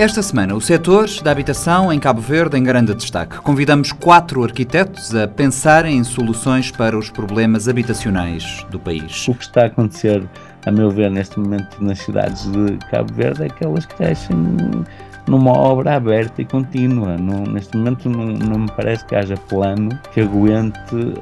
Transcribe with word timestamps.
Esta 0.00 0.22
semana, 0.22 0.54
o 0.54 0.62
setor 0.62 1.10
da 1.22 1.30
habitação 1.30 1.92
em 1.92 2.00
Cabo 2.00 2.22
Verde 2.22 2.56
em 2.56 2.62
grande 2.62 2.94
destaque. 2.94 3.36
Convidamos 3.36 3.92
quatro 3.92 4.42
arquitetos 4.42 5.14
a 5.14 5.28
pensarem 5.28 5.98
em 5.98 6.04
soluções 6.04 6.70
para 6.70 6.96
os 6.96 7.10
problemas 7.10 7.68
habitacionais 7.68 8.64
do 8.70 8.80
país. 8.80 9.28
O 9.28 9.34
que 9.34 9.42
está 9.42 9.64
a 9.64 9.66
acontecer, 9.66 10.26
a 10.64 10.70
meu 10.70 10.90
ver, 10.90 11.10
neste 11.10 11.38
momento 11.38 11.84
nas 11.84 11.98
cidades 11.98 12.50
de 12.50 12.78
Cabo 12.90 13.12
Verde 13.12 13.44
é 13.44 13.48
que 13.50 13.62
elas 13.62 13.84
crescem 13.84 14.34
numa 15.28 15.52
obra 15.52 15.96
aberta 15.96 16.40
e 16.40 16.46
contínua. 16.46 17.18
Não, 17.18 17.42
neste 17.42 17.76
momento 17.76 18.08
não, 18.08 18.24
não, 18.24 18.58
me 18.60 18.70
parece 18.74 19.04
que 19.04 19.14
haja 19.14 19.36
plano 19.36 19.90
que 20.14 20.22
aguente, 20.22 20.80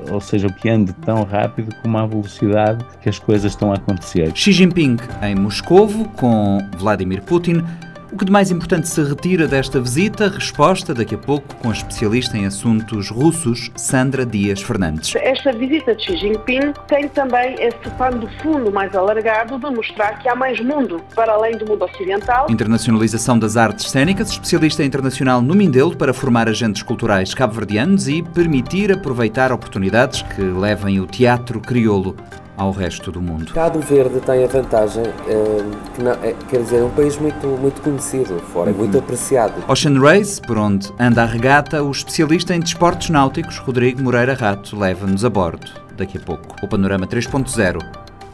ou 0.08 0.20
seja, 0.20 0.48
que 0.48 0.68
ande 0.68 0.92
tão 1.04 1.24
rápido 1.24 1.74
como 1.82 1.98
a 1.98 2.06
velocidade 2.06 2.84
que 3.02 3.08
as 3.08 3.18
coisas 3.18 3.50
estão 3.50 3.72
a 3.72 3.74
acontecer. 3.74 4.30
Xi 4.36 4.52
Jinping 4.52 4.98
em 5.22 5.34
Moscovo 5.34 6.08
com 6.10 6.58
Vladimir 6.78 7.22
Putin 7.22 7.64
o 8.12 8.16
que 8.16 8.24
de 8.24 8.32
mais 8.32 8.50
importante 8.50 8.88
se 8.88 9.02
retira 9.02 9.46
desta 9.46 9.80
visita? 9.80 10.28
Resposta 10.28 10.94
daqui 10.94 11.14
a 11.14 11.18
pouco 11.18 11.54
com 11.56 11.70
a 11.70 11.72
especialista 11.72 12.36
em 12.36 12.46
assuntos 12.46 13.10
russos, 13.10 13.70
Sandra 13.76 14.24
Dias 14.24 14.62
Fernandes. 14.62 15.14
Esta 15.16 15.52
visita 15.52 15.94
de 15.94 16.04
Xi 16.04 16.16
Jinping 16.16 16.72
tem 16.86 17.08
também 17.08 17.54
esse 17.58 17.90
pano 17.96 18.26
de 18.26 18.42
fundo 18.42 18.72
mais 18.72 18.94
alargado 18.94 19.58
de 19.58 19.74
mostrar 19.74 20.18
que 20.18 20.28
há 20.28 20.34
mais 20.34 20.58
mundo 20.60 21.02
para 21.14 21.32
além 21.32 21.56
do 21.58 21.66
mundo 21.66 21.84
ocidental. 21.84 22.46
Internacionalização 22.50 23.38
das 23.38 23.56
artes 23.56 23.90
cênicas, 23.90 24.30
especialista 24.30 24.82
internacional 24.82 25.42
no 25.42 25.54
Mindelo 25.54 25.96
para 25.96 26.14
formar 26.14 26.48
agentes 26.48 26.82
culturais 26.82 27.34
cabo-verdianos 27.34 28.08
e 28.08 28.22
permitir 28.22 28.90
aproveitar 28.92 29.52
oportunidades 29.52 30.22
que 30.22 30.42
levem 30.42 31.00
o 31.00 31.06
teatro 31.06 31.60
crioulo 31.60 32.16
ao 32.58 32.72
resto 32.72 33.10
do 33.12 33.22
mundo. 33.22 33.52
Cabo 33.54 33.78
Verde 33.78 34.20
tem 34.20 34.44
a 34.44 34.48
vantagem, 34.48 35.04
eh, 35.06 35.64
que 35.94 36.02
não, 36.02 36.12
é, 36.12 36.34
quer 36.50 36.62
dizer, 36.62 36.80
é 36.80 36.84
um 36.84 36.90
país 36.90 37.16
muito, 37.16 37.46
muito 37.46 37.80
conhecido 37.80 38.38
fora, 38.52 38.70
é 38.70 38.72
muito 38.72 38.94
uhum. 38.94 39.00
apreciado. 39.00 39.54
Ocean 39.68 39.98
Race, 40.00 40.40
por 40.42 40.58
onde 40.58 40.92
anda 40.98 41.22
a 41.22 41.26
regata, 41.26 41.82
o 41.82 41.90
especialista 41.90 42.54
em 42.54 42.60
desportos 42.60 43.08
náuticos 43.10 43.58
Rodrigo 43.58 44.02
Moreira 44.02 44.34
Rato 44.34 44.76
leva-nos 44.76 45.24
a 45.24 45.30
bordo 45.30 45.70
daqui 45.96 46.18
a 46.18 46.20
pouco. 46.20 46.56
O 46.62 46.68
Panorama 46.68 47.06
3.0 47.06 47.78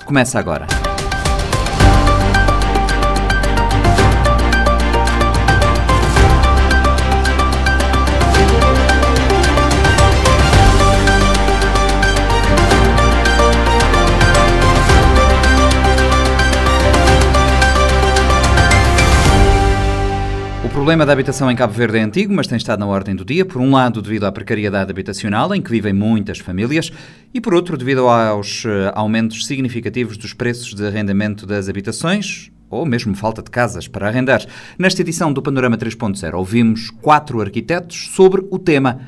começa 0.07 0.39
agora. 0.39 0.67
Problema 20.85 21.07
da 21.07 21.15
habitação 21.15 21.51
em 21.51 21.57
Cabo 21.57 21.73
Verde 21.73 21.97
é 21.97 22.03
antigo, 22.03 22.35
mas 22.35 22.47
tem 22.47 22.59
estado 22.59 22.81
na 22.81 22.87
ordem 22.87 23.17
do 23.17 23.25
dia, 23.25 23.47
por 23.47 23.59
um 23.59 23.71
lado 23.71 24.03
devido 24.03 24.25
à 24.25 24.31
precariedade 24.31 24.91
habitacional 24.91 25.55
em 25.55 25.63
que 25.63 25.71
vivem 25.71 25.95
muitas 25.95 26.39
famílias 26.41 26.93
e 27.33 27.41
por 27.41 27.55
outro 27.55 27.79
devido 27.79 28.07
aos 28.07 28.67
eh, 28.67 28.93
aumentos 28.95 29.47
significativos 29.47 30.19
dos 30.19 30.35
preços 30.35 30.75
de 30.75 30.87
arrendamento 30.87 31.47
das 31.47 31.71
habitações, 31.71 32.51
ou 32.69 32.85
mesmo 32.85 33.15
falta 33.15 33.43
de 33.43 33.51
casas 33.51 33.89
para 33.89 34.09
arrendar. 34.09 34.45
Nesta 34.79 35.01
edição 35.01 35.33
do 35.33 35.41
Panorama 35.41 35.79
3.0 35.79 36.35
ouvimos 36.35 36.91
quatro 37.01 37.41
arquitetos 37.41 38.11
sobre 38.15 38.47
o 38.51 38.59
tema 38.59 39.01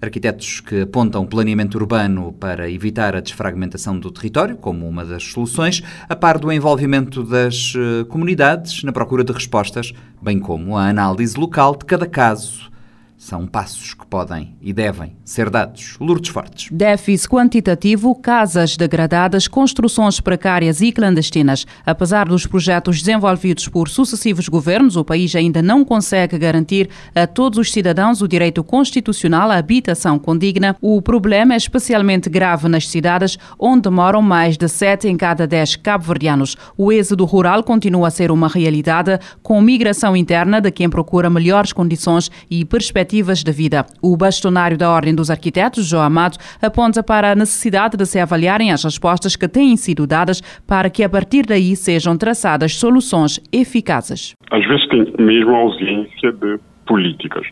Arquitetos 0.00 0.60
que 0.60 0.82
apontam 0.82 1.26
planeamento 1.26 1.76
urbano 1.76 2.32
para 2.32 2.70
evitar 2.70 3.16
a 3.16 3.20
desfragmentação 3.20 3.98
do 3.98 4.12
território 4.12 4.56
como 4.56 4.88
uma 4.88 5.04
das 5.04 5.24
soluções, 5.24 5.82
a 6.08 6.14
par 6.14 6.38
do 6.38 6.52
envolvimento 6.52 7.24
das 7.24 7.74
eh, 7.76 8.04
comunidades 8.04 8.84
na 8.84 8.92
procura 8.92 9.24
de 9.24 9.32
respostas, 9.32 9.92
bem 10.22 10.38
como 10.38 10.76
a 10.76 10.88
análise 10.88 11.36
local 11.36 11.74
de 11.74 11.84
cada 11.84 12.06
caso 12.06 12.70
são 13.18 13.48
passos 13.48 13.94
que 13.94 14.06
podem 14.06 14.56
e 14.62 14.72
devem 14.72 15.16
ser 15.24 15.50
dados. 15.50 15.96
Lourdes 16.00 16.30
Fortes. 16.30 16.68
Déficit 16.70 17.28
quantitativo, 17.28 18.14
casas 18.14 18.76
degradadas, 18.76 19.48
construções 19.48 20.20
precárias 20.20 20.80
e 20.80 20.92
clandestinas. 20.92 21.66
Apesar 21.84 22.28
dos 22.28 22.46
projetos 22.46 23.00
desenvolvidos 23.00 23.66
por 23.66 23.88
sucessivos 23.88 24.48
governos, 24.48 24.94
o 24.94 25.04
país 25.04 25.34
ainda 25.34 25.60
não 25.60 25.84
consegue 25.84 26.38
garantir 26.38 26.88
a 27.12 27.26
todos 27.26 27.58
os 27.58 27.72
cidadãos 27.72 28.22
o 28.22 28.28
direito 28.28 28.62
constitucional 28.62 29.50
à 29.50 29.56
habitação 29.56 30.16
condigna. 30.16 30.76
O 30.80 31.02
problema 31.02 31.54
é 31.54 31.56
especialmente 31.56 32.30
grave 32.30 32.68
nas 32.68 32.86
cidades, 32.86 33.36
onde 33.58 33.90
moram 33.90 34.22
mais 34.22 34.56
de 34.56 34.68
7 34.68 35.08
em 35.08 35.16
cada 35.16 35.44
10 35.44 35.74
cabo-verdianos. 35.76 36.56
O 36.76 36.92
êxodo 36.92 37.24
rural 37.24 37.64
continua 37.64 38.06
a 38.06 38.12
ser 38.12 38.30
uma 38.30 38.46
realidade, 38.46 39.18
com 39.42 39.60
migração 39.60 40.16
interna 40.16 40.60
de 40.60 40.70
quem 40.70 40.88
procura 40.88 41.28
melhores 41.28 41.72
condições 41.72 42.30
e 42.48 42.64
perspectivas 42.64 43.07
perspectivas 43.08 43.42
de 43.42 43.50
vida. 43.50 43.86
O 44.02 44.16
bastonário 44.16 44.76
da 44.76 44.90
Ordem 44.90 45.14
dos 45.14 45.30
Arquitetos, 45.30 45.88
João 45.88 46.02
Amado, 46.02 46.36
aponta 46.60 47.02
para 47.02 47.32
a 47.32 47.34
necessidade 47.34 47.96
de 47.96 48.04
se 48.04 48.18
avaliarem 48.18 48.70
as 48.70 48.84
respostas 48.84 49.34
que 49.34 49.48
têm 49.48 49.76
sido 49.76 50.06
dadas 50.06 50.40
para 50.66 50.90
que 50.90 51.02
a 51.02 51.08
partir 51.08 51.46
daí 51.46 51.74
sejam 51.74 52.16
traçadas 52.16 52.74
soluções 52.74 53.40
eficazes. 53.50 54.36
Às 54.50 54.66
vezes 54.66 54.86
tem 54.88 55.12
mesmo 55.18 55.54
ausência 55.54 56.32
de 56.32 56.58
políticas 56.86 57.46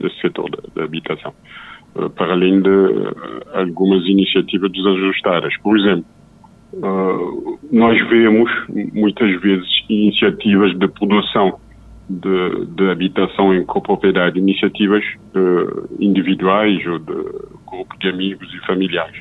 nesse 0.00 0.20
setor 0.20 0.48
da, 0.74 0.84
habitação, 0.84 1.32
eh, 1.96 2.08
para 2.16 2.32
além 2.32 2.62
de 2.62 2.68
eh, 2.68 3.60
algumas 3.60 4.04
iniciativas 4.06 4.70
desajustadas. 4.70 5.56
Por 5.62 5.78
exemplo, 5.78 6.04
eh, 6.74 7.66
nós 7.72 8.08
vemos 8.08 8.50
muitas 8.92 9.40
vezes 9.40 9.68
iniciativas 9.88 10.76
de 10.78 10.88
produção 10.88 11.58
de, 12.08 12.66
de 12.66 12.90
habitação 12.90 13.54
em 13.54 13.64
copropriedade, 13.64 14.38
iniciativas 14.38 15.04
uh, 15.34 15.88
individuais 15.98 16.84
ou 16.86 16.98
de 16.98 17.14
grupo 17.66 17.98
de 17.98 18.08
amigos 18.08 18.52
e 18.54 18.66
familiares, 18.66 19.20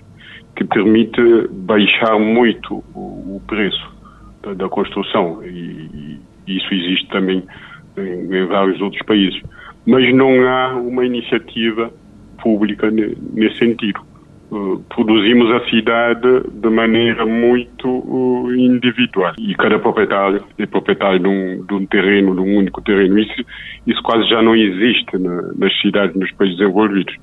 que 0.56 0.64
permite 0.64 1.22
baixar 1.52 2.20
muito 2.20 2.84
o, 2.94 3.38
o 3.38 3.42
preço 3.48 3.94
da, 4.42 4.54
da 4.54 4.70
construção 4.70 5.44
e, 5.44 6.20
e, 6.48 6.58
isso 6.58 6.74
existe 6.74 7.08
também 7.08 7.44
em, 7.98 8.36
em, 8.36 8.46
vários 8.46 8.82
outros 8.82 9.02
países. 9.06 9.42
Mas 9.86 10.14
não 10.14 10.48
há 10.48 10.76
uma 10.76 11.06
iniciativa 11.06 11.92
pública 12.42 12.92
nesse 12.92 13.58
sentido. 13.58 14.02
Eh, 14.54 14.80
produzimos 14.94 15.50
a 15.52 15.68
cidade 15.68 16.44
de 16.52 16.70
maneira 16.70 17.26
muito 17.26 17.88
uh, 17.88 18.54
individual 18.54 19.34
e 19.40 19.56
cada 19.56 19.80
proprietário 19.80 20.44
é 20.60 20.66
proprietário 20.68 21.20
de 21.20 21.28
um, 21.28 21.66
de 21.66 21.74
um, 21.74 21.86
terreno, 21.88 22.36
de 22.36 22.42
um 22.42 22.58
único 22.58 22.80
terreno. 22.82 23.18
Isso, 23.18 23.34
isso 23.88 24.04
quase 24.04 24.30
já 24.30 24.44
não 24.44 24.56
existe 24.56 25.18
na, 25.18 25.54
nas 25.58 25.82
cidades, 25.82 26.16
nos 26.16 26.32
países 26.34 26.60
desenvolvidos. 26.60 27.16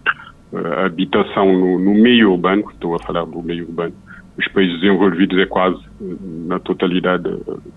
Uh, 0.52 0.66
a 0.78 0.86
habitação 0.86 1.52
no, 1.52 1.78
no, 1.78 1.94
meio 1.94 2.32
urbano, 2.32 2.64
estou 2.72 2.96
a 2.96 2.98
falar 2.98 3.24
do 3.26 3.40
meio 3.40 3.64
urbano, 3.68 3.94
os 4.36 4.48
países 4.48 4.80
desenvolvidos 4.80 5.38
é 5.38 5.46
quase 5.46 5.80
na 6.48 6.58
totalidade 6.58 7.28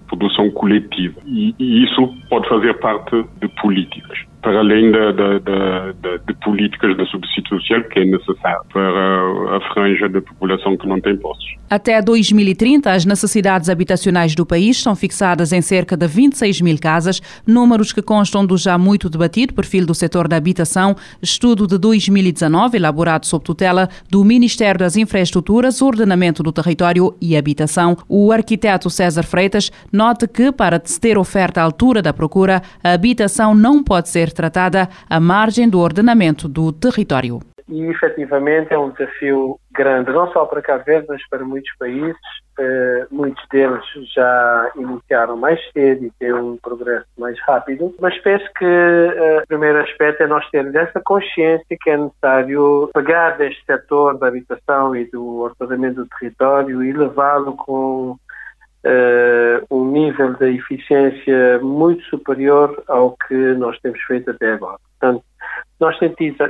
produção 0.08 0.50
coletiva. 0.50 1.22
E, 1.28 1.54
e 1.60 1.84
isso 1.84 2.12
pode 2.28 2.50
fazer 2.50 2.74
parte 2.80 3.24
de 3.40 3.48
políticas 3.62 4.33
para 4.44 4.60
além 4.60 4.92
da, 4.92 5.12
da, 5.12 5.40
da, 5.40 6.18
de 6.18 6.34
políticas 6.44 6.96
subsídio 7.10 7.60
social 7.60 7.82
que 7.86 8.00
é 8.00 8.06
necessário 8.06 8.62
para 8.72 9.58
a 9.58 9.74
franja 9.74 10.10
da 10.10 10.22
população 10.22 10.78
que 10.78 10.86
não 10.86 11.00
tem 11.00 11.16
postos. 11.18 11.46
Até 11.70 12.02
2030, 12.02 12.92
as 12.92 13.06
necessidades 13.06 13.70
habitacionais 13.70 14.36
do 14.36 14.46
país 14.46 14.78
são 14.82 14.96
fixadas 14.96 15.52
em 15.54 15.62
cerca 15.62 15.96
de 15.96 16.06
26 16.06 16.62
mil 16.62 16.78
casas, 16.78 17.22
números 17.48 17.94
que 17.94 18.02
constam 18.02 18.46
do 18.46 18.58
já 18.58 18.78
muito 18.78 19.10
debatido 19.10 19.54
perfil 19.54 19.86
do 19.86 19.96
setor 19.96 20.28
da 20.28 20.36
habitação, 20.36 20.96
estudo 21.22 21.66
de 21.66 21.78
2019 21.78 22.78
elaborado 22.78 23.26
sob 23.26 23.44
tutela 23.44 23.90
do 24.10 24.24
Ministério 24.24 24.80
das 24.80 24.98
Infraestruturas, 24.98 25.82
Ordenamento 25.82 26.44
do 26.44 26.52
Território 26.52 27.16
e 27.22 27.38
Habitação. 27.38 27.98
O 28.10 28.32
arquiteto 28.32 28.90
César 28.90 29.24
Freitas 29.24 29.72
nota 29.92 30.28
que, 30.28 30.52
para 30.52 30.80
ter 30.80 31.18
oferta 31.18 31.62
à 31.62 31.64
altura 31.64 32.02
da 32.02 32.14
procura, 32.14 32.62
a 32.84 32.92
habitação 32.92 33.56
não 33.56 33.82
pode 33.82 34.10
ser 34.10 34.33
tratada 34.34 34.90
à 35.10 35.20
margem 35.20 35.70
do 35.70 35.80
ordenamento 35.80 36.48
do 36.48 36.72
território. 36.72 37.40
E 37.70 37.86
efetivamente 37.86 38.74
é 38.74 38.78
um 38.78 38.90
desafio 38.90 39.58
grande, 39.74 40.12
não 40.12 40.32
só 40.32 40.46
para 40.46 40.62
Cabo 40.62 40.84
Verde, 40.84 41.08
mas 41.10 41.28
para 41.30 41.44
muitos 41.44 41.72
países. 41.78 42.16
Uh, 42.60 43.08
muitos 43.10 43.44
deles 43.52 43.84
já 44.16 44.72
iniciaram 44.76 45.36
mais 45.36 45.60
cedo 45.72 46.06
e 46.06 46.12
têm 46.20 46.34
um 46.34 46.56
progresso 46.58 47.08
mais 47.18 47.36
rápido. 47.48 47.96
Mas 48.00 48.16
penso 48.20 48.46
que 48.56 48.64
uh, 48.64 49.42
o 49.42 49.48
primeiro 49.48 49.80
aspecto 49.82 50.22
é 50.22 50.28
nós 50.28 50.48
termos 50.52 50.76
essa 50.76 51.02
consciência 51.04 51.66
que 51.82 51.90
é 51.90 51.98
necessário 51.98 52.92
pegar 52.94 53.38
deste 53.38 53.66
setor 53.66 54.20
da 54.20 54.28
habitação 54.28 54.96
e 54.96 55.06
do 55.06 55.40
ordenamento 55.40 56.04
do 56.04 56.10
território 56.20 56.84
e 56.84 56.94
levá-lo 56.94 57.56
com 57.56 58.18
uh, 58.86 59.66
um 59.70 59.92
nível 59.92 60.34
de 60.34 60.56
eficiência 60.56 61.60
muito 61.62 62.04
superior 62.06 62.84
ao 62.88 63.16
que 63.28 63.36
nós 63.56 63.80
temos 63.80 64.02
feito 64.04 64.32
até 64.32 64.54
agora. 64.54 64.78
Portanto, 65.00 65.24
nós 65.80 65.98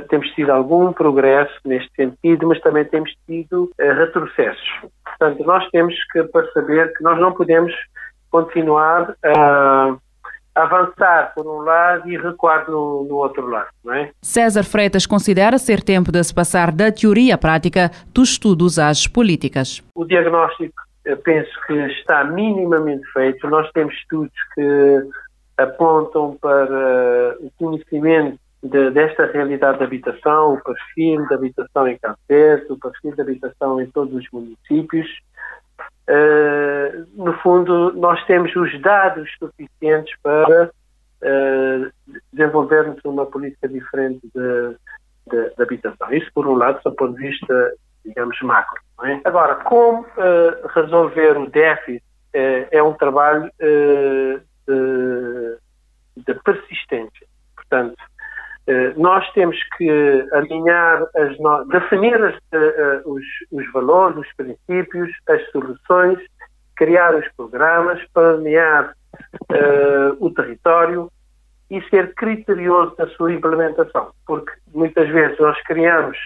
temos 0.08 0.28
tido 0.30 0.50
algum 0.50 0.92
progresso 0.92 1.54
neste 1.64 1.90
sentido, 1.96 2.46
mas 2.46 2.60
também 2.60 2.84
temos 2.84 3.12
tido 3.26 3.64
uh, 3.64 3.92
retrocessos. 3.94 4.68
Portanto, 5.04 5.44
nós 5.44 5.68
temos 5.70 5.94
que 6.12 6.22
perceber 6.24 6.92
que 6.94 7.02
nós 7.02 7.18
não 7.18 7.32
podemos 7.32 7.72
continuar 8.30 9.14
a, 9.24 9.96
avançar 10.54 11.32
por 11.34 11.46
um 11.46 11.62
lado 11.62 12.08
e 12.08 12.16
recuar 12.16 12.70
no, 12.70 13.04
no, 13.04 13.16
outro 13.16 13.46
lado, 13.48 13.68
não 13.84 13.92
é? 13.92 14.10
César 14.22 14.62
Freitas 14.62 15.04
considera 15.04 15.58
ser 15.58 15.82
tempo 15.82 16.12
de 16.12 16.22
se 16.22 16.32
passar 16.32 16.70
da 16.70 16.92
teoria 16.92 17.34
à 17.34 17.38
prática 17.38 17.90
dos 18.12 18.30
estudos 18.30 18.78
às 18.78 19.06
políticas. 19.06 19.82
O 19.94 20.04
diagnóstico, 20.04 20.74
penso 21.22 21.50
que 21.66 21.74
está 21.74 22.24
minimamente 22.24 23.06
feito. 23.12 23.48
Nós 23.48 23.70
temos 23.72 23.94
estudos 23.94 24.32
que 24.54 25.08
apontam 25.56 26.36
para 26.40 27.36
o 27.40 27.50
conhecimento 27.58 28.38
de, 28.62 28.90
desta 28.90 29.26
realidade 29.26 29.78
de 29.78 29.84
habitação, 29.84 30.54
o 30.54 30.62
perfil 30.62 31.26
de 31.26 31.34
habitação 31.34 31.86
em 31.86 31.98
Cabo 31.98 32.18
o 32.70 32.78
perfil 32.78 33.14
de 33.14 33.20
habitação 33.20 33.80
em 33.80 33.86
todos 33.86 34.14
os 34.14 34.26
municípios. 34.32 35.06
Uh, 36.08 37.06
no 37.14 37.34
fundo, 37.38 37.92
nós 37.94 38.24
temos 38.26 38.54
os 38.56 38.80
dados 38.80 39.28
suficientes 39.38 40.14
para 40.22 40.70
uh, 40.70 42.14
desenvolvermos 42.32 42.98
uma 43.04 43.26
política 43.26 43.68
diferente 43.68 44.20
de, 44.34 44.76
de, 45.30 45.54
de, 45.54 45.62
habitação. 45.62 46.12
Isso, 46.12 46.30
por 46.34 46.46
um 46.46 46.54
lado, 46.54 46.80
do 46.84 46.92
ponto 46.92 47.14
de 47.14 47.28
vista, 47.28 47.74
digamos, 48.04 48.40
macro. 48.42 48.80
É? 49.04 49.20
Agora, 49.24 49.56
como 49.56 50.02
uh, 50.02 50.68
resolver 50.74 51.36
o 51.36 51.50
déficit 51.50 52.02
é 52.32 52.82
um 52.82 52.94
trabalho 52.94 53.48
de, 53.60 54.40
de 56.16 56.34
persistência. 56.42 57.28
Portanto, 57.54 57.94
eh, 58.66 58.94
nós 58.96 59.30
temos 59.32 59.58
que 59.76 60.26
alinhar, 60.32 61.06
as 61.14 61.38
no... 61.38 61.64
definir 61.66 62.22
as, 62.22 62.34
uh, 62.34 63.02
os, 63.04 63.24
os, 63.50 63.72
valores, 63.72 64.16
os 64.16 64.32
princípios, 64.34 65.10
as 65.28 65.50
soluções, 65.50 66.18
criar 66.74 67.14
os 67.14 67.28
programas, 67.36 68.02
planear 68.14 68.94
uh, 69.50 70.16
o 70.18 70.30
território 70.30 71.10
e 71.70 71.82
ser 71.90 72.14
criterioso 72.14 72.94
na 72.98 73.06
sua 73.08 73.32
implementação, 73.32 74.12
porque 74.26 74.52
muitas 74.72 75.08
vezes 75.10 75.38
nós 75.38 75.60
criamos 75.64 76.16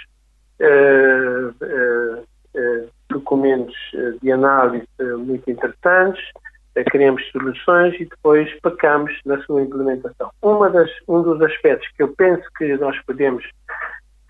documentos 3.09 3.77
de 4.23 4.33
análise 4.33 4.87
muito 5.19 5.51
interessantes, 5.51 6.23
criamos 6.85 7.23
soluções 7.31 7.95
e 8.01 8.05
depois 8.05 8.49
pecamos 8.61 9.13
na 9.25 9.41
sua 9.43 9.63
implementação. 9.63 10.31
Uma 10.43 10.71
das, 10.71 10.91
um 11.09 11.23
dos 11.23 11.41
aspectos 11.43 11.89
que 11.97 12.03
eu 12.03 12.15
penso 12.15 12.43
que 12.57 12.77
nós 12.77 12.97
podemos, 13.05 13.45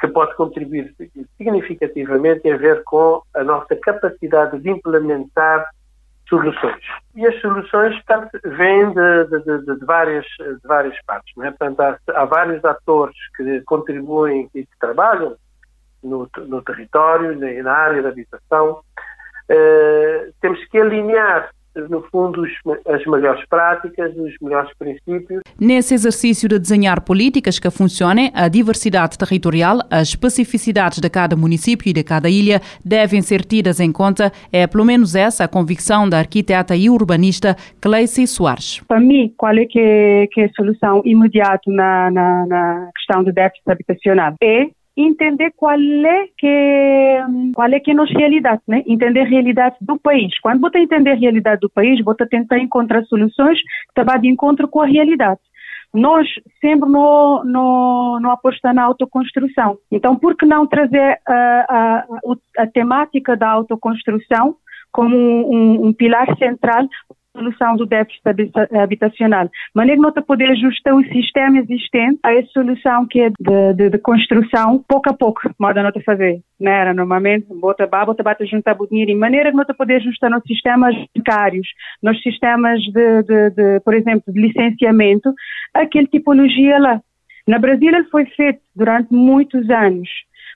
que 0.01 0.09
pode 0.09 0.35
contribuir 0.37 0.95
significativamente, 1.37 2.41
tem 2.41 2.53
a 2.53 2.57
ver 2.57 2.83
com 2.85 3.23
a 3.35 3.45
nossa 3.45 3.77
capacidade 3.77 4.59
de 4.61 4.71
implementar 4.71 5.67
soluções. 6.29 6.83
E 7.15 7.27
as 7.27 7.41
soluções 7.41 7.95
portanto, 8.05 8.39
vêm 8.45 8.93
de, 8.93 9.25
de, 9.25 9.61
de, 9.61 9.79
de, 9.79 9.87
várias, 9.87 10.27
de 10.39 10.69
várias 10.69 10.97
partes. 11.05 11.33
Não 11.37 11.47
é? 11.47 11.51
Portanto, 11.51 11.81
há, 11.81 11.99
há 12.15 12.25
vários 12.25 12.65
atores 12.65 13.17
que 13.37 13.63
contribuem 13.63 14.49
e 14.55 14.65
que 14.65 14.79
trabalham 14.79 15.37
no, 16.03 16.29
no 16.47 16.63
território, 16.63 17.39
na, 17.39 17.63
na 17.63 17.73
área 17.73 18.03
da 18.03 18.09
habitação. 18.09 18.81
Uh, 19.51 20.33
temos 20.41 20.63
que 20.67 20.79
alinhar 20.79 21.51
no 21.89 22.03
fundo, 22.11 22.43
as 22.87 23.05
melhores 23.07 23.47
práticas, 23.47 24.17
os 24.17 24.35
melhores 24.41 24.71
princípios. 24.79 25.43
Nesse 25.61 25.95
exercício 25.95 26.49
de 26.49 26.59
desenhar 26.59 27.03
políticas 27.03 27.59
que 27.59 27.71
funcionem, 27.71 28.33
a 28.35 28.49
diversidade 28.49 29.17
territorial, 29.17 29.79
as 29.91 30.09
especificidades 30.09 30.99
de 30.99 31.11
cada 31.11 31.37
município 31.37 31.89
e 31.89 31.93
de 31.93 32.03
cada 32.03 32.29
ilha 32.29 32.61
devem 32.85 33.23
ser 33.23 33.45
tidas 33.45 33.79
em 33.81 33.93
conta. 33.93 34.33
É 34.53 34.67
pelo 34.67 34.85
menos 34.85 35.15
essa 35.15 35.45
a 35.45 35.49
convicção 35.49 36.09
da 36.09 36.19
arquiteta 36.19 36.75
e 36.75 36.89
urbanista 36.91 37.57
Cleice 37.81 38.27
Soares. 38.27 38.81
Para 38.89 39.01
mim, 39.01 39.33
qual 39.37 39.57
é 39.57 39.67
que 39.67 39.79
é, 39.79 40.27
que 40.33 40.41
é 40.41 40.45
a 40.47 40.53
solução 40.53 41.03
imediata 41.05 41.63
na, 41.67 42.11
na, 42.11 42.47
na 42.47 42.91
questão 42.97 43.23
do 43.23 43.33
déficit 43.33 43.71
habitacional? 43.71 44.35
É 44.43 44.67
entender 45.03 45.53
qual 45.57 45.79
é 45.79 46.29
que 46.37 47.19
qual 47.55 47.69
é 47.69 47.81
que 47.81 47.91
é 47.91 47.95
a 47.95 47.97
nossa 47.97 48.13
realidade, 48.13 48.63
né? 48.67 48.83
Entender 48.87 49.21
a 49.21 49.29
realidade 49.29 49.77
do 49.81 49.99
país. 49.99 50.39
Quando 50.41 50.61
você 50.61 50.79
entender 50.79 51.13
a 51.13 51.15
realidade 51.15 51.61
do 51.61 51.71
país, 51.71 52.03
você 52.05 52.27
tentar 52.27 52.59
encontrar 52.59 53.05
soluções 53.05 53.59
que 53.95 54.05
vão 54.05 54.19
de 54.19 54.29
encontro 54.29 54.67
com 54.69 54.81
a 54.81 54.87
realidade. 54.87 55.41
Nós 55.95 56.29
sempre 56.61 56.89
no, 56.91 57.43
no 57.45 58.31
aposta 58.31 58.73
na 58.73 58.83
autoconstrução. 58.85 59.79
Então, 59.91 60.17
por 60.17 60.37
que 60.37 60.45
não 60.45 60.67
trazer 60.67 61.19
a, 61.27 61.33
a, 61.33 61.99
a, 61.99 62.63
a 62.63 62.67
temática 62.67 63.37
da 63.37 63.49
autoconstrução 63.49 64.57
como 64.93 65.17
um, 65.17 65.87
um, 65.87 65.93
pilar 65.93 66.27
central 66.39 66.87
solução 67.39 67.77
do 67.77 67.87
déficit 67.87 68.21
habitacional. 68.75 69.49
Maneira 69.75 70.01
não 70.01 70.13
poder 70.13 70.51
ajustar 70.51 70.95
o 70.95 71.05
sistema 71.05 71.59
existente 71.59 72.19
a 72.23 72.35
essa 72.35 72.49
solução 72.49 73.07
que 73.07 73.21
é 73.21 73.31
de, 73.31 73.75
de, 73.75 73.91
de 73.91 73.99
construção, 73.99 74.85
pouco 74.89 75.11
a 75.11 75.13
pouco, 75.13 75.41
moda 75.59 75.83
não 75.83 75.93
fazer. 76.05 76.41
Não 76.61 76.73
era 76.73 76.93
normalmente, 76.93 77.47
bota 77.61 77.87
baba, 77.87 78.07
bota 78.07 78.23
bata 78.23 78.45
juntar 78.45 78.77
dinheiro, 78.89 79.13
e 79.13 79.15
maneira 79.15 79.53
não 79.53 79.65
poder 79.65 79.97
ajustar 79.97 80.31
nos 80.31 80.43
sistemas 80.43 80.95
bancários, 81.15 81.69
nos 82.03 82.21
sistemas 82.23 82.81
de, 82.81 83.23
de, 83.23 83.51
de, 83.51 83.81
por 83.81 83.95
exemplo, 83.95 84.33
de 84.33 84.41
licenciamento, 84.41 85.33
aquele 85.73 86.07
tipologia 86.07 86.79
lá. 86.79 87.01
Na 87.47 87.59
Brasília 87.59 88.05
foi 88.11 88.27
feito 88.27 88.61
durante 88.75 89.13
muitos 89.13 89.71
anos 89.71 90.09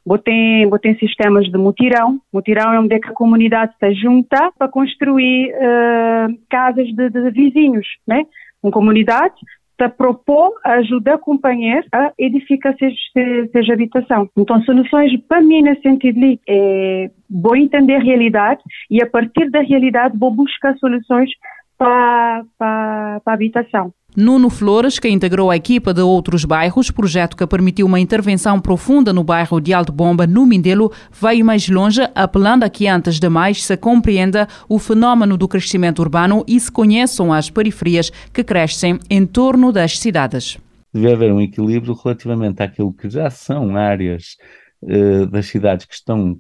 Botei, 0.05 0.67
botei 0.67 0.97
sistemas 0.97 1.47
de 1.47 1.57
mutirão. 1.57 2.21
Mutirão 2.33 2.73
é 2.73 2.81
onde 2.81 2.95
é 2.95 2.99
que 2.99 3.09
a 3.09 3.15
comunidade 3.15 3.73
se 3.79 3.95
junta 3.95 4.53
para 4.59 4.69
construir 4.69 5.53
uh, 5.55 6.39
casas 6.51 6.89
de, 6.89 7.09
de, 7.09 7.31
vizinhos, 7.31 7.87
né? 8.07 8.25
Uma 8.63 8.73
comunidade 8.73 9.35
te 9.79 9.89
propor 9.89 10.53
ajudar 10.65 11.13
a 11.13 11.15
acompanhar 11.15 11.83
a 11.93 12.13
edificar 12.19 12.75
seja, 12.79 13.73
habitação. 13.73 14.29
Então, 14.37 14.63
soluções 14.63 15.13
para 15.27 15.41
mim 15.41 15.63
nesse 15.63 15.83
sentido 15.83 16.39
é 16.49 17.11
vou 17.31 17.57
entender 17.57 17.95
a 17.95 18.03
realidade 18.03 18.63
e 18.91 19.03
a 19.03 19.09
partir 19.09 19.51
da 19.51 19.61
realidade 19.61 20.19
vou 20.19 20.31
buscar 20.31 20.77
soluções 20.79 21.31
para, 21.79 22.45
para, 22.59 23.21
para 23.25 23.33
a 23.33 23.35
habitação. 23.35 23.93
Nuno 24.15 24.51
Flores, 24.51 24.99
que 24.99 25.09
integrou 25.09 25.51
a 25.51 25.57
equipa 25.57 25.95
de 25.95 26.03
outros 26.03 26.45
bairros, 26.45 26.91
projeto 26.91 27.35
que 27.35 27.47
permitiu 27.47 27.87
uma 27.87 27.99
intervenção 27.99 28.61
profunda 28.61 29.11
no 29.11 29.25
bairro 29.25 29.59
de 29.59 29.73
Alto 29.73 29.91
Bomba, 29.91 30.27
no 30.27 30.45
Mindelo, 30.45 30.93
veio 31.11 31.47
mais 31.47 31.67
longe, 31.67 32.03
apelando 32.15 32.65
a 32.65 32.69
que 32.69 32.87
antes 32.87 33.19
de 33.19 33.29
mais 33.31 33.65
se 33.65 33.75
compreenda 33.75 34.47
o 34.69 34.79
fenómeno 34.79 35.39
do 35.39 35.49
crescimento 35.49 36.01
urbano 36.01 36.45
e 36.47 36.61
se 36.61 36.71
conheçam 36.71 37.33
as 37.33 37.49
periferias 37.49 38.11
que 38.33 38.45
crescem 38.45 38.99
em 39.09 39.25
torno 39.25 39.73
das 39.73 39.99
cidades. 39.99 40.59
Deve 40.93 41.15
haver 41.15 41.33
um 41.33 41.41
equilíbrio 41.41 41.95
relativamente 41.95 42.63
àquilo 42.63 42.93
que 42.93 43.09
já 43.09 43.31
são 43.31 43.75
áreas 43.79 44.37
uh, 44.83 45.27
das 45.27 45.47
cidades 45.47 45.87
que 45.87 45.95
estão 45.95 46.39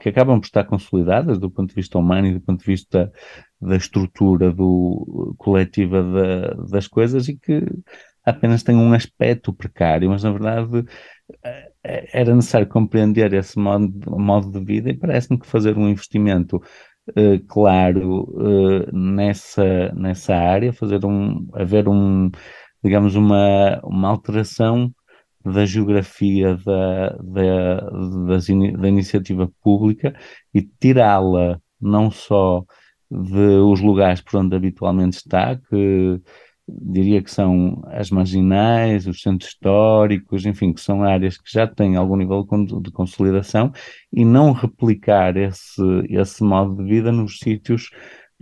que 0.00 0.08
acabam 0.08 0.40
por 0.40 0.46
estar 0.46 0.64
consolidadas 0.64 1.38
do 1.38 1.48
ponto 1.48 1.68
de 1.68 1.76
vista 1.76 1.96
humano 1.96 2.26
e 2.26 2.32
do 2.34 2.40
ponto 2.40 2.58
de 2.58 2.66
vista 2.66 3.12
da 3.62 3.76
estrutura 3.76 4.52
do, 4.52 5.34
coletiva 5.38 6.02
da, 6.02 6.54
das 6.70 6.88
coisas 6.88 7.28
e 7.28 7.36
que 7.36 7.64
apenas 8.24 8.62
têm 8.62 8.76
um 8.76 8.92
aspecto 8.92 9.52
precário, 9.52 10.10
mas 10.10 10.22
na 10.22 10.32
verdade 10.32 10.84
eh, 11.44 12.08
era 12.12 12.34
necessário 12.34 12.68
compreender 12.68 13.32
esse 13.32 13.58
modo, 13.58 13.92
modo 14.18 14.50
de 14.50 14.64
vida 14.64 14.90
e 14.90 14.96
parece-me 14.96 15.38
que 15.38 15.46
fazer 15.46 15.76
um 15.76 15.88
investimento 15.88 16.56
uh, 16.56 17.46
claro 17.48 18.24
uh, 18.30 18.96
nessa, 18.96 19.92
nessa 19.94 20.34
área, 20.34 20.72
fazer 20.72 21.04
um, 21.04 21.46
haver 21.54 21.88
um, 21.88 22.30
digamos, 22.82 23.14
uma, 23.16 23.80
uma 23.84 24.08
alteração 24.08 24.92
da 25.44 25.64
geografia 25.66 26.56
da, 26.64 27.08
da, 27.20 27.80
das, 28.26 28.46
da 28.46 28.88
iniciativa 28.88 29.50
pública 29.60 30.14
e 30.54 30.62
tirá-la 30.62 31.60
não 31.80 32.10
só 32.10 32.64
dos 33.12 33.80
lugares 33.80 34.20
por 34.20 34.38
onde 34.40 34.56
habitualmente 34.56 35.18
está, 35.18 35.56
que 35.56 36.20
diria 36.68 37.22
que 37.22 37.30
são 37.30 37.82
as 37.86 38.10
marginais, 38.10 39.06
os 39.06 39.20
centros 39.20 39.50
históricos, 39.50 40.46
enfim, 40.46 40.72
que 40.72 40.80
são 40.80 41.02
áreas 41.02 41.36
que 41.36 41.50
já 41.52 41.66
têm 41.66 41.96
algum 41.96 42.16
nível 42.16 42.46
de 42.80 42.90
consolidação, 42.90 43.72
e 44.12 44.24
não 44.24 44.52
replicar 44.52 45.36
esse, 45.36 45.82
esse 46.08 46.42
modo 46.42 46.76
de 46.76 46.84
vida 46.88 47.12
nos 47.12 47.38
sítios 47.38 47.90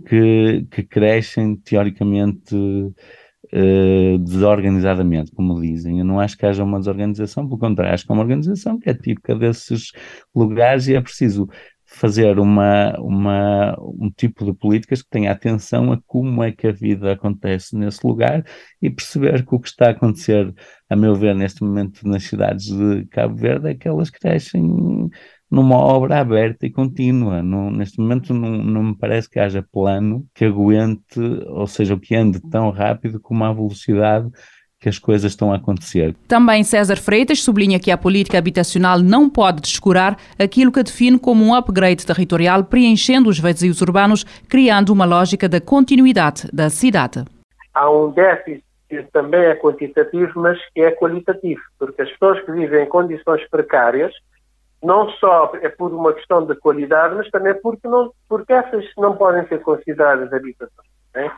que, 0.07 0.65
que 0.71 0.83
crescem 0.83 1.55
teoricamente 1.57 2.55
uh, 2.55 4.17
desorganizadamente, 4.19 5.31
como 5.31 5.59
dizem. 5.61 5.99
Eu 5.99 6.05
não 6.05 6.19
acho 6.19 6.37
que 6.37 6.45
haja 6.45 6.63
uma 6.63 6.79
desorganização, 6.79 7.45
pelo 7.45 7.59
contrário, 7.59 7.93
acho 7.93 8.05
que 8.05 8.11
é 8.11 8.15
uma 8.15 8.23
organização 8.23 8.79
que 8.79 8.89
é 8.89 8.93
típica 8.93 9.35
desses 9.35 9.91
lugares 10.33 10.87
e 10.87 10.95
é 10.95 11.01
preciso 11.01 11.47
fazer 11.93 12.39
uma, 12.39 12.97
uma, 12.99 13.75
um 13.79 14.09
tipo 14.09 14.45
de 14.45 14.53
políticas 14.53 15.01
que 15.01 15.09
tenha 15.09 15.31
atenção 15.31 15.91
a 15.91 16.01
como 16.07 16.41
é 16.43 16.51
que 16.51 16.67
a 16.67 16.71
vida 16.71 17.11
acontece 17.11 17.75
nesse 17.75 18.05
lugar 18.07 18.45
e 18.81 18.89
perceber 18.89 19.45
que 19.45 19.53
o 19.53 19.59
que 19.59 19.67
está 19.67 19.87
a 19.87 19.91
acontecer, 19.91 20.53
a 20.89 20.95
meu 20.95 21.13
ver, 21.15 21.35
neste 21.35 21.63
momento 21.63 22.07
nas 22.07 22.23
cidades 22.23 22.65
de 22.67 23.05
Cabo 23.07 23.35
Verde 23.35 23.69
é 23.69 23.75
que 23.75 23.87
elas 23.87 24.09
crescem 24.09 25.09
numa 25.49 25.77
obra 25.77 26.19
aberta 26.19 26.65
e 26.65 26.71
contínua. 26.71 27.43
Neste 27.43 27.99
momento 27.99 28.33
não, 28.33 28.51
não 28.51 28.83
me 28.83 28.97
parece 28.97 29.29
que 29.29 29.39
haja 29.39 29.61
plano 29.61 30.25
que 30.33 30.45
aguente, 30.45 31.19
ou 31.47 31.67
seja, 31.67 31.99
que 31.99 32.15
ande 32.15 32.39
tão 32.49 32.69
rápido 32.71 33.19
como 33.19 33.43
a 33.43 33.51
velocidade 33.53 34.29
que 34.81 34.89
as 34.89 34.97
coisas 34.97 35.31
estão 35.31 35.53
a 35.53 35.57
acontecer. 35.57 36.15
Também 36.27 36.63
César 36.63 36.97
Freitas 36.97 37.43
sublinha 37.43 37.79
que 37.79 37.91
a 37.91 37.97
política 37.97 38.39
habitacional 38.39 38.97
não 38.97 39.29
pode 39.29 39.61
descurar 39.61 40.17
aquilo 40.39 40.71
que 40.71 40.81
define 40.81 41.19
como 41.19 41.45
um 41.45 41.53
upgrade 41.53 42.03
territorial, 42.03 42.63
preenchendo 42.63 43.29
os 43.29 43.39
vazios 43.39 43.79
urbanos, 43.79 44.23
criando 44.49 44.89
uma 44.89 45.05
lógica 45.05 45.47
da 45.47 45.61
continuidade 45.61 46.49
da 46.51 46.67
cidade. 46.71 47.23
Há 47.75 47.91
um 47.91 48.09
déficit 48.09 48.63
que 48.89 49.03
também 49.13 49.41
é 49.41 49.55
quantitativo, 49.55 50.31
mas 50.35 50.57
que 50.73 50.81
é 50.81 50.91
qualitativo, 50.91 51.61
porque 51.77 52.01
as 52.01 52.11
pessoas 52.13 52.43
que 52.43 52.51
vivem 52.51 52.83
em 52.83 52.89
condições 52.89 53.47
precárias, 53.49 54.11
não 54.83 55.11
só 55.11 55.53
é 55.61 55.69
por 55.69 55.93
uma 55.93 56.11
questão 56.11 56.43
de 56.43 56.55
qualidade, 56.55 57.15
mas 57.15 57.29
também 57.29 57.53
porque, 57.61 57.87
não, 57.87 58.11
porque 58.27 58.51
essas 58.51 58.83
não 58.97 59.15
podem 59.15 59.47
ser 59.47 59.59
consideradas 59.61 60.33
habitações. 60.33 60.90
Né? 61.13 61.31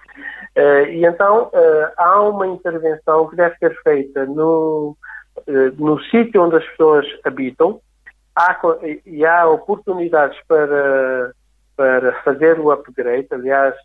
Uh, 0.56 0.86
e 0.90 1.06
então 1.06 1.46
uh, 1.48 1.92
há 1.98 2.22
uma 2.22 2.48
intervenção 2.48 3.28
que 3.28 3.36
deve 3.36 3.56
ser 3.58 3.76
feita 3.82 4.26
no, 4.26 4.96
uh, 5.48 5.84
no 5.84 6.00
sítio 6.06 6.44
onde 6.44 6.58
as 6.58 6.66
pessoas 6.70 7.08
habitam 7.24 7.82
há, 8.36 8.60
e 9.06 9.26
há 9.26 9.48
oportunidades 9.48 10.40
para, 10.48 11.34
para 11.76 12.14
fazer 12.24 12.60
o 12.60 12.72
upgrade. 12.72 13.28
Aliás, 13.32 13.76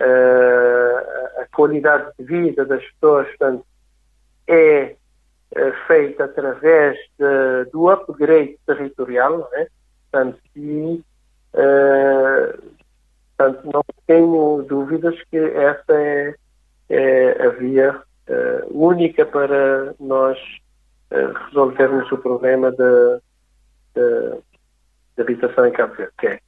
a 0.00 1.46
qualidade 1.54 2.10
de 2.18 2.24
vida 2.24 2.64
das 2.64 2.82
pessoas 2.92 3.28
portanto, 3.28 3.64
é 4.48 4.96
feita 5.86 6.24
através 6.24 6.98
de, 7.16 7.70
do 7.70 7.88
upgrade 7.88 8.58
territorial, 8.66 9.38
não 9.38 9.54
é? 9.54 9.68
Portanto, 10.10 10.40
e 10.56 11.04
Portanto, 13.42 13.70
não 13.72 13.82
tenho 14.06 14.64
dúvidas 14.68 15.20
que 15.24 15.36
essa 15.36 15.92
é, 15.92 16.34
é 16.88 17.46
a 17.46 17.50
via 17.50 18.00
uh, 18.28 18.66
única 18.70 19.26
para 19.26 19.94
nós 19.98 20.38
uh, 21.10 21.32
resolvermos 21.46 22.10
o 22.12 22.18
problema 22.18 22.70
da 22.70 23.18
habitação 25.18 25.66
em 25.66 25.72
Cabo 25.72 25.94
Verde, 25.94 26.12
que 26.18 26.26
é 26.28 26.40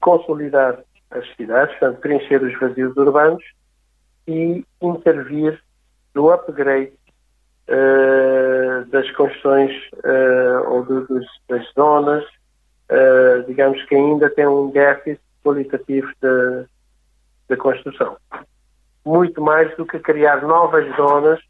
consolidar 0.00 0.78
as 1.10 1.26
cidades, 1.34 1.76
portanto, 1.78 2.00
preencher 2.00 2.42
os 2.42 2.58
vazios 2.60 2.96
urbanos 2.96 3.42
e 4.28 4.64
intervir 4.80 5.60
no 6.14 6.30
upgrade 6.30 6.92
uh, 7.68 8.84
das 8.90 9.10
construções 9.12 9.72
ou 10.68 10.84
do, 10.84 11.06
dos, 11.06 11.26
das 11.48 11.66
zonas, 11.74 12.24
digamos 13.46 13.82
que 13.86 13.94
ainda 13.94 14.30
tem 14.30 14.46
um 14.46 14.70
déficit 14.70 15.20
qualitativo 15.42 16.10
da, 16.20 16.64
da 17.48 17.56
construção. 17.56 18.16
Muito 19.04 19.40
mais 19.40 19.74
do 19.76 19.86
que 19.86 19.98
criar 19.98 20.42
novas 20.42 20.94
zonas, 20.96 21.40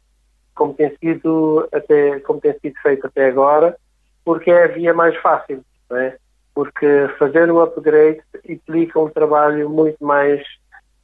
como 0.55 0.73
tem 0.73 0.95
sido, 0.97 1.67
até, 1.71 2.19
como 2.21 2.39
tem 2.39 2.57
sido 2.59 2.75
feito 2.81 3.07
até 3.07 3.27
agora, 3.27 3.77
porque 4.23 4.51
é 4.51 4.65
a 4.65 4.67
via 4.67 4.93
mais 4.93 5.15
fácil, 5.17 5.63
é? 5.91 6.17
porque 6.53 7.07
fazer 7.17 7.49
o 7.51 7.61
upgrade 7.61 8.21
implica 8.47 8.99
um 8.99 9.09
trabalho 9.09 9.69
muito 9.69 10.03
mais 10.03 10.43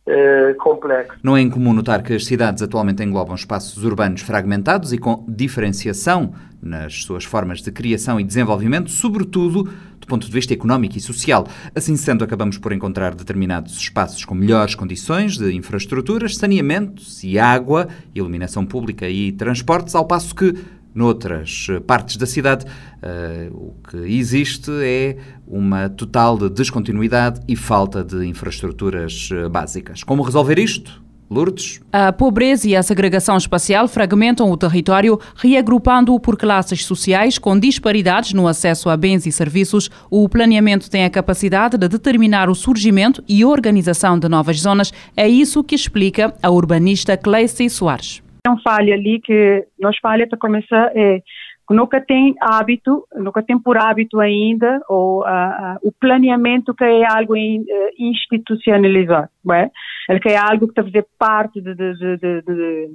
eh, 0.07 0.55
complexo. 0.59 1.17
Não 1.24 1.35
é 1.35 1.41
incomum 1.41 1.74
notar 1.74 2.03
que 2.03 2.13
as 2.13 2.25
cidades 2.25 2.62
atualmente 2.62 3.03
englobam 3.03 3.33
espaços 3.33 3.83
urbanos 3.83 4.21
fragmentados 4.21 4.93
e 4.93 4.97
com 4.97 5.25
diferenciação 5.27 6.33
nas 6.62 7.03
suas 7.03 7.24
formas 7.24 7.62
de 7.62 7.71
criação 7.71 8.19
e 8.19 8.24
desenvolvimento, 8.24 8.89
sobretudo 8.89 9.63
do 10.00 10.07
ponto 10.07 10.27
de 10.27 10.31
vista 10.31 10.53
económico 10.53 10.97
e 10.97 11.01
social. 11.01 11.47
Assim 11.74 11.95
sendo, 11.95 12.24
acabamos 12.24 12.57
por 12.57 12.71
encontrar 12.71 13.15
determinados 13.15 13.75
espaços 13.77 14.24
com 14.24 14.35
melhores 14.35 14.75
condições 14.75 15.38
de 15.38 15.53
infraestruturas, 15.53 16.38
saneamentos 16.38 17.24
e 17.24 17.39
água, 17.39 17.88
iluminação 18.13 18.65
pública 18.65 19.09
e 19.09 19.31
transportes, 19.31 19.95
ao 19.95 20.05
passo 20.05 20.35
que 20.35 20.53
noutras 20.96 21.68
eh, 21.70 21.80
partes 21.82 22.16
da 22.16 22.25
cidade, 22.25 22.66
uh, 22.66 23.54
o 23.54 23.75
que 23.88 23.98
existe 23.98 24.72
é 24.82 25.18
uma 25.46 25.90
total 25.90 26.38
de 26.38 26.50
descontinuidade 26.50 27.42
e 27.48 27.56
falta 27.56 28.02
de 28.04 28.25
infraestruturas 28.25 29.30
eh, 29.32 29.50
básicas. 29.50 30.04
Como 30.04 30.24
resolver 30.24 30.58
isto? 30.58 31.04
Lourdes? 31.30 31.82
A 31.92 32.14
pobreza 32.14 32.68
e 32.70 32.75
a 32.75 32.84
segregação 32.84 33.36
espacial 33.36 33.88
fragmentam 33.88 34.50
o 34.52 34.56
território, 34.56 35.20
reagrupando-o 35.36 36.20
por 36.20 36.38
classes 36.38 36.86
sociais 36.86 37.40
com 37.40 37.60
disparidades 37.60 38.32
no 38.34 38.48
acesso 38.48 38.90
a 38.90 38.96
bens 38.96 39.25
e 39.25 39.32
serviços. 39.32 39.90
O 40.10 40.30
planeamento 40.30 40.90
tem 40.90 41.04
a 41.04 41.10
capacidade 41.10 41.78
de 41.78 41.88
determinar 41.88 42.48
o 42.48 42.56
surgimento 42.56 43.24
e 43.28 43.44
organização 43.44 44.20
de 44.20 44.30
novas 44.30 44.62
zonas. 44.62 44.94
É 45.18 45.28
isso 45.28 45.64
que 45.64 45.74
explica 45.74 46.34
a 46.42 46.50
urbanista 46.52 47.18
Cleice 47.18 47.70
Soares 47.70 48.25
não 48.46 48.62
falha 48.62 48.94
ali 48.94 49.20
que 49.20 49.66
nós 49.80 49.98
falha 50.00 50.28
para 50.28 50.38
começar 50.38 50.92
é 50.96 51.22
nunca 51.70 52.00
tem 52.00 52.36
hábito, 52.40 53.08
nunca 53.16 53.42
tem 53.42 53.58
por 53.58 53.78
hábito 53.78 54.20
ainda 54.20 54.80
ou 54.88 55.22
uh, 55.22 55.25
uh, 55.25 55.78
o 55.82 55.92
planeamento 55.92 56.75
que 56.75 56.84
é 56.84 57.04
algo 57.06 57.36
in, 57.36 57.62
uh, 57.62 57.90
institucionalizado, 57.98 59.30
é? 59.52 59.72
Ele 60.08 60.20
que 60.20 60.30
é 60.30 60.38
algo 60.38 60.68
que 60.68 60.72
está 60.74 60.82
a 60.82 60.86
fazer 60.86 61.08
parte 61.18 61.60
de, 61.60 61.74
de, 61.74 61.94
de, 61.94 62.18
de, 62.18 62.42
de 62.42 62.90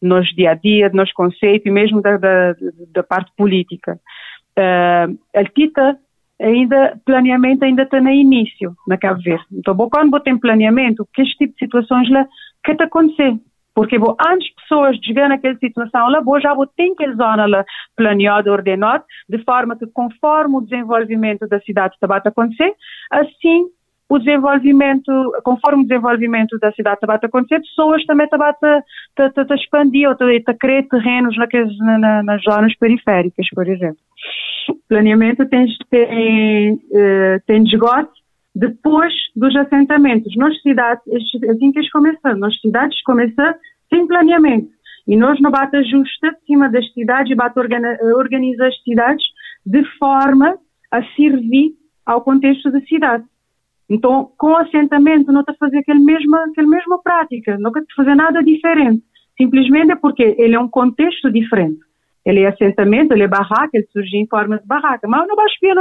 nos 0.00 0.26
dia 0.34 0.52
a 0.52 0.54
dia, 0.54 0.90
nos 0.92 1.12
conceitos 1.12 1.66
e 1.66 1.70
mesmo 1.70 2.00
da, 2.00 2.16
da, 2.16 2.54
da 2.92 3.02
parte 3.02 3.30
política. 3.36 4.00
Uh, 4.58 5.18
ele 5.34 5.48
tita 5.54 5.98
ainda 6.40 6.98
planeamento 7.04 7.64
ainda 7.64 7.82
está 7.82 8.00
no 8.00 8.10
início 8.10 8.74
na 8.88 8.96
Verde. 8.96 9.44
Então, 9.52 9.76
quando 9.76 10.18
tem 10.20 10.38
planeamento, 10.38 11.06
que 11.12 11.22
este 11.22 11.36
tipo 11.38 11.52
de 11.52 11.58
situações 11.58 12.10
lá 12.10 12.26
que 12.64 12.72
está 12.72 12.84
acontecendo? 12.84 13.40
Porque 13.74 13.98
bom, 13.98 14.14
antes 14.20 14.54
pessoas 14.54 14.98
de 14.98 15.06
chegar 15.06 15.28
naquela 15.28 15.56
situação 15.56 16.08
lá, 16.08 16.20
bom, 16.20 16.38
já 16.40 16.54
vou 16.54 16.66
ter 16.66 16.92
aquela 16.92 17.14
zona 17.14 17.46
lá 17.46 17.64
planeada, 17.96 18.52
ordenada, 18.52 19.04
de 19.28 19.42
forma 19.44 19.76
que 19.76 19.86
conforme 19.86 20.56
o 20.56 20.60
desenvolvimento 20.60 21.46
da 21.48 21.58
cidade 21.60 21.94
está 21.94 22.14
a 22.14 22.28
acontecer, 22.28 22.74
assim 23.10 23.66
o 24.12 24.18
desenvolvimento, 24.18 25.10
conforme 25.42 25.84
o 25.84 25.86
desenvolvimento 25.86 26.58
da 26.58 26.70
cidade 26.72 26.98
está 27.02 27.14
a 27.14 27.16
acontecer, 27.16 27.60
pessoas 27.60 28.04
também 28.04 28.26
estão 28.26 28.42
a 28.42 29.54
expandir 29.54 30.06
ou 30.06 30.12
a 30.12 30.54
criar 30.54 30.82
terrenos 30.82 31.34
naqueles, 31.38 31.74
na, 31.78 32.22
nas 32.22 32.42
zonas 32.42 32.76
periféricas, 32.76 33.46
por 33.54 33.66
exemplo. 33.66 33.96
Planeamento 34.86 35.48
tem, 35.48 35.66
tem, 35.88 36.78
eh, 36.92 37.40
tem 37.46 37.62
desgote 37.64 38.21
depois 38.54 39.12
dos 39.34 39.54
assentamentos. 39.56 40.34
Nas 40.36 40.60
cidades, 40.60 41.02
assim 41.50 41.72
que 41.72 41.78
eles 41.78 41.90
começam, 41.90 42.36
nas 42.36 42.58
cidades 42.60 43.00
começam 43.02 43.54
sem 43.88 44.06
planeamento. 44.06 44.68
E 45.06 45.16
nós 45.16 45.40
não 45.40 45.50
bate 45.50 45.82
justa 45.84 46.36
cima 46.46 46.68
das 46.68 46.90
cidades 46.92 47.36
bate 47.36 47.58
organiza 47.58 48.66
as 48.66 48.82
cidades 48.82 49.24
de 49.64 49.84
forma 49.98 50.56
a 50.90 51.02
servir 51.16 51.72
ao 52.04 52.20
contexto 52.20 52.70
da 52.70 52.80
cidade. 52.82 53.24
Então, 53.88 54.30
com 54.38 54.48
o 54.48 54.56
assentamento, 54.56 55.32
não 55.32 55.40
está 55.40 55.52
a 55.52 55.56
fazer 55.56 55.78
aquela 55.78 56.00
mesma, 56.00 56.44
aquela 56.44 56.68
mesma 56.68 57.02
prática, 57.02 57.58
não 57.58 57.70
está 57.70 57.80
a 57.80 57.96
fazer 57.96 58.14
nada 58.14 58.42
diferente. 58.42 59.02
Simplesmente 59.36 59.92
é 59.92 59.96
porque 59.96 60.34
ele 60.38 60.54
é 60.54 60.60
um 60.60 60.68
contexto 60.68 61.30
diferente. 61.30 61.80
Ele 62.24 62.40
é 62.40 62.48
assentamento, 62.48 63.12
ele 63.12 63.24
é 63.24 63.28
barraca, 63.28 63.70
ele 63.74 63.86
surge 63.92 64.16
em 64.16 64.26
forma 64.26 64.58
de 64.58 64.66
barraca. 64.66 65.08
Mas 65.08 65.26
não 65.26 65.34
basta 65.34 65.58
ver 65.60 65.74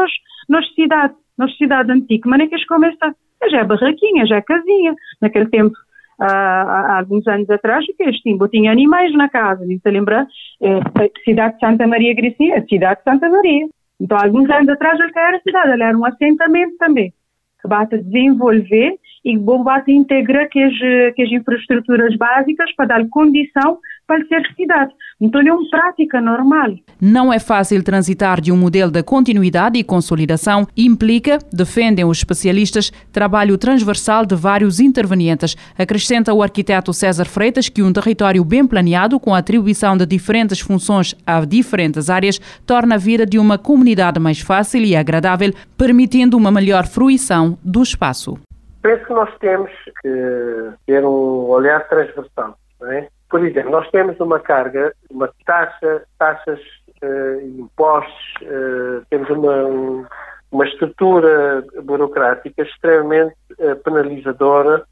nas 0.50 0.74
cidades 0.74 1.16
na 1.38 1.48
cidade 1.50 1.92
antiga, 1.92 2.30
que 2.38 2.56
eles 2.56 2.68
começam, 2.68 3.14
já 3.50 3.60
é 3.60 3.64
barraquinha, 3.64 4.26
já 4.26 4.38
é 4.38 4.42
casinha. 4.42 4.96
Naquele 5.22 5.48
tempo, 5.48 5.76
há, 6.20 6.62
há 6.62 7.00
alguns 7.00 7.28
anos 7.28 7.50
atrás, 7.50 7.84
o 7.86 7.96
que 7.96 8.04
este 8.04 8.22
Timbo 8.24 8.48
tinha 8.48 8.72
animais 8.72 9.14
na 9.14 9.30
casa, 9.30 9.66
se 9.66 9.90
lembra, 9.90 10.28
é, 10.62 10.80
cidade 11.24 11.56
de 11.56 11.60
Santa 11.60 11.88
Maria 11.88 12.14
Grecia, 12.14 12.58
a 12.58 12.64
cidade 12.64 13.00
de 13.00 13.12
Santa 13.12 13.30
Maria. 13.30 13.68
Então, 14.00 14.18
alguns 14.18 14.50
anos 14.50 14.70
atrás, 14.70 15.00
ele 15.00 15.12
era 15.16 15.40
cidade, 15.42 15.74
ele 15.74 15.84
era 15.84 15.98
um 15.98 16.06
assentamento 16.06 16.76
também, 16.78 17.14
que 17.62 17.68
bate 17.68 17.96
a 17.96 18.02
desenvolver 18.02 18.96
e 19.24 19.38
bom 19.38 19.64
bate 19.64 19.92
integrar 19.92 20.50
que 20.50 20.62
as, 20.62 20.78
que 21.16 21.22
as 21.22 21.32
infraestruturas 21.32 22.16
básicas 22.16 22.74
para 22.76 22.88
dar 22.88 23.08
condição 23.10 23.78
para 24.08 24.26
ser 24.26 24.46
cidade. 24.56 24.92
Então 25.22 25.40
é 25.40 25.54
uma 25.54 25.70
prática 25.70 26.20
normal. 26.20 26.72
Não 27.00 27.32
é 27.32 27.38
fácil 27.38 27.84
transitar 27.84 28.42
de 28.42 28.51
um 28.51 28.58
modelo 28.58 28.92
de 28.92 29.04
continuidade 29.04 29.78
e 29.78 29.84
consolidação. 29.84 30.66
Implica, 30.75 31.38
defendem 31.54 32.04
os 32.04 32.18
especialistas, 32.18 32.92
trabalho 33.12 33.56
transversal 33.56 34.25
de 34.25 34.36
vários 34.36 34.80
intervenientes. 34.80 35.56
Acrescenta 35.78 36.34
o 36.34 36.42
arquiteto 36.42 36.92
César 36.92 37.25
Freitas 37.25 37.70
que 37.70 37.84
um 37.84 37.94
território 37.94 38.44
bem 38.44 38.66
planeado, 38.66 39.20
com 39.20 39.36
a 39.36 39.38
atribuição 39.38 39.96
de 39.96 40.08
diferentes 40.08 40.60
funções 40.60 41.16
a 41.24 41.46
diferentes 41.46 42.10
áreas, 42.10 42.40
torna 42.66 42.96
a 42.96 42.98
vida 42.98 43.24
de 43.24 43.38
uma 43.38 43.60
comunidade 43.60 44.20
mais 44.20 44.40
fácil 44.40 44.82
e 44.82 44.96
agradável, 44.96 45.51
permitindo 45.78 46.36
uma 46.36 46.51
melhor 46.51 46.88
fruição 46.88 47.60
do 47.63 47.84
espaço. 47.84 48.40
Penso 48.82 49.06
que 49.06 49.13
nós 49.13 49.30
temos 49.40 49.70
que 50.01 50.72
ter 50.88 51.06
um 51.06 51.48
olhar 51.48 51.88
transversal. 51.88 52.58
Não 52.80 52.92
é? 52.92 53.08
Por 53.32 53.46
exemplo, 53.46 53.72
nós 53.72 53.90
temos 53.92 54.20
uma 54.20 54.42
carga, 54.42 54.94
uma 55.10 55.34
taxa, 55.46 56.04
taxas, 56.20 56.60
uh, 57.02 57.42
impostos, 57.58 58.34
uh, 58.42 59.06
temos 59.10 59.30
uma, 59.30 59.56
um, 59.64 60.06
uma 60.52 60.68
estrutura 60.68 61.66
burocrática 61.82 62.62
extremamente 62.62 63.34
uh, 63.58 63.78
penalizadora, 63.78 64.86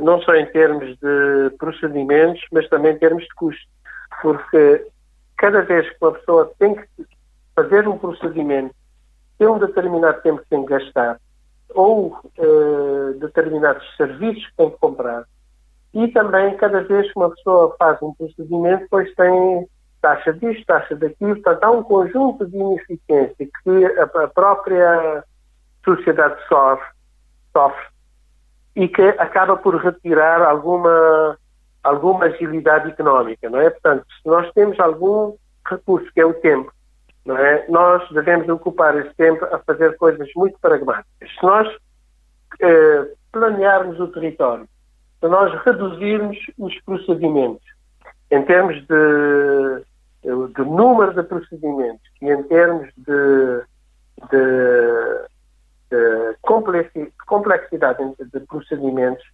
não 0.00 0.22
só 0.22 0.32
em 0.36 0.46
termos 0.46 0.96
de 0.98 1.50
procedimentos, 1.58 2.40
mas 2.52 2.68
também 2.68 2.92
em 2.92 2.98
termos 2.98 3.24
de 3.24 3.34
custos. 3.34 3.66
Porque 4.22 4.86
cada 5.36 5.62
vez 5.62 5.88
que 5.88 5.96
uma 6.00 6.12
pessoa 6.12 6.52
tem 6.56 6.76
que 6.76 6.86
fazer 7.52 7.88
um 7.88 7.98
procedimento, 7.98 8.72
tem 9.36 9.48
um 9.48 9.58
determinado 9.58 10.22
tempo 10.22 10.40
que 10.42 10.50
tem 10.50 10.64
que 10.64 10.70
gastar, 10.70 11.18
ou 11.74 12.16
determinados 13.18 13.84
serviços 13.96 14.46
que 14.46 14.56
tem 14.56 14.70
que 14.70 14.78
comprar, 14.78 15.24
e 15.96 16.08
também 16.08 16.54
cada 16.58 16.82
vez 16.82 17.10
que 17.10 17.18
uma 17.18 17.30
pessoa 17.30 17.74
faz 17.78 18.00
um 18.02 18.12
procedimento, 18.12 18.82
depois 18.82 19.14
tem 19.14 19.66
taxa 20.02 20.30
disto, 20.34 20.66
taxa 20.66 20.94
daquilo, 20.94 21.36
portanto 21.36 21.64
há 21.64 21.70
um 21.70 21.82
conjunto 21.82 22.46
de 22.46 22.54
ineficiência 22.54 23.48
que 23.64 23.84
a, 23.98 24.28
própria 24.28 25.24
sociedade 25.82 26.36
sofre, 26.48 26.86
sofre 27.50 27.86
e 28.76 28.86
que 28.88 29.02
acaba 29.02 29.56
por 29.56 29.74
retirar 29.76 30.42
alguma, 30.42 31.38
alguma 31.82 32.26
agilidade 32.26 32.90
económica, 32.90 33.48
não 33.48 33.58
é? 33.58 33.70
Portanto, 33.70 34.04
se 34.22 34.28
nós 34.28 34.52
temos 34.52 34.78
algum 34.78 35.34
recurso, 35.66 36.12
que 36.12 36.20
é 36.20 36.26
o 36.26 36.34
tempo, 36.34 36.70
não 37.24 37.38
é? 37.38 37.64
Nós 37.70 38.06
devemos 38.10 38.46
ocupar 38.50 38.98
esse 38.98 39.14
tempo 39.14 39.42
a 39.46 39.58
fazer 39.60 39.96
coisas 39.96 40.28
muito 40.36 40.58
pragmáticas. 40.60 41.30
Se 41.40 41.42
nós 41.42 41.74
eh, 42.60 43.08
planearmos 43.32 43.98
o 43.98 44.08
território, 44.08 44.68
se 45.20 45.28
nós 45.28 45.52
reduzirmos 45.64 46.38
os 46.58 46.80
procedimentos 46.82 47.64
em 48.30 48.42
termos 48.42 48.76
de 48.86 49.84
de 50.26 50.64
número 50.64 51.14
de 51.14 51.22
procedimentos 51.22 52.02
e 52.20 52.30
em 52.30 52.42
termos 52.44 52.88
de, 52.96 53.62
de, 54.30 55.26
de 55.90 57.12
complexidade 57.26 57.98
de 58.32 58.40
procedimentos, 58.40 59.24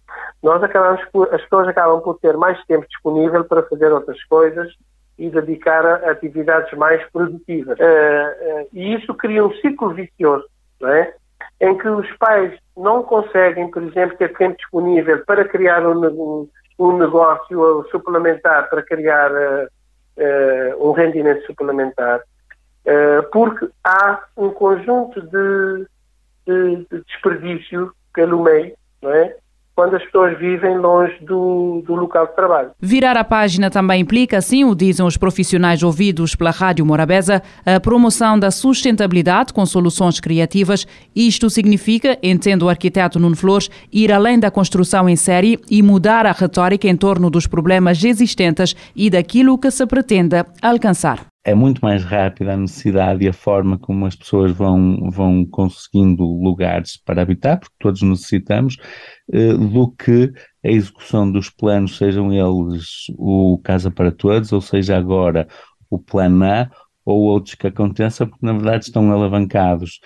nós 0.41 0.61
acabamos 0.61 1.03
por, 1.11 1.33
as 1.33 1.41
pessoas 1.41 1.67
acabam 1.67 2.01
por 2.01 2.19
ter 2.19 2.37
mais 2.37 2.63
tempo 2.65 2.85
disponível 2.87 3.43
para 3.45 3.63
fazer 3.63 3.91
outras 3.91 4.23
coisas 4.25 4.71
e 5.17 5.29
dedicar 5.29 5.85
a 5.85 6.11
atividades 6.11 6.71
mais 6.77 7.03
produtivas. 7.11 7.77
Uh, 7.79 7.81
uh, 7.81 8.67
e 8.73 8.95
isso 8.95 9.13
cria 9.15 9.45
um 9.45 9.53
ciclo 9.55 9.93
vicioso, 9.93 10.45
não 10.79 10.89
é? 10.89 11.15
Em 11.59 11.77
que 11.77 11.87
os 11.87 12.09
pais 12.17 12.57
não 12.75 13.03
conseguem, 13.03 13.69
por 13.69 13.83
exemplo, 13.83 14.17
ter 14.17 14.35
tempo 14.35 14.57
disponível 14.57 15.23
para 15.25 15.45
criar 15.45 15.85
um, 15.85 16.49
um, 16.79 16.97
negócio 16.97 17.87
suplementar, 17.91 18.69
para 18.69 18.81
criar 18.83 19.31
uh, 19.31 19.67
uh, 20.17 20.89
um 20.89 20.91
rendimento 20.91 21.45
suplementar, 21.45 22.19
uh, 22.19 23.23
porque 23.31 23.69
há 23.83 24.23
um 24.35 24.49
conjunto 24.49 25.21
de, 25.21 25.87
de, 26.47 26.87
de, 26.89 27.03
desperdício 27.05 27.93
pelo 28.13 28.41
meio, 28.41 28.75
não 29.01 29.11
é? 29.11 29.35
Quando 29.75 29.95
as 29.95 30.03
pessoas 30.03 30.37
vivem 30.37 30.77
longe 30.77 31.13
do, 31.21 31.83
do 31.85 31.95
local 31.95 32.27
de 32.27 32.35
trabalho. 32.35 32.71
Virar 32.79 33.17
a 33.17 33.23
página 33.23 33.71
também 33.71 34.01
implica, 34.01 34.37
assim 34.37 34.63
o 34.63 34.75
dizem 34.75 35.05
os 35.05 35.17
profissionais 35.17 35.81
ouvidos 35.81 36.35
pela 36.35 36.51
Rádio 36.51 36.85
Morabeza, 36.85 37.41
a 37.65 37.79
promoção 37.79 38.37
da 38.37 38.51
sustentabilidade 38.51 39.51
com 39.51 39.65
soluções 39.65 40.19
criativas. 40.19 40.85
Isto 41.15 41.49
significa, 41.49 42.19
entendo 42.21 42.63
o 42.63 42.69
arquiteto 42.69 43.19
Nuno 43.19 43.35
Flores, 43.35 43.69
ir 43.91 44.11
além 44.11 44.39
da 44.39 44.51
construção 44.51 45.09
em 45.09 45.15
série 45.15 45.59
e 45.69 45.81
mudar 45.81 46.27
a 46.27 46.31
retórica 46.31 46.87
em 46.87 46.95
torno 46.95 47.29
dos 47.29 47.47
problemas 47.47 48.03
existentes 48.03 48.75
e 48.95 49.09
daquilo 49.09 49.57
que 49.57 49.71
se 49.71 49.85
pretende 49.87 50.45
alcançar 50.61 51.32
é 51.43 51.53
muito 51.53 51.79
mais 51.81 52.03
rápida 52.03 52.53
a 52.53 52.57
necessidade 52.57 53.23
e 53.23 53.27
a 53.27 53.33
forma 53.33 53.77
como 53.77 54.05
as 54.05 54.15
pessoas 54.15 54.51
vão, 54.51 55.09
vão 55.09 55.45
conseguindo 55.45 56.23
lugares 56.23 56.97
para 56.97 57.21
habitar, 57.21 57.59
porque 57.59 57.75
todos 57.79 58.01
necessitamos, 58.01 58.77
eh, 59.31 59.53
do 59.53 59.91
que 59.91 60.31
a 60.63 60.69
execução 60.69 61.29
dos 61.29 61.49
planos, 61.49 61.97
sejam 61.97 62.31
eles 62.31 63.05
o 63.17 63.59
Casa 63.63 63.91
para 63.91 64.11
Todos, 64.11 64.53
ou 64.53 64.61
seja 64.61 64.97
agora 64.97 65.47
o 65.89 65.99
Plano 65.99 66.45
A, 66.45 66.69
ou 67.05 67.21
outros 67.23 67.55
que 67.55 67.67
aconteçam, 67.67 68.27
porque 68.27 68.45
na 68.45 68.53
verdade 68.53 68.85
estão 68.85 69.11
alavancados 69.11 69.99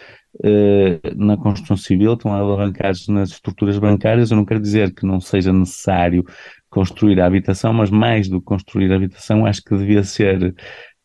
eh, 0.44 1.00
na 1.16 1.38
construção 1.38 1.78
civil, 1.78 2.14
estão 2.14 2.34
alavancados 2.34 3.08
nas 3.08 3.30
estruturas 3.30 3.78
bancárias. 3.78 4.32
Eu 4.32 4.38
não 4.38 4.46
quero 4.46 4.60
dizer 4.60 4.94
que 4.94 5.06
não 5.06 5.20
seja 5.22 5.54
necessário 5.54 6.26
construir 6.70 7.20
a 7.22 7.26
habitação, 7.26 7.74
mas 7.74 7.90
mais 7.90 8.28
do 8.28 8.40
que 8.40 8.46
construir 8.46 8.92
a 8.92 8.96
habitação, 8.96 9.46
acho 9.46 9.64
que 9.64 9.76
devia 9.76 10.04
ser 10.04 10.56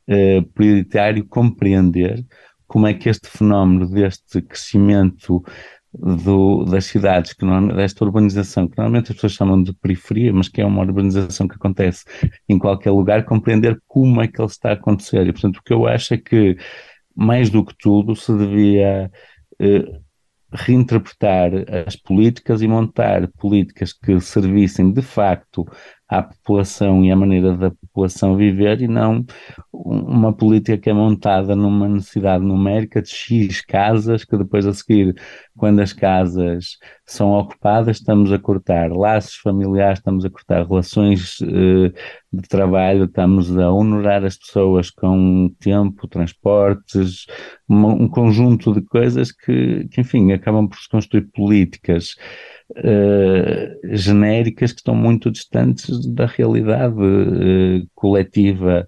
eh, 0.09 0.43
prioritário 0.55 1.27
compreender 1.27 2.25
como 2.67 2.87
é 2.87 2.95
que 2.95 3.09
este 3.09 3.29
fenómeno 3.29 3.87
deste 3.89 4.41
crescimento 4.41 5.43
do, 5.93 6.65
das 6.65 6.87
cidades, 6.87 7.35
que 7.35 7.45
desta 7.75 8.05
urbanização, 8.05 8.67
que 8.67 8.79
normalmente 8.79 9.11
as 9.11 9.17
pessoas 9.17 9.33
chamam 9.33 9.63
de 9.63 9.75
periferia, 9.75 10.33
mas 10.33 10.49
que 10.49 10.61
é 10.63 10.65
uma 10.65 10.81
urbanização 10.81 11.47
que 11.47 11.57
acontece 11.57 12.05
em 12.49 12.59
qualquer 12.59 12.91
lugar, 12.91 13.25
compreender 13.25 13.79
como 13.87 14.23
é 14.23 14.29
que 14.29 14.41
ele 14.41 14.49
está 14.49 14.71
a 14.71 14.75
acontecer. 14.75 15.27
E, 15.27 15.33
portanto, 15.33 15.59
o 15.59 15.63
que 15.63 15.73
eu 15.73 15.87
acho 15.87 16.15
é 16.15 16.17
que, 16.17 16.57
mais 17.15 17.51
do 17.51 17.65
que 17.65 17.75
tudo, 17.79 18.17
se 18.17 18.35
devia 18.37 19.11
eh, 19.61 20.01
reinterpretar 20.53 21.51
as 21.87 21.97
políticas 21.97 22.63
e 22.63 22.69
montar 22.69 23.29
políticas 23.39 23.93
que 23.93 24.19
servissem 24.21 24.93
de 24.93 25.03
facto 25.03 25.67
à 26.13 26.23
população 26.23 27.03
e 27.03 27.11
à 27.11 27.17
maneira 27.17 27.57
da 27.57 27.71
população 27.71 28.37
viver 28.37 28.83
e 28.83 28.89
não 28.89 29.25
uma 29.73 30.33
política 30.33 30.77
que 30.77 30.91
é 30.91 30.93
montada 30.93 31.57
numa 31.57 31.89
necessidade 31.89 32.45
numérica 32.45 33.01
de 33.01 33.09
X 33.09 33.63
casas 33.63 34.23
que 34.23 34.37
depois 34.37 34.67
a 34.67 34.75
seguir, 34.75 35.15
quando 35.57 35.81
as 35.81 35.93
casas 35.95 36.77
são 37.07 37.31
ocupadas, 37.33 37.97
estamos 37.97 38.31
a 38.31 38.39
cortar 38.39 38.93
laços 38.93 39.37
familiares, 39.37 39.99
estamos 39.99 40.25
a 40.25 40.31
cortar 40.31 40.67
relações 40.67 41.39
eh, 41.43 41.93
de 42.33 42.49
trabalho, 42.49 43.05
estamos 43.05 43.57
a 43.57 43.71
honorar 43.71 44.25
as 44.25 44.37
pessoas 44.37 44.91
com 44.91 45.51
tempo, 45.59 46.07
transportes, 46.07 47.27
um, 47.69 48.05
um 48.05 48.09
conjunto 48.09 48.73
de 48.75 48.83
coisas 48.83 49.33
que, 49.33 49.89
que, 49.91 50.01
enfim, 50.03 50.33
acabam 50.33 50.69
por 50.69 50.77
se 50.77 50.89
construir 50.89 51.23
políticas 51.35 52.15
uh, 52.77 53.97
genéricas 53.97 54.73
que 54.73 54.81
estão 54.81 54.95
muito 54.95 55.31
distantes 55.31 56.07
da 56.07 56.27
realidade 56.27 56.95
uh, 56.95 57.87
coletiva 57.95 58.87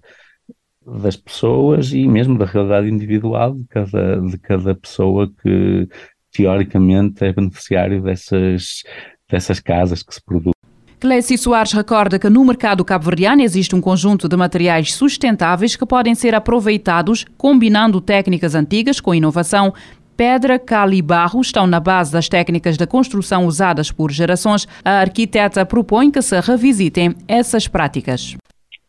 das 0.85 1.15
pessoas 1.15 1.91
e 1.91 2.07
mesmo 2.07 2.37
da 2.37 2.45
realidade 2.45 2.89
individual 2.89 3.55
de 3.55 3.65
cada, 3.67 4.21
de 4.21 4.37
cada 4.37 4.75
pessoa 4.75 5.31
que 5.41 5.87
teoricamente 6.31 7.23
é 7.25 7.33
beneficiário 7.33 8.01
dessas, 8.01 8.83
dessas 9.29 9.59
casas 9.59 10.03
que 10.03 10.13
se 10.13 10.23
produzem. 10.23 10.53
Clécio 10.99 11.37
Soares 11.37 11.73
recorda 11.73 12.17
que 12.17 12.29
no 12.29 12.43
mercado 12.43 12.83
cabo-verdiano 12.83 13.41
existe 13.41 13.75
um 13.75 13.81
conjunto 13.81 14.27
de 14.27 14.35
materiais 14.35 14.93
sustentáveis 14.93 15.75
que 15.75 15.85
podem 15.85 16.15
ser 16.15 16.33
aproveitados 16.33 17.25
combinando 17.37 17.99
técnicas 18.01 18.55
antigas 18.55 18.99
com 18.99 19.13
inovação. 19.13 19.73
Pedra, 20.17 20.57
cal 20.57 20.91
e 20.93 21.01
barro 21.01 21.41
estão 21.41 21.67
na 21.67 21.79
base 21.79 22.13
das 22.13 22.29
técnicas 22.29 22.77
de 22.77 22.87
construção 22.87 23.45
usadas 23.45 23.91
por 23.91 24.11
gerações. 24.11 24.67
A 24.83 25.01
arquiteta 25.01 25.65
propõe 25.65 26.09
que 26.09 26.21
se 26.21 26.39
revisitem 26.39 27.15
essas 27.27 27.67
práticas. 27.67 28.37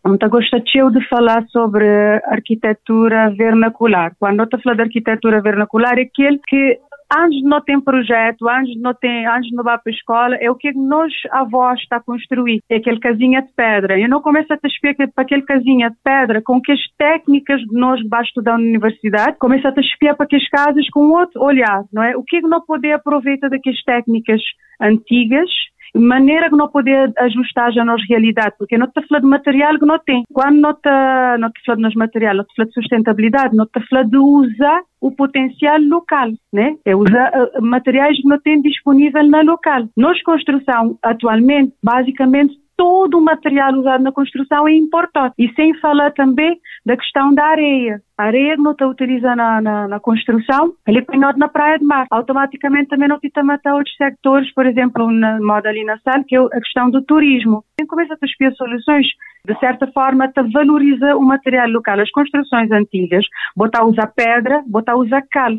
Muito 0.06 0.28
gostativo 0.28 0.88
de 0.92 1.04
falar 1.08 1.44
sobre 1.48 1.84
arquitetura 2.26 3.34
vernacular. 3.36 4.12
Quando 4.20 4.38
eu 4.38 4.44
estou 4.44 4.60
falando 4.60 4.76
de 4.76 4.84
arquitetura 4.84 5.42
vernacular, 5.42 5.98
é 5.98 6.02
aquele 6.02 6.38
que 6.46 6.78
antes 7.14 7.40
de 7.40 7.48
não 7.48 7.60
ter 7.60 7.80
projeto, 7.80 8.48
antes 8.48 8.74
de 8.74 8.80
não 8.80 8.94
ter, 8.94 9.26
antes 9.26 9.50
de 9.50 9.56
não 9.56 9.64
vá 9.64 9.78
para 9.78 9.92
a 9.92 9.94
escola, 9.94 10.36
é 10.36 10.50
o 10.50 10.54
que 10.54 10.72
nós 10.72 11.12
avós 11.30 11.80
está 11.80 11.96
a 11.96 12.02
construir, 12.02 12.60
é 12.68 12.76
aquele 12.76 13.00
casinha 13.00 13.42
de 13.42 13.52
pedra. 13.54 13.98
Eu 13.98 14.08
não 14.08 14.20
começo 14.20 14.52
a 14.52 14.56
te 14.56 14.66
para 15.14 15.24
aquele 15.24 15.42
casinha 15.42 15.90
de 15.90 15.96
pedra 16.02 16.42
com 16.42 16.60
que 16.60 16.72
as 16.72 16.80
técnicas 16.98 17.60
que 17.62 17.74
nós 17.74 18.00
vais 18.08 18.26
estudar 18.26 18.58
na 18.58 18.64
universidade, 18.64 19.38
começa 19.38 19.68
a 19.68 19.72
te 19.72 19.80
espiar 19.80 20.16
para 20.16 20.24
aquelas 20.24 20.48
casas 20.48 20.88
com 20.90 21.10
outro 21.10 21.42
olhar, 21.42 21.84
não 21.92 22.02
é? 22.02 22.16
O 22.16 22.22
que 22.22 22.40
não 22.40 22.60
poder 22.64 22.92
aproveitar 22.92 23.48
daquelas 23.48 23.82
técnicas 23.82 24.40
antigas 24.80 25.50
maneira 25.98 26.48
que 26.48 26.56
não 26.56 26.68
poder 26.68 27.12
ajustar 27.18 27.72
já 27.72 27.84
nas 27.84 28.00
realidade, 28.08 28.54
porque 28.58 28.78
não 28.78 28.86
está 28.86 29.02
falando 29.02 29.24
de 29.24 29.30
material 29.30 29.78
que 29.78 29.86
não 29.86 29.98
tem. 29.98 30.22
Quando 30.32 30.60
não 30.60 30.70
está, 30.70 31.36
não 31.38 31.48
está 31.48 31.60
falando 31.64 31.90
de 31.90 31.96
material, 31.96 32.34
não 32.34 32.42
está 32.42 32.54
falando 32.56 32.68
de 32.68 32.74
sustentabilidade, 32.74 33.56
não 33.56 33.64
está 33.64 33.80
falando 33.88 34.10
de 34.10 34.18
usar 34.18 34.80
o 35.00 35.12
potencial 35.12 35.78
local, 35.80 36.30
né? 36.52 36.76
É 36.84 36.96
usar 36.96 37.30
uh, 37.34 37.62
materiais 37.62 38.16
que 38.16 38.28
não 38.28 38.40
tem 38.40 38.60
disponível 38.60 39.22
na 39.28 39.42
local. 39.42 39.86
Nós 39.96 40.20
construção 40.22 40.98
atualmente, 41.02 41.72
basicamente 41.82 42.54
todo 42.76 43.18
o 43.18 43.24
material 43.24 43.72
usado 43.74 44.02
na 44.02 44.12
construção 44.12 44.68
é 44.68 44.72
importado. 44.72 45.34
E 45.38 45.52
sem 45.54 45.74
falar 45.78 46.12
também 46.12 46.58
da 46.84 46.96
questão 46.96 47.34
da 47.34 47.44
areia. 47.44 48.00
A 48.18 48.24
areia 48.24 48.56
que 48.56 48.62
não 48.62 48.72
está 48.72 48.86
utilizada 48.86 49.36
na, 49.36 49.60
na, 49.60 49.88
na, 49.88 50.00
construção, 50.00 50.72
ele 50.86 50.98
é 50.98 51.02
punhado 51.02 51.38
na 51.38 51.48
praia 51.48 51.78
de 51.78 51.84
mar. 51.84 52.06
Automaticamente 52.10 52.88
também 52.88 53.08
não 53.08 53.18
está 53.22 53.42
matar 53.42 53.74
outros 53.74 53.94
sectores, 53.96 54.52
por 54.54 54.66
exemplo, 54.66 55.10
na 55.10 55.38
moda 55.40 55.68
ali 55.68 55.84
na 55.84 55.98
sala, 55.98 56.24
que 56.26 56.36
é 56.36 56.40
a 56.40 56.60
questão 56.60 56.90
do 56.90 57.02
turismo. 57.02 57.64
Quem 57.76 57.86
começa 57.86 58.14
a 58.14 58.16
ter 58.16 58.54
soluções, 58.54 59.06
de 59.44 59.58
certa 59.58 59.86
forma, 59.88 60.28
te 60.28 60.42
valoriza 60.42 61.16
o 61.16 61.22
material 61.22 61.68
local. 61.68 62.00
As 62.00 62.10
construções 62.10 62.70
antigas, 62.70 63.26
botar 63.54 63.84
usar 63.84 64.06
pedra, 64.08 64.62
botar 64.66 64.96
usar 64.96 65.22
cal. 65.30 65.52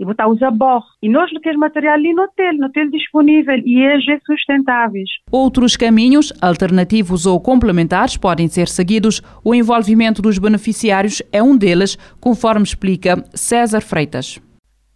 E 0.00 0.04
botar 0.04 0.28
os 0.28 0.42
aborre. 0.42 0.86
E 1.02 1.08
nós 1.08 1.30
não 1.32 1.40
temos 1.40 1.58
material 1.58 1.94
ali 1.94 2.12
no 2.14 2.22
hotel, 2.22 2.54
no 2.54 2.66
hotel 2.66 2.90
disponível 2.90 3.56
e 3.64 3.80
eles 3.80 4.08
é 4.08 4.18
sustentáveis. 4.24 5.08
Outros 5.30 5.76
caminhos, 5.76 6.32
alternativos 6.40 7.26
ou 7.26 7.38
complementares, 7.38 8.16
podem 8.16 8.48
ser 8.48 8.66
seguidos. 8.66 9.20
O 9.44 9.54
envolvimento 9.54 10.22
dos 10.22 10.38
beneficiários 10.38 11.22
é 11.30 11.42
um 11.42 11.56
deles, 11.56 11.96
conforme 12.18 12.64
explica 12.64 13.22
César 13.34 13.82
Freitas 13.82 14.40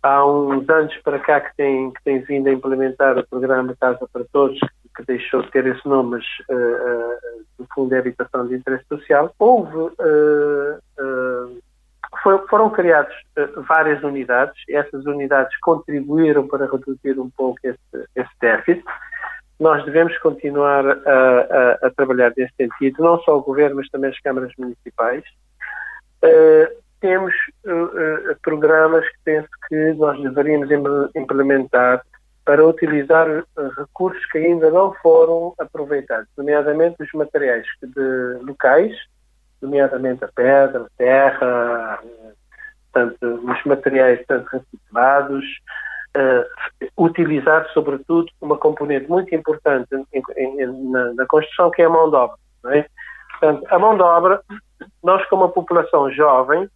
há 0.04 0.26
uns 0.26 0.68
anos 0.68 0.94
para 1.02 1.18
cá 1.18 1.40
que 1.40 1.56
tem, 1.56 1.90
que 1.90 2.04
tem 2.04 2.20
vindo 2.20 2.46
a 2.48 2.52
implementar 2.52 3.18
o 3.18 3.26
programa 3.26 3.74
Casa 3.80 4.06
para 4.12 4.22
Todos, 4.30 4.58
que 4.94 5.04
deixou 5.06 5.42
de 5.42 5.50
ter 5.50 5.66
esse 5.66 5.88
nome, 5.88 6.10
mas 6.10 6.24
uh, 6.50 6.54
uh, 6.54 7.44
no 7.58 7.66
fundo 7.74 7.94
é 7.94 7.98
habitação 7.98 8.46
de 8.46 8.54
interesse 8.54 8.84
social. 8.86 9.34
Houve, 9.38 9.76
uh, 9.76 11.58
foi, 12.24 12.38
foram 12.48 12.70
criadas 12.70 13.14
várias 13.68 14.02
unidades, 14.02 14.54
essas 14.68 15.04
unidades 15.04 15.54
contribuíram 15.60 16.48
para 16.48 16.64
reduzir 16.64 17.20
um 17.20 17.28
pouco 17.28 17.58
esse, 17.62 18.08
esse 18.16 18.30
déficit. 18.40 18.82
Nós 19.60 19.84
devemos 19.84 20.16
continuar 20.18 20.84
a, 20.86 20.96
a, 20.96 21.86
a, 21.86 21.90
trabalhar 21.94 22.32
nesse 22.36 22.52
sentido, 22.56 23.04
não 23.04 23.20
só 23.20 23.36
o 23.36 23.42
Governo, 23.42 23.76
mas 23.76 23.88
também 23.90 24.10
as 24.10 24.18
câmaras 24.20 24.50
municipais. 24.58 25.22
Uh, 26.24 26.82
temos 27.00 27.34
uh, 27.66 28.34
programas 28.42 29.06
que 29.06 29.18
penso 29.24 29.48
que 29.68 29.92
nós 29.92 30.20
deveríamos 30.22 30.70
implementar 31.14 32.02
para 32.44 32.66
utilizar 32.66 33.26
recursos 33.76 34.24
que 34.26 34.38
ainda 34.38 34.70
não 34.70 34.92
foram 34.94 35.54
aproveitados, 35.58 36.28
nomeadamente 36.36 37.02
os 37.02 37.12
materiais 37.12 37.66
de, 37.82 38.44
locais, 38.44 38.94
nomeadamente 39.64 40.24
a 40.24 40.28
pedra, 40.28 40.82
a 40.82 40.96
terra, 40.96 41.98
tanto, 42.92 43.26
os 43.26 43.64
materiais 43.64 44.24
tanto 44.26 44.46
reciclados, 44.50 45.44
uh, 46.16 47.02
utilizar 47.02 47.66
sobretudo 47.72 48.30
uma 48.40 48.56
componente 48.56 49.08
muito 49.08 49.34
importante 49.34 49.88
em, 50.12 50.22
em, 50.36 50.90
na, 50.90 51.14
na, 51.14 51.26
construção 51.26 51.70
que 51.70 51.82
é 51.82 51.86
a 51.86 51.90
mão 51.90 52.08
de 52.10 52.16
obra. 52.16 52.36
É? 52.66 52.86
Portanto, 53.32 53.66
a 53.68 53.78
mão 53.78 53.96
de 53.96 54.02
obra, 54.02 54.40
nós 55.02 55.26
como 55.28 55.42
uma 55.42 55.50
população 55.50 56.10
jovem, 56.12 56.68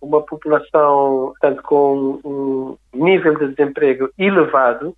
uma 0.00 0.20
população, 0.20 1.32
tanto 1.40 1.62
com 1.62 2.20
um 2.24 2.76
nível 2.92 3.38
de 3.38 3.54
desemprego 3.54 4.10
elevado, 4.18 4.94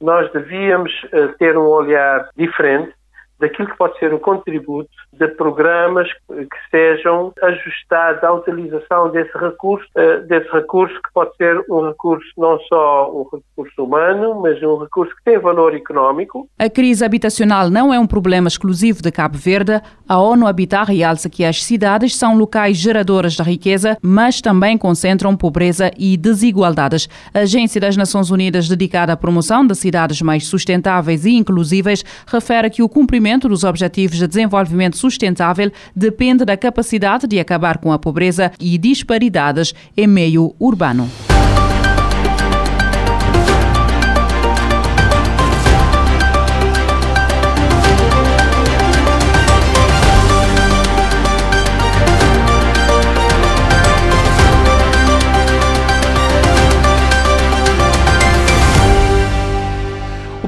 nós 0.00 0.30
devíamos 0.32 0.92
uh, 1.04 1.36
ter 1.38 1.56
um 1.56 1.66
olhar 1.66 2.28
diferente 2.36 2.94
daquilo 3.44 3.68
que 3.68 3.76
pode 3.76 3.98
ser 3.98 4.12
o 4.14 4.18
contributo 4.18 4.88
de 5.12 5.28
programas 5.28 6.08
que 6.28 6.70
sejam 6.70 7.32
ajustados 7.42 8.24
à 8.24 8.32
utilização 8.32 9.10
desse 9.10 9.36
recurso, 9.38 9.86
eh, 9.96 10.20
desse 10.20 10.50
recurso 10.50 10.94
que 10.94 11.12
pode 11.12 11.36
ser 11.36 11.62
um 11.70 11.88
recurso 11.88 12.26
não 12.38 12.58
só 12.60 13.12
um 13.12 13.24
recurso 13.24 13.84
humano, 13.84 14.40
mas 14.40 14.60
um 14.62 14.78
recurso 14.78 15.14
que 15.16 15.24
tem 15.24 15.38
valor 15.38 15.74
económico. 15.74 16.48
A 16.58 16.70
crise 16.70 17.04
habitacional 17.04 17.68
não 17.70 17.92
é 17.92 17.98
um 17.98 18.06
problema 18.06 18.48
exclusivo 18.48 19.02
de 19.02 19.12
Cabo 19.12 19.36
Verde. 19.36 19.80
A 20.08 20.18
ONU 20.18 20.46
Habitat 20.46 20.88
realça 20.88 21.28
que 21.28 21.44
as 21.44 21.62
cidades 21.62 22.16
são 22.16 22.36
locais 22.36 22.76
geradores 22.76 23.36
da 23.36 23.44
riqueza, 23.44 23.98
mas 24.02 24.40
também 24.40 24.78
concentram 24.78 25.36
pobreza 25.36 25.90
e 25.98 26.16
desigualdades. 26.16 27.08
A 27.32 27.40
Agência 27.40 27.80
das 27.80 27.96
Nações 27.96 28.30
Unidas 28.30 28.68
dedicada 28.68 29.12
à 29.12 29.16
promoção 29.16 29.66
de 29.66 29.74
cidades 29.74 30.22
mais 30.22 30.46
sustentáveis 30.46 31.24
e 31.24 31.32
inclusíveis 31.32 32.04
refere 32.26 32.70
que 32.70 32.82
o 32.82 32.88
cumprimento 32.88 33.33
dos 33.38 33.64
Objetivos 33.64 34.18
de 34.18 34.26
Desenvolvimento 34.26 34.96
sustentável 34.96 35.70
depende 35.94 36.44
da 36.44 36.56
capacidade 36.56 37.26
de 37.26 37.38
acabar 37.38 37.78
com 37.78 37.92
a 37.92 37.98
pobreza 37.98 38.52
e 38.60 38.78
disparidades 38.78 39.74
em 39.96 40.06
meio 40.06 40.54
urbano. 40.58 41.08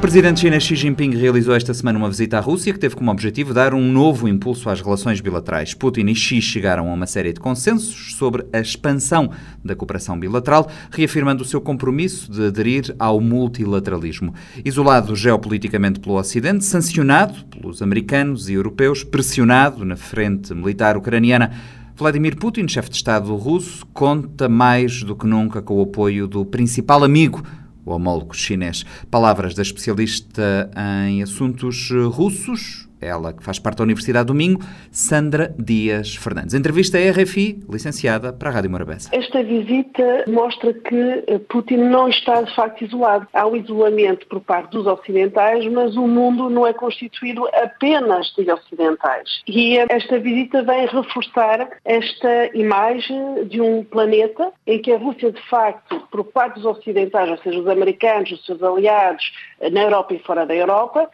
Presidente 0.00 0.40
chinês 0.40 0.62
Xi 0.62 0.76
Jinping 0.76 1.16
realizou 1.16 1.54
esta 1.54 1.72
semana 1.72 1.98
uma 1.98 2.10
visita 2.10 2.36
à 2.36 2.40
Rússia 2.40 2.70
que 2.70 2.78
teve 2.78 2.94
como 2.94 3.10
objetivo 3.10 3.54
dar 3.54 3.72
um 3.72 3.80
novo 3.80 4.28
impulso 4.28 4.68
às 4.68 4.82
relações 4.82 5.22
bilaterais. 5.22 5.72
Putin 5.72 6.06
e 6.08 6.14
Xi 6.14 6.42
chegaram 6.42 6.90
a 6.90 6.92
uma 6.92 7.06
série 7.06 7.32
de 7.32 7.40
consensos 7.40 8.14
sobre 8.14 8.44
a 8.52 8.60
expansão 8.60 9.30
da 9.64 9.74
cooperação 9.74 10.20
bilateral, 10.20 10.70
reafirmando 10.90 11.42
o 11.42 11.46
seu 11.46 11.62
compromisso 11.62 12.30
de 12.30 12.44
aderir 12.44 12.94
ao 12.98 13.22
multilateralismo. 13.22 14.34
Isolado 14.62 15.16
geopoliticamente 15.16 15.98
pelo 15.98 16.16
Ocidente, 16.16 16.66
sancionado 16.66 17.46
pelos 17.46 17.80
americanos 17.80 18.50
e 18.50 18.52
europeus, 18.52 19.02
pressionado 19.02 19.82
na 19.82 19.96
frente 19.96 20.54
militar 20.54 20.98
ucraniana, 20.98 21.52
Vladimir 21.96 22.36
Putin, 22.36 22.68
chefe 22.68 22.90
de 22.90 22.96
Estado 22.96 23.34
russo, 23.34 23.86
conta 23.94 24.46
mais 24.46 25.02
do 25.02 25.16
que 25.16 25.26
nunca 25.26 25.62
com 25.62 25.76
o 25.78 25.82
apoio 25.82 26.28
do 26.28 26.44
principal 26.44 27.02
amigo 27.02 27.42
o 27.86 27.92
homólogo 27.92 28.34
chinês. 28.34 28.84
Palavras 29.10 29.54
da 29.54 29.62
especialista 29.62 30.70
em 31.08 31.22
assuntos 31.22 31.88
russos, 32.10 32.88
ela 33.00 33.32
que 33.32 33.42
faz 33.42 33.58
parte 33.58 33.78
da 33.78 33.84
Universidade 33.84 34.26
do 34.26 34.34
Minho, 34.34 34.58
Sandra 34.90 35.54
Dias 35.58 36.14
Fernandes. 36.16 36.54
Entrevista 36.54 36.98
à 36.98 37.10
RFI, 37.10 37.60
licenciada 37.68 38.32
para 38.32 38.50
a 38.50 38.52
Rádio 38.52 38.70
Morabeza. 38.70 39.10
Esta 39.12 39.42
visita 39.42 40.24
mostra 40.26 40.72
que 40.72 41.24
eh, 41.26 41.38
Putin 41.48 41.76
não 41.76 42.08
está 42.08 42.42
de 42.42 42.54
facto 42.54 42.84
isolado. 42.84 43.26
Há 43.32 43.46
um 43.46 43.56
isolamento 43.56 44.26
por 44.26 44.40
parte 44.40 44.70
dos 44.72 44.86
ocidentais, 44.86 45.66
mas 45.72 45.96
o 45.96 46.06
mundo 46.06 46.48
não 46.48 46.66
é 46.66 46.72
constituído 46.72 47.46
apenas 47.52 48.32
de 48.36 48.50
ocidentais. 48.50 49.42
E 49.46 49.78
esta 49.78 50.18
visita 50.18 50.62
vem 50.62 50.86
reforçar 50.86 51.68
esta 51.84 52.56
imagem 52.56 53.44
de 53.48 53.60
um 53.60 53.84
planeta 53.84 54.52
em 54.66 54.80
que 54.80 54.92
a 54.92 54.98
Rússia, 54.98 55.32
de 55.32 55.42
facto, 55.48 56.00
por 56.10 56.24
parte 56.24 56.54
dos 56.54 56.64
ocidentais, 56.64 57.30
ou 57.30 57.38
seja, 57.38 57.58
os 57.58 57.68
americanos, 57.68 58.32
os 58.32 58.44
seus 58.44 58.62
aliados 58.62 59.32
eh, 59.60 59.70
na 59.70 59.82
Europa 59.82 60.14
e 60.14 60.18
fora 60.20 60.46
da 60.46 60.54
Europa, 60.54 61.08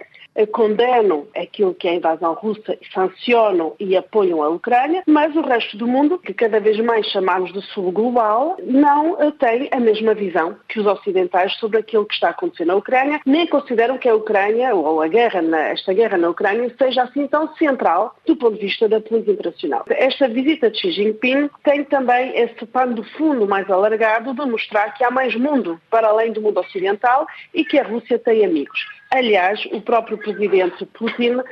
condenam 0.53 1.27
aquilo 1.37 1.75
que 1.75 1.89
é 1.89 1.93
a 1.93 1.95
invasão 1.95 2.35
russa, 2.35 2.79
sancionam 2.93 3.75
e 3.79 3.97
apoiam 3.97 4.43
a 4.43 4.49
Ucrânia, 4.49 5.03
mas 5.07 5.35
o 5.37 5.43
resto 5.43 5.77
do 5.77 5.87
mundo, 5.87 6.19
que 6.19 6.35
cada 6.35 6.61
vez 6.61 6.79
mais 6.81 7.07
chamamos 7.07 7.53
de 7.53 7.61
sul 7.67 7.93
global, 7.93 8.57
não 8.63 9.17
tem 9.33 9.69
a 9.71 9.79
mesma 9.79 10.15
visão 10.15 10.57
que 10.69 10.81
os 10.81 10.87
ocidentais 10.87 11.55
sobre 11.59 11.79
aquilo 11.79 12.07
que 12.07 12.15
está 12.15 12.31
acontecendo 12.31 12.69
na 12.69 12.77
Ucrânia, 12.77 13.21
nem 13.27 13.47
consideram 13.47 13.99
que 13.99 14.09
a 14.09 14.15
Ucrânia 14.15 14.75
ou 14.75 15.03
a 15.03 15.09
guerra, 15.09 15.43
esta 15.69 15.93
guerra 15.93 16.17
na 16.17 16.31
Ucrânia 16.31 16.75
seja 16.79 17.03
assim 17.03 17.27
tão 17.27 17.55
central 17.57 18.15
do 18.27 18.37
ponto 18.37 18.55
de 18.55 18.67
vista 18.67 18.89
da 18.89 19.01
política 19.01 19.33
internacional. 19.33 19.85
Esta 19.89 20.29
visita 20.29 20.71
de 20.71 20.79
Xi 20.79 20.93
Jinping 20.93 21.51
tem 21.63 21.85
também 21.85 22.37
esse 22.39 22.65
pano 22.67 22.95
de 22.95 23.03
fundo 23.13 23.47
mais 23.47 23.69
alargado 23.71 24.35
de 24.35 24.47
mostrar 24.47 24.93
que 24.95 25.05
há 25.05 25.11
mais 25.11 25.35
mundo 25.35 25.81
para 25.91 26.09
além 26.09 26.33
do 26.33 26.41
mundo 26.41 26.61
ocidental 26.61 27.27
e 27.53 27.65
que 27.65 27.79
a 27.79 27.85
Rússia 27.85 28.19
tem 28.19 28.45
amigos. 28.45 28.81
Aliás, 29.15 29.63
o 29.73 29.81
próprio 29.83 30.17
presidente 30.17 30.87
Putin 30.87 31.37
uh, 31.37 31.45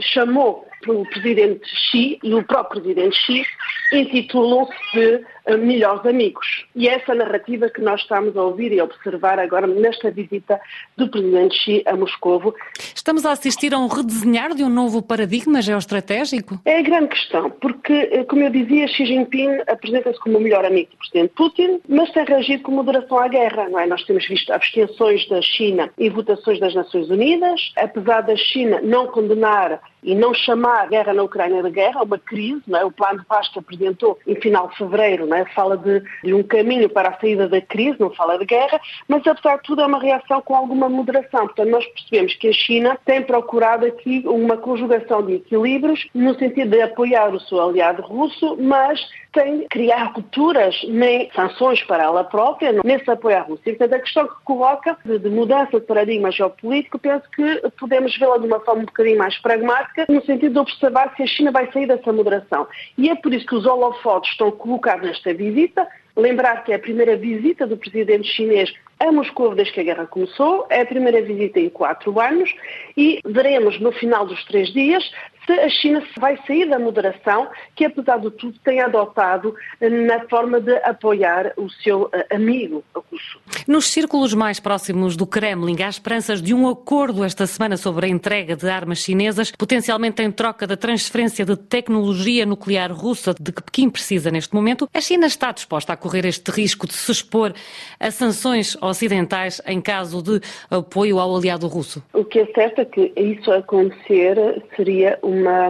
chamou 0.00 0.66
o 0.88 1.08
presidente 1.08 1.66
Xi 1.90 2.18
e 2.22 2.34
o 2.34 2.42
próprio 2.42 2.82
presidente 2.82 3.16
Xi 3.16 3.46
intitulam-se 3.92 4.74
de 4.92 5.24
uh, 5.46 5.58
melhores 5.58 6.04
amigos. 6.04 6.66
E 6.74 6.88
é 6.88 6.94
essa 6.94 7.14
narrativa 7.14 7.68
que 7.68 7.80
nós 7.80 8.00
estamos 8.00 8.36
a 8.36 8.42
ouvir 8.42 8.72
e 8.72 8.80
a 8.80 8.84
observar 8.84 9.38
agora 9.38 9.66
nesta 9.66 10.10
visita 10.10 10.60
do 10.96 11.08
presidente 11.08 11.54
Xi 11.56 11.82
a 11.86 11.96
Moscovo. 11.96 12.54
Estamos 12.94 13.24
a 13.24 13.32
assistir 13.32 13.72
a 13.74 13.78
um 13.78 13.86
redesenhar 13.86 14.54
de 14.54 14.64
um 14.64 14.68
novo 14.68 15.00
paradigma 15.00 15.62
geoestratégico? 15.62 16.60
É 16.64 16.78
a 16.78 16.82
grande 16.82 17.08
questão, 17.08 17.50
porque, 17.50 17.92
eh, 17.92 18.24
como 18.24 18.42
eu 18.42 18.50
dizia, 18.50 18.88
Xi 18.88 19.06
Jinping 19.06 19.60
apresenta-se 19.66 20.18
como 20.20 20.38
o 20.38 20.40
melhor 20.40 20.64
amigo 20.64 20.90
do 20.90 20.96
presidente 20.96 21.32
Putin, 21.34 21.80
mas 21.88 22.10
tem 22.12 22.24
reagido 22.24 22.62
com 22.62 22.72
moderação 22.72 23.18
à 23.18 23.28
guerra. 23.28 23.68
Não 23.68 23.78
é? 23.78 23.86
Nós 23.86 24.02
temos 24.04 24.26
visto 24.26 24.50
abstenções 24.52 25.28
da 25.28 25.40
China 25.40 25.90
e 25.98 26.10
votações 26.10 26.58
das 26.58 26.74
Nações 26.74 27.03
Unidas, 27.10 27.72
apesar 27.76 28.22
da 28.22 28.36
China 28.36 28.80
não 28.82 29.06
condenar 29.08 29.80
e 30.04 30.14
não 30.14 30.34
chamar 30.34 30.82
a 30.82 30.86
guerra 30.86 31.14
na 31.14 31.22
Ucrânia 31.22 31.62
de 31.62 31.70
guerra, 31.70 32.02
uma 32.02 32.18
crise, 32.18 32.62
não 32.66 32.78
é? 32.78 32.84
o 32.84 32.92
plano 32.92 33.20
de 33.20 33.26
paz 33.26 33.48
que 33.48 33.58
apresentou 33.58 34.18
em 34.26 34.34
final 34.36 34.68
de 34.68 34.76
fevereiro 34.76 35.26
não 35.26 35.36
é? 35.36 35.44
fala 35.46 35.76
de, 35.76 36.02
de, 36.22 36.34
um 36.34 36.42
caminho 36.42 36.88
para 36.88 37.08
a 37.08 37.18
saída 37.18 37.48
da 37.48 37.60
crise, 37.60 37.96
não 37.98 38.10
fala 38.10 38.38
de 38.38 38.44
guerra, 38.44 38.80
mas 39.08 39.26
apesar 39.26 39.56
de 39.56 39.62
tudo 39.62 39.82
é 39.82 39.86
uma 39.86 40.00
reação 40.00 40.42
com 40.42 40.54
alguma 40.54 40.88
moderação. 40.88 41.46
Portanto, 41.46 41.70
nós 41.70 41.86
percebemos 41.86 42.34
que 42.34 42.48
a 42.48 42.52
China 42.52 42.98
tem 43.04 43.22
procurado 43.22 43.86
aqui 43.86 44.22
uma 44.26 44.56
conjugação 44.56 45.24
de 45.24 45.34
equilíbrios 45.34 46.06
no 46.14 46.38
sentido 46.38 46.70
de 46.70 46.82
apoiar 46.82 47.34
o 47.34 47.40
seu 47.40 47.60
aliado 47.60 48.02
russo, 48.02 48.56
mas 48.60 49.00
sem 49.34 49.66
criar 49.68 50.12
rupturas 50.14 50.76
nem 50.88 51.30
sanções 51.32 51.82
para 51.82 52.04
ela 52.04 52.24
própria 52.24 52.72
nesse 52.84 53.10
apoio 53.10 53.36
à 53.36 53.40
Rússia. 53.40 53.74
Portanto, 53.76 53.94
a 53.94 53.98
questão 53.98 54.28
que 54.28 54.34
coloca 54.44 54.96
de, 55.04 55.18
de 55.18 55.28
mudança 55.28 55.80
de 55.80 55.86
paradigma 55.86 56.30
geopolítico, 56.30 56.98
penso 56.98 57.28
que 57.34 57.62
podemos 57.78 58.16
vê-la 58.16 58.38
de 58.38 58.46
uma 58.46 58.60
forma 58.60 58.82
um 58.82 58.86
bocadinho 58.86 59.18
mais 59.18 59.36
pragmática, 59.38 59.93
no 60.08 60.24
sentido 60.24 60.52
de 60.52 60.58
observar 60.58 61.14
se 61.16 61.22
a 61.22 61.26
China 61.26 61.52
vai 61.52 61.70
sair 61.72 61.86
dessa 61.86 62.12
moderação. 62.12 62.66
E 62.98 63.08
é 63.08 63.14
por 63.14 63.32
isso 63.32 63.46
que 63.46 63.54
os 63.54 63.66
holofotes 63.66 64.32
estão 64.32 64.50
colocados 64.50 65.06
nesta 65.06 65.32
visita, 65.32 65.86
Lembrar 66.16 66.62
que 66.62 66.70
é 66.70 66.76
a 66.76 66.78
primeira 66.78 67.16
visita 67.16 67.66
do 67.66 67.76
presidente 67.76 68.28
chinês 68.28 68.72
a 69.00 69.10
Moscou 69.10 69.54
desde 69.54 69.74
que 69.74 69.80
a 69.80 69.82
guerra 69.82 70.06
começou, 70.06 70.64
é 70.70 70.82
a 70.82 70.86
primeira 70.86 71.20
visita 71.20 71.58
em 71.58 71.68
quatro 71.68 72.20
anos. 72.20 72.48
E 72.96 73.18
veremos 73.26 73.80
no 73.80 73.90
final 73.90 74.24
dos 74.24 74.42
três 74.44 74.72
dias 74.72 75.02
se 75.46 75.52
a 75.52 75.68
China 75.68 76.02
vai 76.18 76.38
sair 76.46 76.68
da 76.68 76.78
moderação 76.78 77.48
que, 77.74 77.84
apesar 77.84 78.18
de 78.18 78.30
tudo, 78.30 78.58
tem 78.64 78.80
adotado 78.80 79.54
na 79.80 80.26
forma 80.28 80.60
de 80.60 80.74
apoiar 80.78 81.52
o 81.56 81.68
seu 81.70 82.08
eh, 82.12 82.34
amigo 82.34 82.82
russo. 82.94 83.38
Nos 83.66 83.88
círculos 83.88 84.34
mais 84.34 84.60
próximos 84.60 85.16
do 85.16 85.26
Kremlin, 85.26 85.82
há 85.82 85.88
esperanças 85.88 86.40
de 86.40 86.54
um 86.54 86.68
acordo 86.68 87.24
esta 87.24 87.46
semana 87.46 87.76
sobre 87.76 88.06
a 88.06 88.08
entrega 88.08 88.56
de 88.56 88.68
armas 88.68 88.98
chinesas, 88.98 89.50
potencialmente 89.50 90.22
em 90.22 90.30
troca 90.30 90.66
da 90.66 90.76
transferência 90.76 91.44
de 91.44 91.56
tecnologia 91.56 92.46
nuclear 92.46 92.92
russa 92.92 93.34
de 93.38 93.52
que 93.52 93.62
Pequim 93.62 93.90
precisa 93.90 94.30
neste 94.30 94.54
momento. 94.54 94.88
A 94.92 95.00
China 95.00 95.26
está 95.26 95.52
disposta 95.52 95.92
a 95.92 95.96
correr 95.96 96.24
este 96.24 96.50
risco 96.50 96.86
de 96.86 96.94
se 96.94 97.10
expor 97.10 97.52
a 98.00 98.10
sanções 98.10 98.76
ocidentais 98.82 99.60
em 99.66 99.80
caso 99.80 100.22
de 100.22 100.40
apoio 100.70 101.18
ao 101.18 101.36
aliado 101.36 101.66
russo? 101.66 102.02
O 102.12 102.24
que 102.24 102.40
é 102.40 102.46
certo 102.46 102.80
é 102.80 102.84
que 102.84 103.12
isso 103.16 103.50
acontecer 103.52 104.62
seria 104.76 105.18
uma, 105.34 105.68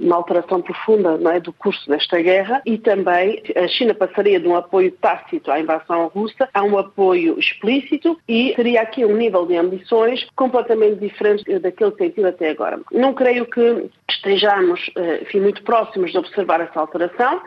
uma 0.00 0.16
alteração 0.16 0.62
profunda 0.62 1.18
é, 1.34 1.40
do 1.40 1.52
curso 1.52 1.88
desta 1.88 2.20
guerra 2.20 2.62
e 2.64 2.78
também 2.78 3.42
a 3.56 3.68
China 3.68 3.94
passaria 3.94 4.40
de 4.40 4.48
um 4.48 4.56
apoio 4.56 4.92
tácito 4.92 5.50
à 5.50 5.60
invasão 5.60 6.08
russa 6.08 6.48
a 6.52 6.62
um 6.62 6.78
apoio 6.78 7.38
explícito 7.38 8.18
e 8.28 8.52
teria 8.54 8.82
aqui 8.82 9.04
um 9.04 9.16
nível 9.16 9.46
de 9.46 9.56
ambições 9.56 10.26
completamente 10.36 11.00
diferente 11.00 11.58
daquele 11.58 11.90
que 11.92 11.98
tem 11.98 12.10
tido 12.10 12.26
até 12.26 12.50
agora. 12.50 12.80
Não 12.92 13.14
creio 13.14 13.46
que 13.46 13.90
estejamos 14.08 14.90
eh, 14.96 15.20
enfim, 15.22 15.40
muito 15.40 15.62
próximos 15.62 16.12
de 16.12 16.18
observar 16.18 16.60
essa 16.60 16.80
alteração, 16.80 17.40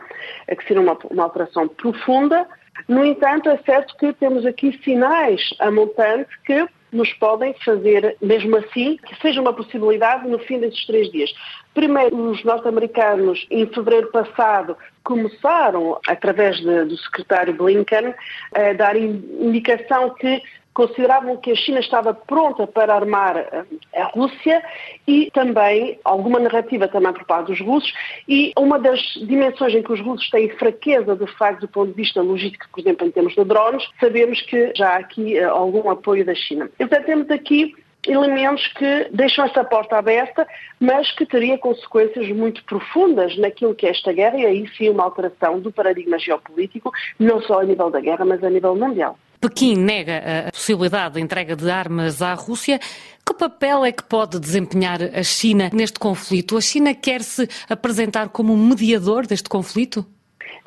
que 0.48 0.66
seria 0.66 0.82
uma, 0.82 0.96
uma 1.10 1.24
alteração 1.24 1.68
profunda, 1.68 2.46
no 2.88 3.04
entanto, 3.04 3.48
é 3.48 3.56
certo 3.58 3.96
que 3.96 4.12
temos 4.14 4.44
aqui 4.44 4.78
sinais 4.82 5.54
a 5.58 5.70
montante 5.70 6.28
que 6.44 6.66
nos 6.94 7.12
podem 7.14 7.52
fazer, 7.64 8.16
mesmo 8.22 8.56
assim, 8.56 8.96
que 8.96 9.20
seja 9.20 9.40
uma 9.40 9.52
possibilidade 9.52 10.28
no 10.28 10.38
fim 10.38 10.60
desses 10.60 10.86
três 10.86 11.10
dias. 11.10 11.30
Primeiro, 11.74 12.16
os 12.30 12.42
norte-americanos, 12.44 13.44
em 13.50 13.66
fevereiro 13.66 14.10
passado, 14.12 14.76
começaram, 15.02 15.98
através 16.06 16.56
de, 16.56 16.84
do 16.84 16.96
secretário 16.96 17.52
Blinken, 17.52 18.14
a 18.54 18.72
dar 18.74 18.96
indicação 18.96 20.10
que 20.14 20.40
consideravam 20.74 21.36
que 21.36 21.52
a 21.52 21.56
China 21.56 21.78
estava 21.78 22.12
pronta 22.12 22.66
para 22.66 22.94
armar 22.94 23.36
eh, 23.36 23.64
a 23.94 24.06
Rússia 24.06 24.62
e 25.06 25.30
também 25.32 25.98
alguma 26.04 26.40
narrativa 26.40 26.88
também 26.88 27.12
por 27.12 27.24
parte 27.24 27.46
dos 27.46 27.60
russos 27.60 27.92
e 28.28 28.52
uma 28.58 28.78
das 28.78 29.00
dimensões 29.26 29.74
em 29.74 29.82
que 29.82 29.92
os 29.92 30.00
russos 30.00 30.28
têm 30.30 30.50
fraqueza 30.50 31.14
de 31.14 31.26
facto 31.38 31.60
do 31.60 31.68
ponto 31.68 31.90
de 31.90 31.94
vista 31.94 32.20
logístico, 32.20 32.66
por 32.72 32.80
exemplo, 32.80 33.06
em 33.06 33.10
termos 33.10 33.34
de 33.34 33.44
drones, 33.44 33.88
sabemos 34.00 34.42
que 34.42 34.72
já 34.74 34.90
há 34.90 34.96
aqui 34.96 35.38
uh, 35.38 35.50
algum 35.50 35.88
apoio 35.88 36.24
da 36.24 36.34
China. 36.34 36.68
Então 36.78 37.02
temos 37.04 37.30
aqui 37.30 37.72
elementos 38.06 38.66
que 38.74 39.08
deixam 39.12 39.44
esta 39.44 39.64
porta 39.64 39.96
aberta, 39.96 40.46
mas 40.78 41.10
que 41.12 41.24
teria 41.24 41.56
consequências 41.56 42.28
muito 42.30 42.62
profundas 42.64 43.36
naquilo 43.38 43.74
que 43.74 43.86
é 43.86 43.90
esta 43.90 44.12
guerra 44.12 44.38
e 44.38 44.46
aí 44.46 44.68
sim 44.76 44.90
uma 44.90 45.04
alteração 45.04 45.60
do 45.60 45.72
paradigma 45.72 46.18
geopolítico, 46.18 46.92
não 47.18 47.40
só 47.40 47.60
a 47.60 47.64
nível 47.64 47.90
da 47.90 48.00
guerra, 48.00 48.24
mas 48.24 48.42
a 48.42 48.50
nível 48.50 48.74
mundial. 48.74 49.16
Pequim 49.44 49.76
nega 49.76 50.48
a 50.48 50.52
possibilidade 50.52 51.16
de 51.16 51.20
entrega 51.20 51.54
de 51.54 51.70
armas 51.70 52.22
à 52.22 52.32
Rússia. 52.32 52.80
Que 53.26 53.34
papel 53.34 53.84
é 53.84 53.92
que 53.92 54.02
pode 54.02 54.40
desempenhar 54.40 55.02
a 55.02 55.22
China 55.22 55.68
neste 55.70 55.98
conflito? 55.98 56.56
A 56.56 56.62
China 56.62 56.94
quer 56.94 57.22
se 57.22 57.46
apresentar 57.68 58.30
como 58.30 58.56
mediador 58.56 59.26
deste 59.26 59.50
conflito? 59.50 60.06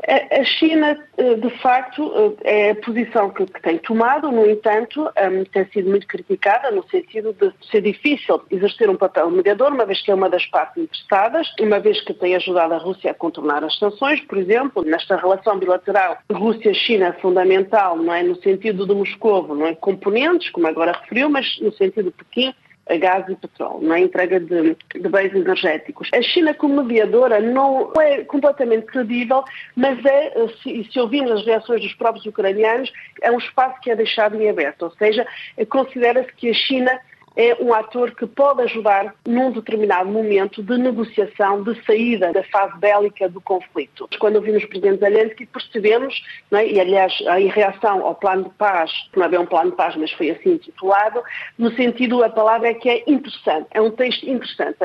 A 0.05 0.43
China, 0.43 0.95
eh, 1.17 1.35
de 1.35 1.49
facto, 1.57 2.37
eh, 2.43 2.67
é 2.67 2.71
a 2.71 2.75
posição 2.75 3.31
que, 3.31 3.45
tem 3.61 3.79
tomado, 3.79 4.31
no 4.31 4.47
entanto, 4.47 5.09
ehm, 5.15 5.43
tem 5.45 5.65
sido 5.71 5.89
muito 5.89 6.05
criticada 6.05 6.69
no 6.69 6.87
sentido 6.87 7.33
de 7.33 7.51
ser 7.71 7.81
difícil 7.81 8.39
exercer 8.51 8.91
um 8.91 8.95
papel 8.95 9.31
mediador, 9.31 9.73
uma 9.73 9.87
vez 9.87 9.99
que 10.01 10.11
é 10.11 10.13
uma 10.13 10.29
das 10.29 10.45
partes 10.45 10.83
interessadas, 10.83 11.51
uma 11.59 11.79
vez 11.79 11.99
que 12.01 12.13
tem 12.13 12.35
ajudado 12.35 12.75
a 12.75 12.77
Rússia 12.77 13.09
a 13.09 13.13
contornar 13.15 13.63
as 13.63 13.75
sanções, 13.79 14.21
por 14.21 14.37
exemplo, 14.37 14.83
nesta 14.83 15.15
relação 15.15 15.57
bilateral 15.57 16.19
Rússia-China 16.31 17.07
é 17.07 17.13
fundamental, 17.13 17.97
não 17.97 18.13
é? 18.13 18.21
No 18.21 18.35
sentido 18.35 18.85
de 18.85 18.93
Moscou, 18.93 19.47
não 19.47 19.65
é? 19.65 19.73
Componentes, 19.73 20.51
como 20.51 20.67
agora 20.67 20.91
referiu, 20.91 21.27
mas 21.27 21.59
no 21.59 21.71
sentido 21.73 22.11
de 22.11 22.17
Pequim, 22.17 22.53
a 22.89 22.97
gás 22.97 23.27
e 23.29 23.35
petróleo, 23.35 23.87
na 23.87 23.97
é? 23.97 24.01
entrega 24.01 24.39
de, 24.39 24.75
de 24.93 25.09
bens 25.09 25.33
energéticos. 25.33 26.09
A 26.13 26.21
China 26.21 26.53
como 26.53 26.83
mediadora 26.83 27.39
não 27.39 27.91
é 27.99 28.23
completamente 28.23 28.85
credível, 28.85 29.43
mas 29.75 30.03
é, 30.05 30.33
se, 30.61 30.87
se 30.91 30.99
ouvimos 30.99 31.31
as 31.31 31.45
reações 31.45 31.81
dos 31.81 31.93
próprios 31.93 32.25
ucranianos, 32.25 32.91
é 33.21 33.31
um 33.31 33.37
espaço 33.37 33.79
que 33.81 33.91
é 33.91 33.95
deixado 33.95 34.41
em 34.41 34.49
aberto, 34.49 34.83
ou 34.83 34.91
seja, 34.91 35.25
considera-se 35.69 36.31
que 36.33 36.49
a 36.49 36.53
China 36.53 36.99
é 37.37 37.55
um 37.61 37.71
ator 37.71 38.15
que 38.15 38.25
pode 38.25 38.63
ajudar 38.63 39.13
num 39.25 39.51
determinado 39.51 40.09
momento 40.09 40.63
de 40.63 40.75
negociação, 40.75 41.61
de 41.61 41.79
saída 41.85 42.33
da 42.33 42.43
fase 42.45 42.75
bélica 42.79 43.29
do 43.29 43.39
conflito. 43.39 44.09
Quando 44.19 44.37
ouvimos 44.37 44.63
o 44.63 44.67
Presidente 44.67 44.99
Zelensky 44.99 45.45
percebemos, 45.45 46.19
é? 46.51 46.67
e 46.67 46.79
aliás 46.79 47.13
em 47.37 47.47
reação 47.47 48.03
ao 48.03 48.15
plano 48.15 48.45
de 48.45 48.49
paz, 48.55 48.91
que 49.13 49.19
não 49.19 49.25
é 49.25 49.39
um 49.39 49.45
plano 49.45 49.69
de 49.69 49.77
paz, 49.77 49.95
mas 49.95 50.11
foi 50.13 50.31
assim 50.31 50.53
intitulado, 50.53 51.21
no 51.59 51.71
sentido, 51.75 52.23
a 52.23 52.29
palavra 52.29 52.69
é 52.69 52.73
que 52.73 52.89
é 52.89 53.03
interessante, 53.05 53.67
é 53.71 53.79
um 53.79 53.91
texto 53.91 54.27
interessante. 54.27 54.77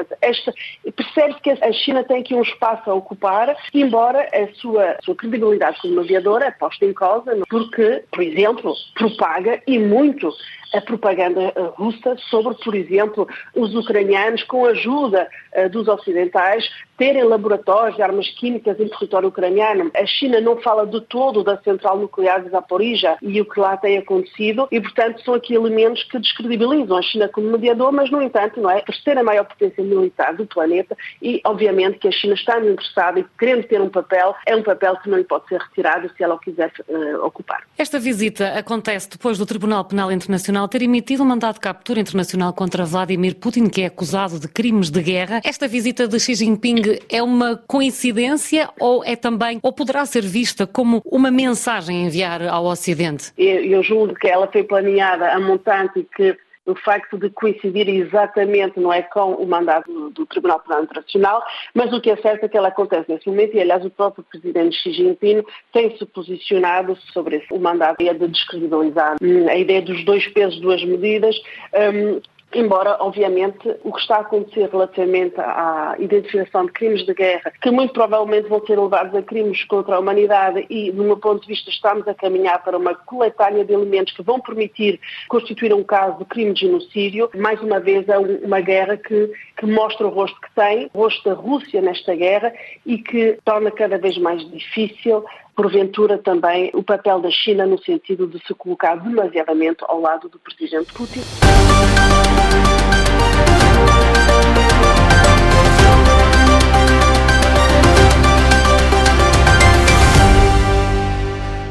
Percebe-se 0.94 1.40
que 1.40 1.50
a 1.50 1.72
China 1.72 2.04
tem 2.04 2.20
aqui 2.20 2.34
um 2.34 2.42
espaço 2.42 2.90
a 2.90 2.94
ocupar, 2.94 3.56
embora 3.72 4.28
a 4.32 4.54
sua, 4.56 4.98
sua 5.02 5.14
credibilidade 5.14 5.80
como 5.80 5.94
mediadora 5.94 6.46
é 6.46 6.50
posta 6.50 6.84
em 6.84 6.92
causa, 6.92 7.34
porque, 7.48 8.04
por 8.10 8.22
exemplo, 8.22 8.74
propaga 8.94 9.62
e 9.66 9.78
muito 9.78 10.30
a 10.72 10.80
propaganda 10.80 11.40
eh, 11.40 11.52
russa 11.76 12.16
sobre, 12.30 12.54
por 12.54 12.74
exemplo, 12.74 13.28
os 13.54 13.74
ucranianos, 13.74 14.42
com 14.44 14.64
a 14.64 14.70
ajuda 14.70 15.28
uh, 15.56 15.68
dos 15.68 15.86
ocidentais, 15.88 16.68
terem 17.02 17.24
laboratórios 17.24 17.96
de 17.96 18.02
armas 18.02 18.28
químicas 18.38 18.78
em 18.78 18.86
território 18.86 19.28
ucraniano. 19.28 19.90
A 19.92 20.06
China 20.06 20.40
não 20.40 20.56
fala 20.58 20.86
de 20.86 21.00
todo 21.00 21.42
da 21.42 21.60
central 21.62 21.98
nuclear 21.98 22.44
de 22.44 22.50
Zaporizhia 22.50 23.16
e 23.20 23.40
o 23.40 23.44
que 23.44 23.58
lá 23.58 23.76
tem 23.76 23.98
acontecido 23.98 24.68
e, 24.70 24.80
portanto, 24.80 25.20
são 25.24 25.34
aqui 25.34 25.52
elementos 25.52 26.04
que 26.04 26.20
descredibilizam 26.20 26.96
a 26.96 27.02
China 27.02 27.28
como 27.28 27.50
mediador, 27.50 27.90
mas, 27.90 28.08
no 28.08 28.22
entanto, 28.22 28.60
não 28.60 28.70
é 28.70 28.78
a 28.78 28.82
terceira 28.82 29.24
maior 29.24 29.44
potência 29.46 29.82
militar 29.82 30.36
do 30.36 30.46
planeta 30.46 30.96
e, 31.20 31.40
obviamente, 31.44 31.98
que 31.98 32.06
a 32.06 32.12
China 32.12 32.34
está 32.34 32.60
interessada 32.60 33.18
e 33.18 33.26
querendo 33.36 33.64
ter 33.64 33.80
um 33.80 33.88
papel, 33.88 34.36
é 34.46 34.54
um 34.54 34.62
papel 34.62 34.96
que 34.98 35.10
não 35.10 35.18
lhe 35.18 35.24
pode 35.24 35.48
ser 35.48 35.58
retirado 35.58 36.08
se 36.16 36.22
ela 36.22 36.36
o 36.36 36.38
quiser 36.38 36.70
uh, 36.88 37.26
ocupar. 37.26 37.64
Esta 37.76 37.98
visita 37.98 38.56
acontece 38.56 39.10
depois 39.10 39.38
do 39.38 39.44
Tribunal 39.44 39.84
Penal 39.86 40.12
Internacional 40.12 40.68
ter 40.68 40.82
emitido 40.82 41.24
um 41.24 41.26
mandado 41.26 41.54
de 41.54 41.60
captura 41.60 41.98
internacional 41.98 42.52
contra 42.52 42.84
Vladimir 42.84 43.34
Putin, 43.34 43.68
que 43.68 43.82
é 43.82 43.86
acusado 43.86 44.38
de 44.38 44.46
crimes 44.46 44.88
de 44.88 45.02
guerra. 45.02 45.40
Esta 45.42 45.66
visita 45.66 46.06
de 46.06 46.20
Xi 46.20 46.36
Jinping 46.36 46.91
é 47.10 47.22
uma 47.22 47.56
coincidência 47.56 48.68
ou 48.78 49.04
é 49.04 49.16
também, 49.16 49.58
ou 49.62 49.72
poderá 49.72 50.04
ser 50.04 50.22
vista 50.22 50.66
como 50.66 51.02
uma 51.04 51.30
mensagem 51.30 52.04
a 52.04 52.06
enviar 52.06 52.42
ao 52.42 52.64
Ocidente? 52.64 53.32
Eu, 53.36 53.64
eu 53.64 53.82
julgo 53.82 54.14
que 54.14 54.28
ela 54.28 54.46
foi 54.46 54.62
planeada 54.62 55.32
a 55.32 55.40
montante 55.40 56.00
e 56.00 56.04
que 56.04 56.36
o 56.64 56.74
facto 56.76 57.18
de 57.18 57.28
coincidir 57.30 57.88
exatamente 57.88 58.78
não 58.78 58.92
é 58.92 59.02
com 59.02 59.34
o 59.34 59.46
mandato 59.46 60.10
do, 60.10 60.26
Tribunal 60.26 60.60
Penal 60.60 60.84
Internacional, 60.84 61.42
mas 61.74 61.92
o 61.92 62.00
que 62.00 62.10
é 62.10 62.16
certo 62.16 62.44
é 62.44 62.48
que 62.48 62.56
ela 62.56 62.68
acontece 62.68 63.10
nesse 63.10 63.26
momento 63.26 63.56
e, 63.56 63.60
aliás, 63.60 63.84
o 63.84 63.90
próprio 63.90 64.24
presidente 64.24 64.76
Xi 64.76 64.92
Jinping 64.92 65.42
tem 65.72 65.96
se 65.96 66.06
posicionado 66.06 66.96
sobre 67.12 67.36
esse, 67.36 67.52
o 67.52 67.58
mandato 67.58 67.98
de 67.98 68.28
descredibilizar 68.28 69.16
hum, 69.20 69.48
a 69.48 69.56
ideia 69.56 69.82
dos 69.82 70.04
dois 70.04 70.26
pesos, 70.28 70.60
duas 70.60 70.84
medidas, 70.84 71.36
um, 71.74 72.20
Embora, 72.54 72.96
obviamente, 73.00 73.76
o 73.82 73.92
que 73.92 74.00
está 74.00 74.16
a 74.16 74.20
acontecer 74.20 74.68
relativamente 74.70 75.34
à 75.38 75.96
identificação 75.98 76.66
de 76.66 76.72
crimes 76.72 77.06
de 77.06 77.14
guerra, 77.14 77.52
que 77.62 77.70
muito 77.70 77.94
provavelmente 77.94 78.48
vão 78.48 78.64
ser 78.66 78.78
levados 78.78 79.14
a 79.14 79.22
crimes 79.22 79.64
contra 79.64 79.96
a 79.96 79.98
humanidade 79.98 80.66
e, 80.68 80.92
do 80.92 81.02
meu 81.02 81.16
ponto 81.16 81.42
de 81.42 81.48
vista, 81.48 81.70
estamos 81.70 82.06
a 82.06 82.14
caminhar 82.14 82.62
para 82.62 82.76
uma 82.76 82.94
coletânea 82.94 83.64
de 83.64 83.72
elementos 83.72 84.12
que 84.12 84.22
vão 84.22 84.38
permitir 84.38 85.00
constituir 85.28 85.72
um 85.72 85.82
caso 85.82 86.18
de 86.18 86.24
crime 86.26 86.52
de 86.52 86.60
genocídio, 86.60 87.30
mais 87.34 87.60
uma 87.62 87.80
vez 87.80 88.06
é 88.08 88.18
uma 88.18 88.60
guerra 88.60 88.96
que, 88.96 89.32
que 89.56 89.66
mostra 89.66 90.06
o 90.06 90.10
rosto 90.10 90.38
que 90.40 90.54
tem, 90.54 90.90
o 90.92 90.98
rosto 90.98 91.28
da 91.28 91.34
Rússia 91.34 91.80
nesta 91.80 92.14
guerra 92.14 92.52
e 92.84 92.98
que 92.98 93.38
torna 93.44 93.70
cada 93.70 93.96
vez 93.96 94.18
mais 94.18 94.42
difícil 94.50 95.24
porventura 95.54 96.18
também 96.18 96.70
o 96.74 96.82
papel 96.82 97.20
da 97.20 97.30
China 97.30 97.66
no 97.66 97.78
sentido 97.82 98.26
de 98.26 98.38
se 98.46 98.54
colocar 98.54 98.96
demasiadamente 98.96 99.84
ao 99.86 100.00
lado 100.00 100.28
do 100.28 100.38
presidente 100.38 100.92
Putin. 100.92 101.20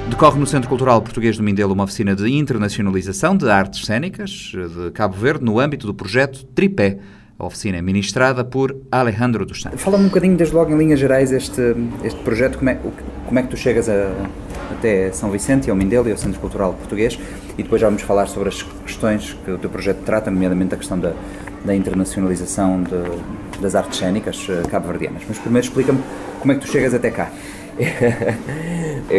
Decorre 0.10 0.39
no 0.39 0.46
Centro 0.46 0.70
Cultural 0.70 1.02
Português 1.02 1.36
do 1.36 1.41
Mindelo 1.41 1.74
uma 1.74 1.86
oficina 1.86 2.15
de 2.15 2.30
internacionalização 2.30 3.36
de 3.36 3.50
artes 3.50 3.86
cênicas 3.88 4.30
de 4.30 4.91
Cabo 4.91 5.15
Verde 5.15 5.44
no 5.44 5.60
âmbito 5.60 5.88
do 5.88 5.96
projeto 5.96 6.46
Tripé. 6.54 7.00
A 7.42 7.48
oficina 7.48 7.78
é 7.78 7.82
ministrada 7.82 8.46
por 8.46 8.78
Alejandro 8.92 9.48
dos 9.48 9.64
Santos. 9.64 9.82
Fala-me 9.82 10.04
um 10.04 10.08
bocadinho, 10.10 10.38
desde 10.38 10.54
logo 10.54 10.72
em 10.72 10.78
linhas 10.78 11.00
gerais, 11.00 11.32
este, 11.32 11.76
este 12.04 12.20
projeto, 12.22 12.60
como 12.60 12.70
é, 12.70 12.78
como 13.26 13.40
é 13.40 13.42
que 13.42 13.50
tu 13.50 13.58
chegas 13.58 13.90
a, 13.90 14.14
até 14.70 15.12
São 15.12 15.32
Vicente 15.32 15.68
ao 15.68 15.76
Mindelo 15.76 16.08
e 16.08 16.12
ao 16.12 16.18
Centro 16.20 16.40
Cultural 16.40 16.76
Português 16.76 17.18
e 17.58 17.64
depois 17.64 17.82
já 17.82 17.88
vamos 17.88 18.04
falar 18.04 18.28
sobre 18.28 18.50
as 18.50 18.62
questões 18.62 19.36
que 19.44 19.50
o 19.50 19.58
teu 19.58 19.72
projeto 19.72 20.04
trata, 20.06 20.30
nomeadamente 20.30 20.76
a 20.76 20.78
questão 20.78 21.00
da, 21.00 21.14
da 21.66 21.74
internacionalização 21.74 22.84
de, 22.84 23.60
das 23.60 23.74
artes 23.74 23.98
cênicas 23.98 24.48
uh, 24.48 24.68
cabo-verdianas. 24.70 25.24
Mas 25.28 25.40
primeiro 25.40 25.66
explica-me 25.66 26.00
como 26.40 26.52
é 26.52 26.56
que 26.56 26.62
tu 26.62 26.68
chegas 26.72 26.94
até 26.94 27.10
cá. 27.10 27.32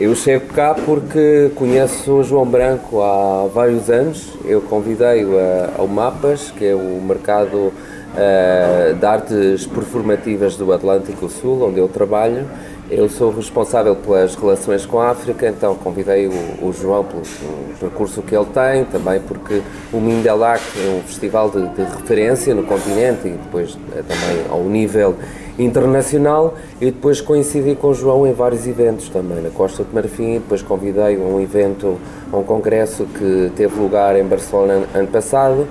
eu, 0.00 0.14
chego 0.14 0.46
cá 0.52 0.74
porque 0.74 1.50
conheço 1.54 2.12
o 2.12 2.22
João 2.22 2.46
Branco 2.46 3.02
há 3.02 3.46
vários 3.52 3.90
anos. 3.90 4.32
Eu 4.44 4.60
convidei-o 4.62 5.32
ao 5.76 5.86
Mapas, 5.88 6.50
que 6.50 6.66
é 6.66 6.74
o 6.74 7.00
mercado 7.02 7.72
uh, 8.14 8.94
de 8.94 9.06
artes 9.06 9.66
performativas 9.66 10.56
do 10.56 10.72
Atlântico 10.72 11.28
Sul, 11.28 11.68
onde 11.68 11.78
eu 11.78 11.88
trabalho. 11.88 12.46
Eu 12.90 13.08
sou 13.08 13.34
responsável 13.34 13.96
pelas 13.96 14.34
relações 14.34 14.84
com 14.84 15.00
a 15.00 15.10
África, 15.10 15.48
então 15.48 15.74
convidei 15.74 16.26
o, 16.26 16.66
o 16.66 16.72
João 16.72 17.02
pelo, 17.02 17.22
pelo, 17.22 17.78
percurso 17.80 18.20
que 18.20 18.36
ele 18.36 18.46
tem, 18.46 18.84
também 18.84 19.20
porque 19.20 19.62
o 19.90 19.98
Mindelac 19.98 20.62
é 20.76 20.90
um 20.90 21.02
festival 21.02 21.48
de, 21.48 21.66
de 21.68 21.82
referência 21.82 22.54
no 22.54 22.62
continente 22.64 23.26
e 23.26 23.30
depois 23.30 23.76
é, 23.96 24.02
também 24.02 24.44
ao 24.50 24.62
nível 24.64 25.16
internacional 25.58 26.54
e 26.80 26.86
depois 26.86 27.20
coincidi 27.20 27.74
com 27.74 27.88
o 27.88 27.94
João 27.94 28.26
em 28.26 28.32
vários 28.32 28.66
eventos 28.66 29.08
também, 29.08 29.40
na 29.40 29.50
Costa 29.50 29.84
de 29.84 29.94
Marfim, 29.94 30.34
depois 30.34 30.62
convidei 30.62 31.16
um 31.16 31.40
evento, 31.40 31.96
a 32.32 32.36
um 32.36 32.42
congresso 32.42 33.06
que 33.06 33.52
teve 33.54 33.78
lugar 33.78 34.16
em 34.16 34.24
Barcelona 34.24 34.84
ano 34.94 35.08
passado. 35.08 35.66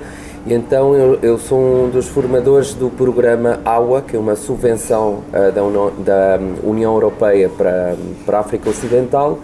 E 0.46 0.54
então 0.54 0.94
eu, 0.94 1.20
eu 1.22 1.38
sou 1.38 1.58
um 1.58 1.90
dos 1.90 2.08
formadores 2.08 2.74
do 2.74 2.90
programa 2.90 3.62
AUA, 3.64 4.02
que 4.02 4.16
é 4.16 4.20
uma 4.20 4.36
subvenção 4.36 5.24
uh, 5.34 5.52
da, 5.54 5.64
União, 5.64 5.92
da 6.00 6.40
União 6.64 6.94
Europeia 6.94 7.48
para, 7.50 7.96
para 8.26 8.38
a 8.38 8.42
África 8.42 8.70
Ocidental. 8.70 9.40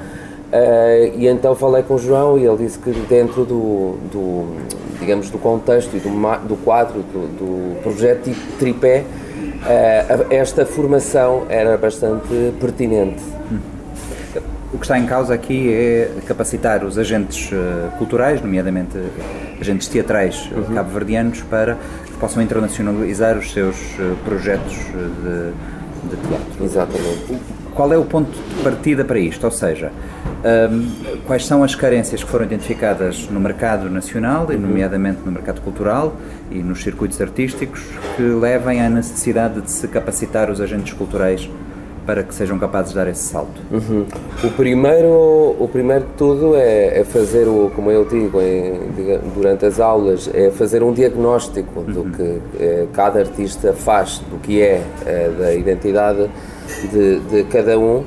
Uh, 0.52 1.16
e 1.16 1.28
então 1.28 1.56
falei 1.56 1.84
com 1.84 1.94
o 1.94 2.00
João 2.00 2.38
e 2.38 2.46
ele 2.46 2.58
disse 2.58 2.78
que 2.80 2.92
dentro 2.92 3.46
do, 3.46 3.98
do 4.12 4.58
digamos, 5.00 5.30
do 5.30 5.38
contexto 5.38 5.96
e 5.96 6.00
do, 6.00 6.10
do 6.48 6.58
quadro 6.58 7.02
do, 7.02 7.28
do 7.38 7.82
projeto 7.82 8.30
Tripé, 8.58 9.06
esta 10.30 10.66
formação 10.66 11.46
era 11.50 11.78
bastante 11.78 12.54
pertinente. 12.60 13.22
O 14.72 14.78
que 14.78 14.86
está 14.86 15.00
em 15.00 15.06
causa 15.06 15.34
aqui 15.34 15.74
é 15.74 16.12
capacitar 16.28 16.86
os 16.86 16.98
agentes 16.98 17.52
uh, 17.52 17.90
culturais, 17.98 18.40
nomeadamente 18.40 18.98
agentes 19.60 19.88
teatrais 19.88 20.48
uhum. 20.52 20.76
cabo-verdianos, 20.76 21.42
para 21.42 21.76
que 22.06 22.14
possam 22.20 22.42
internacionalizar 22.44 23.38
os 23.38 23.52
seus 23.52 23.76
projetos 24.24 24.76
de, 24.76 26.10
de 26.10 26.28
teatro. 26.28 26.64
Exatamente. 26.64 27.40
Qual 27.74 27.92
é 27.92 27.98
o 27.98 28.06
ponto 28.06 28.32
de 28.32 28.64
partida 28.64 29.04
para 29.04 29.18
isto? 29.18 29.44
Ou 29.44 29.52
seja, 29.52 29.92
um, 30.44 31.20
quais 31.26 31.46
são 31.46 31.64
as 31.64 31.76
carências 31.76 32.24
que 32.24 32.30
foram 32.30 32.46
identificadas 32.46 33.28
no 33.30 33.40
mercado 33.40 33.90
nacional, 33.90 34.52
e 34.52 34.58
nomeadamente 34.58 35.20
no 35.26 35.32
mercado 35.32 35.62
cultural 35.62 36.16
e 36.50 36.60
nos 36.60 36.82
circuitos 36.82 37.20
artísticos, 37.22 37.82
que 38.16 38.24
levem 38.24 38.82
à 38.82 38.90
necessidade 38.90 39.62
de 39.62 39.72
se 39.72 39.88
capacitar 39.88 40.50
os 40.50 40.62
agentes 40.62 40.94
culturais 40.94 41.50
para 42.06 42.24
que 42.24 42.34
sejam 42.34 42.58
capazes 42.58 42.90
de 42.90 42.96
dar 42.96 43.08
esse 43.08 43.22
salto? 43.22 43.62
Uhum. 43.70 44.04
O, 44.44 44.50
primeiro, 44.52 45.56
o 45.60 45.70
primeiro 45.72 46.06
de 46.06 46.14
tudo 46.14 46.56
é, 46.56 47.02
é 47.02 47.04
fazer, 47.04 47.48
o, 47.48 47.72
como 47.76 47.92
eu 47.92 48.04
digo 48.04 48.42
em, 48.42 48.80
durante 49.36 49.68
as 49.68 49.80
aulas, 49.80 50.28
é 50.34 50.50
fazer 50.50 50.82
um 50.82 50.92
diagnóstico 50.92 51.82
uhum. 51.82 51.86
do 51.86 52.04
que 52.06 52.42
é, 52.60 52.88
cada 52.94 53.20
artista 53.20 53.74
faz, 53.74 54.24
do 54.32 54.40
que 54.40 54.60
é, 54.60 54.82
é 55.06 55.30
da 55.38 55.54
identidade 55.54 56.28
de, 56.92 57.20
de 57.20 57.44
cada 57.44 57.78
um 57.78 58.04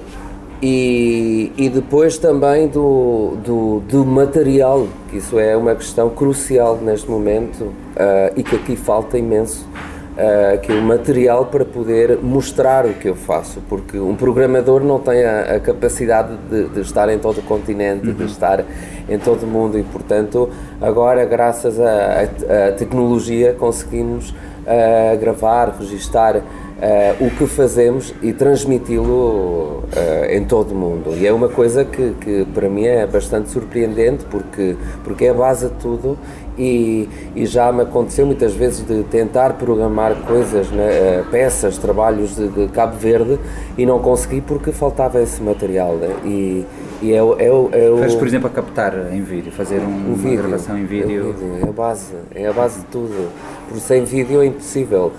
e, 0.62 1.50
e 1.56 1.68
depois 1.68 2.18
também 2.18 2.68
do, 2.68 3.36
do, 3.44 3.80
do, 3.80 4.06
material, 4.06 4.86
que 5.10 5.16
isso 5.16 5.36
é 5.36 5.56
uma 5.56 5.74
questão 5.74 6.08
crucial 6.08 6.76
neste 6.76 7.10
momento 7.10 7.62
uh, 7.64 8.32
e 8.36 8.44
que 8.44 8.54
aqui 8.54 8.76
falta 8.76 9.18
imenso, 9.18 9.66
uh, 10.12 10.60
que 10.60 10.70
é 10.70 10.74
o 10.76 10.82
material 10.82 11.46
para 11.46 11.64
poder 11.64 12.16
mostrar 12.22 12.86
o 12.86 12.94
que 12.94 13.08
eu 13.08 13.16
faço, 13.16 13.60
porque 13.68 13.98
um 13.98 14.14
programador 14.14 14.84
não 14.84 15.00
tem 15.00 15.24
a, 15.24 15.56
a 15.56 15.60
capacidade 15.60 16.36
de, 16.48 16.68
de, 16.68 16.80
estar 16.80 17.08
em 17.08 17.18
todo 17.18 17.38
o 17.38 17.42
continente, 17.42 18.06
uhum. 18.06 18.14
de 18.14 18.24
estar 18.26 18.64
em 19.08 19.18
todo 19.18 19.42
o 19.42 19.46
mundo 19.48 19.76
e, 19.76 19.82
portanto, 19.82 20.48
agora, 20.80 21.24
graças 21.24 21.80
à 21.80 22.72
tecnologia, 22.78 23.52
conseguimos 23.58 24.30
uh, 24.30 25.18
gravar, 25.18 25.74
registar 25.76 26.40
uh, 26.82 27.24
o 27.24 27.30
que 27.30 27.46
fazemos 27.46 28.12
e 28.20 28.32
transmiti-lo 28.32 29.84
uh, 29.84 30.24
em 30.30 30.44
todo 30.44 30.72
o 30.72 30.74
mundo. 30.74 31.14
E 31.16 31.26
é 31.26 31.32
uma 31.32 31.48
coisa 31.48 31.84
que, 31.84 32.14
que 32.20 32.44
para 32.52 32.68
mim 32.68 32.84
é 32.84 33.06
bastante 33.06 33.50
surpreendente 33.50 34.24
porque, 34.24 34.76
porque 35.04 35.26
é 35.26 35.30
a 35.30 35.34
base 35.34 35.68
de 35.68 35.74
tudo 35.76 36.18
e, 36.58 37.08
e 37.34 37.46
já 37.46 37.72
me 37.72 37.82
aconteceu 37.82 38.26
muitas 38.26 38.52
vezes 38.52 38.84
de 38.86 39.04
tentar 39.04 39.54
programar 39.54 40.14
coisas, 40.26 40.70
né, 40.70 41.20
uh, 41.20 41.30
peças, 41.30 41.78
trabalhos 41.78 42.34
de, 42.34 42.48
de, 42.48 42.68
Cabo 42.68 42.96
Verde 42.96 43.38
e 43.78 43.86
não 43.86 44.00
consegui 44.00 44.40
porque 44.40 44.72
faltava 44.72 45.22
esse 45.22 45.40
material. 45.40 45.94
Né? 45.94 46.10
E, 46.24 46.66
e 47.00 47.12
é, 47.12 47.16
é, 47.16 47.46
é 47.46 47.90
o. 47.90 47.98
Faz, 47.98 48.14
por 48.14 48.26
exemplo, 48.26 48.48
a 48.48 48.50
captar 48.50 49.12
em 49.12 49.22
vídeo, 49.22 49.50
fazer 49.52 49.80
um, 49.80 50.14
vídeo, 50.14 50.30
uma 50.30 50.48
gravação 50.48 50.78
em 50.78 50.84
vídeo. 50.84 51.30
É, 51.30 51.32
vídeo, 51.32 51.66
é 51.66 51.68
a 51.68 51.72
base, 51.72 52.14
é 52.34 52.46
a 52.46 52.52
base 52.52 52.80
de 52.80 52.86
tudo. 52.86 53.28
Por 53.68 53.78
sem 53.80 54.04
vídeo 54.04 54.42
é 54.42 54.46
impossível. 54.46 55.12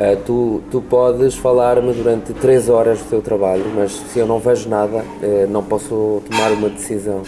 Uh, 0.00 0.16
tu, 0.24 0.62
tu 0.70 0.80
podes 0.80 1.34
falar-me 1.34 1.92
durante 1.92 2.32
três 2.32 2.70
horas 2.70 3.00
do 3.00 3.04
teu 3.10 3.20
trabalho, 3.20 3.66
mas 3.76 3.92
se 3.92 4.18
eu 4.18 4.26
não 4.26 4.38
vejo 4.38 4.66
nada, 4.66 5.04
uh, 5.22 5.46
não 5.50 5.62
posso 5.62 6.22
tomar 6.26 6.50
uma 6.52 6.70
decisão. 6.70 7.20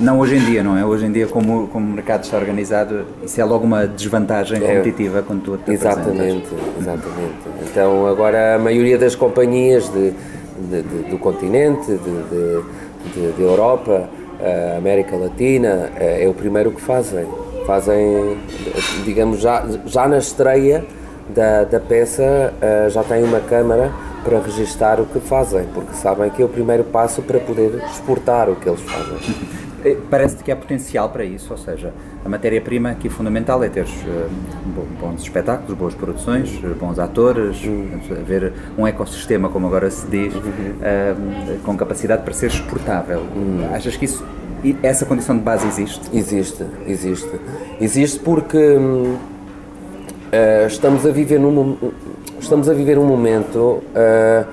Não 0.00 0.18
hoje 0.18 0.34
em 0.34 0.40
dia, 0.40 0.60
não 0.60 0.76
é? 0.76 0.84
Hoje 0.84 1.06
em 1.06 1.12
dia, 1.12 1.28
como, 1.28 1.68
como 1.68 1.86
o 1.86 1.92
mercado 1.92 2.24
está 2.24 2.36
organizado, 2.36 3.04
isso 3.22 3.40
é 3.40 3.44
logo 3.44 3.64
uma 3.64 3.86
desvantagem 3.86 4.56
é, 4.56 4.60
competitiva 4.60 5.22
quando 5.22 5.42
tu 5.42 5.56
te 5.56 5.70
Exatamente, 5.70 6.48
exatamente. 6.80 7.70
Então, 7.70 8.08
agora 8.08 8.56
a 8.56 8.58
maioria 8.58 8.98
das 8.98 9.14
companhias 9.14 9.88
de, 9.88 10.10
de, 10.10 10.82
de 10.82 11.10
do 11.10 11.18
continente, 11.18 11.86
de, 11.86 13.32
de 13.36 13.40
Europa, 13.40 14.10
uh, 14.40 14.76
América 14.76 15.14
Latina, 15.14 15.92
é 15.94 16.26
o 16.28 16.34
primeiro 16.34 16.72
que 16.72 16.80
fazem. 16.80 17.24
Fazem, 17.64 18.36
digamos, 19.04 19.38
já, 19.38 19.64
já 19.86 20.08
na 20.08 20.18
estreia 20.18 20.84
da, 21.28 21.64
da 21.64 21.80
peça 21.80 22.22
uh, 22.22 22.90
já 22.90 23.02
têm 23.02 23.24
uma 23.24 23.40
câmara 23.40 23.90
para 24.24 24.40
registar 24.40 25.00
o 25.00 25.06
que 25.06 25.20
fazem, 25.20 25.66
porque 25.72 25.94
sabem 25.94 26.30
que 26.30 26.42
é 26.42 26.44
o 26.44 26.48
primeiro 26.48 26.84
passo 26.84 27.22
para 27.22 27.38
poder 27.38 27.80
exportar 27.86 28.50
o 28.50 28.56
que 28.56 28.68
eles 28.68 28.80
fazem. 28.80 29.56
Eh, 29.84 29.96
parece-te 30.10 30.42
que 30.42 30.50
há 30.50 30.56
potencial 30.56 31.10
para 31.10 31.22
isso, 31.22 31.52
ou 31.52 31.56
seja, 31.56 31.92
a 32.24 32.28
matéria-prima 32.28 32.90
aqui 32.90 33.08
fundamental 33.08 33.62
é 33.62 33.68
ter 33.68 33.84
uh, 33.84 34.86
bons 35.00 35.22
espetáculos, 35.22 35.78
boas 35.78 35.94
produções, 35.94 36.58
bons 36.80 36.98
atores, 36.98 37.62
uhum. 37.62 38.00
haver 38.10 38.52
um 38.76 38.84
ecossistema, 38.84 39.48
como 39.48 39.68
agora 39.68 39.88
se 39.88 40.04
diz, 40.08 40.34
uhum. 40.34 40.40
uh, 40.42 41.58
com 41.62 41.76
capacidade 41.76 42.22
para 42.22 42.34
ser 42.34 42.46
exportável. 42.46 43.20
Uhum. 43.20 43.68
Achas 43.72 43.96
que 43.96 44.06
isso, 44.06 44.24
essa 44.82 45.06
condição 45.06 45.36
de 45.36 45.44
base 45.44 45.68
existe? 45.68 46.10
Existe, 46.12 46.64
existe. 46.86 47.30
Existe 47.80 48.18
porque. 48.18 48.58
Hum, 48.58 49.16
Uh, 50.26 50.66
estamos 50.66 51.06
a 51.06 51.10
viver 51.10 51.38
num 51.38 51.76
estamos 52.40 52.68
a 52.68 52.74
viver 52.74 52.98
um 52.98 53.04
momento 53.04 53.58
uh, 53.94 54.46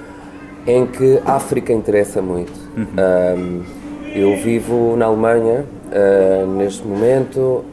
em 0.68 0.86
que 0.86 1.20
a 1.26 1.34
África 1.34 1.74
interessa 1.74 2.22
muito. 2.22 2.54
Uhum. 2.78 3.64
Uh, 3.64 3.64
eu 4.16 4.38
vivo 4.38 4.96
na 4.96 5.06
Alemanha 5.06 5.66
neste 6.58 6.86
momento 6.88 7.64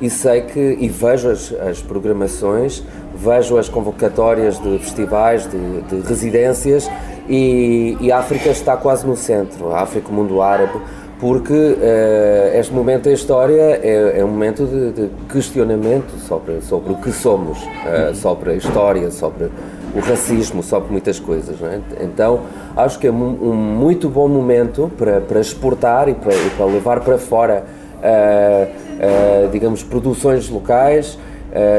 e 0.00 0.10
sei 0.10 0.42
que 0.42 0.76
e 0.78 0.88
vejo 0.88 1.30
as, 1.30 1.52
as, 1.52 1.80
programações, 1.80 2.82
vejo 3.14 3.56
as 3.56 3.66
convocatórias 3.68 4.58
de 4.58 4.78
festivais, 4.78 5.48
de, 5.48 5.80
de 5.82 6.06
residências 6.06 6.90
e, 7.28 7.96
e, 8.00 8.12
a 8.12 8.18
África 8.18 8.50
está 8.50 8.76
quase 8.76 9.06
no 9.06 9.16
centro. 9.16 9.70
A 9.70 9.80
África, 9.82 10.08
o 10.10 10.12
mundo 10.12 10.42
árabe 10.42 10.78
porque 11.24 11.54
uh, 11.54 12.58
este 12.58 12.70
momento 12.74 13.04
da 13.04 13.12
história 13.12 13.80
é, 13.82 14.18
é 14.18 14.22
um 14.22 14.28
momento 14.28 14.66
de, 14.66 14.92
de, 14.92 15.10
questionamento 15.32 16.18
sobre, 16.18 16.60
sobre 16.60 16.92
o 16.92 16.96
que 16.96 17.10
somos, 17.10 17.62
uh, 17.62 18.14
sobre 18.14 18.50
a 18.50 18.54
história, 18.54 19.10
sobre 19.10 19.48
o 19.96 20.00
racismo, 20.00 20.62
sobre 20.62 20.92
muitas 20.92 21.18
coisas. 21.18 21.56
É? 21.62 21.80
Então, 22.02 22.40
acho 22.76 22.98
que 22.98 23.06
é 23.06 23.10
um, 23.10 23.24
um, 23.40 23.54
muito 23.54 24.10
bom 24.10 24.28
momento 24.28 24.92
para, 24.98 25.22
para 25.22 25.40
exportar 25.40 26.10
e 26.10 26.14
para, 26.14 26.34
e 26.34 26.50
para 26.50 26.66
levar 26.66 27.00
para 27.00 27.16
fora, 27.16 27.64
uh, 28.00 29.48
digamos, 29.50 29.82
produções 29.82 30.50
locais. 30.50 31.18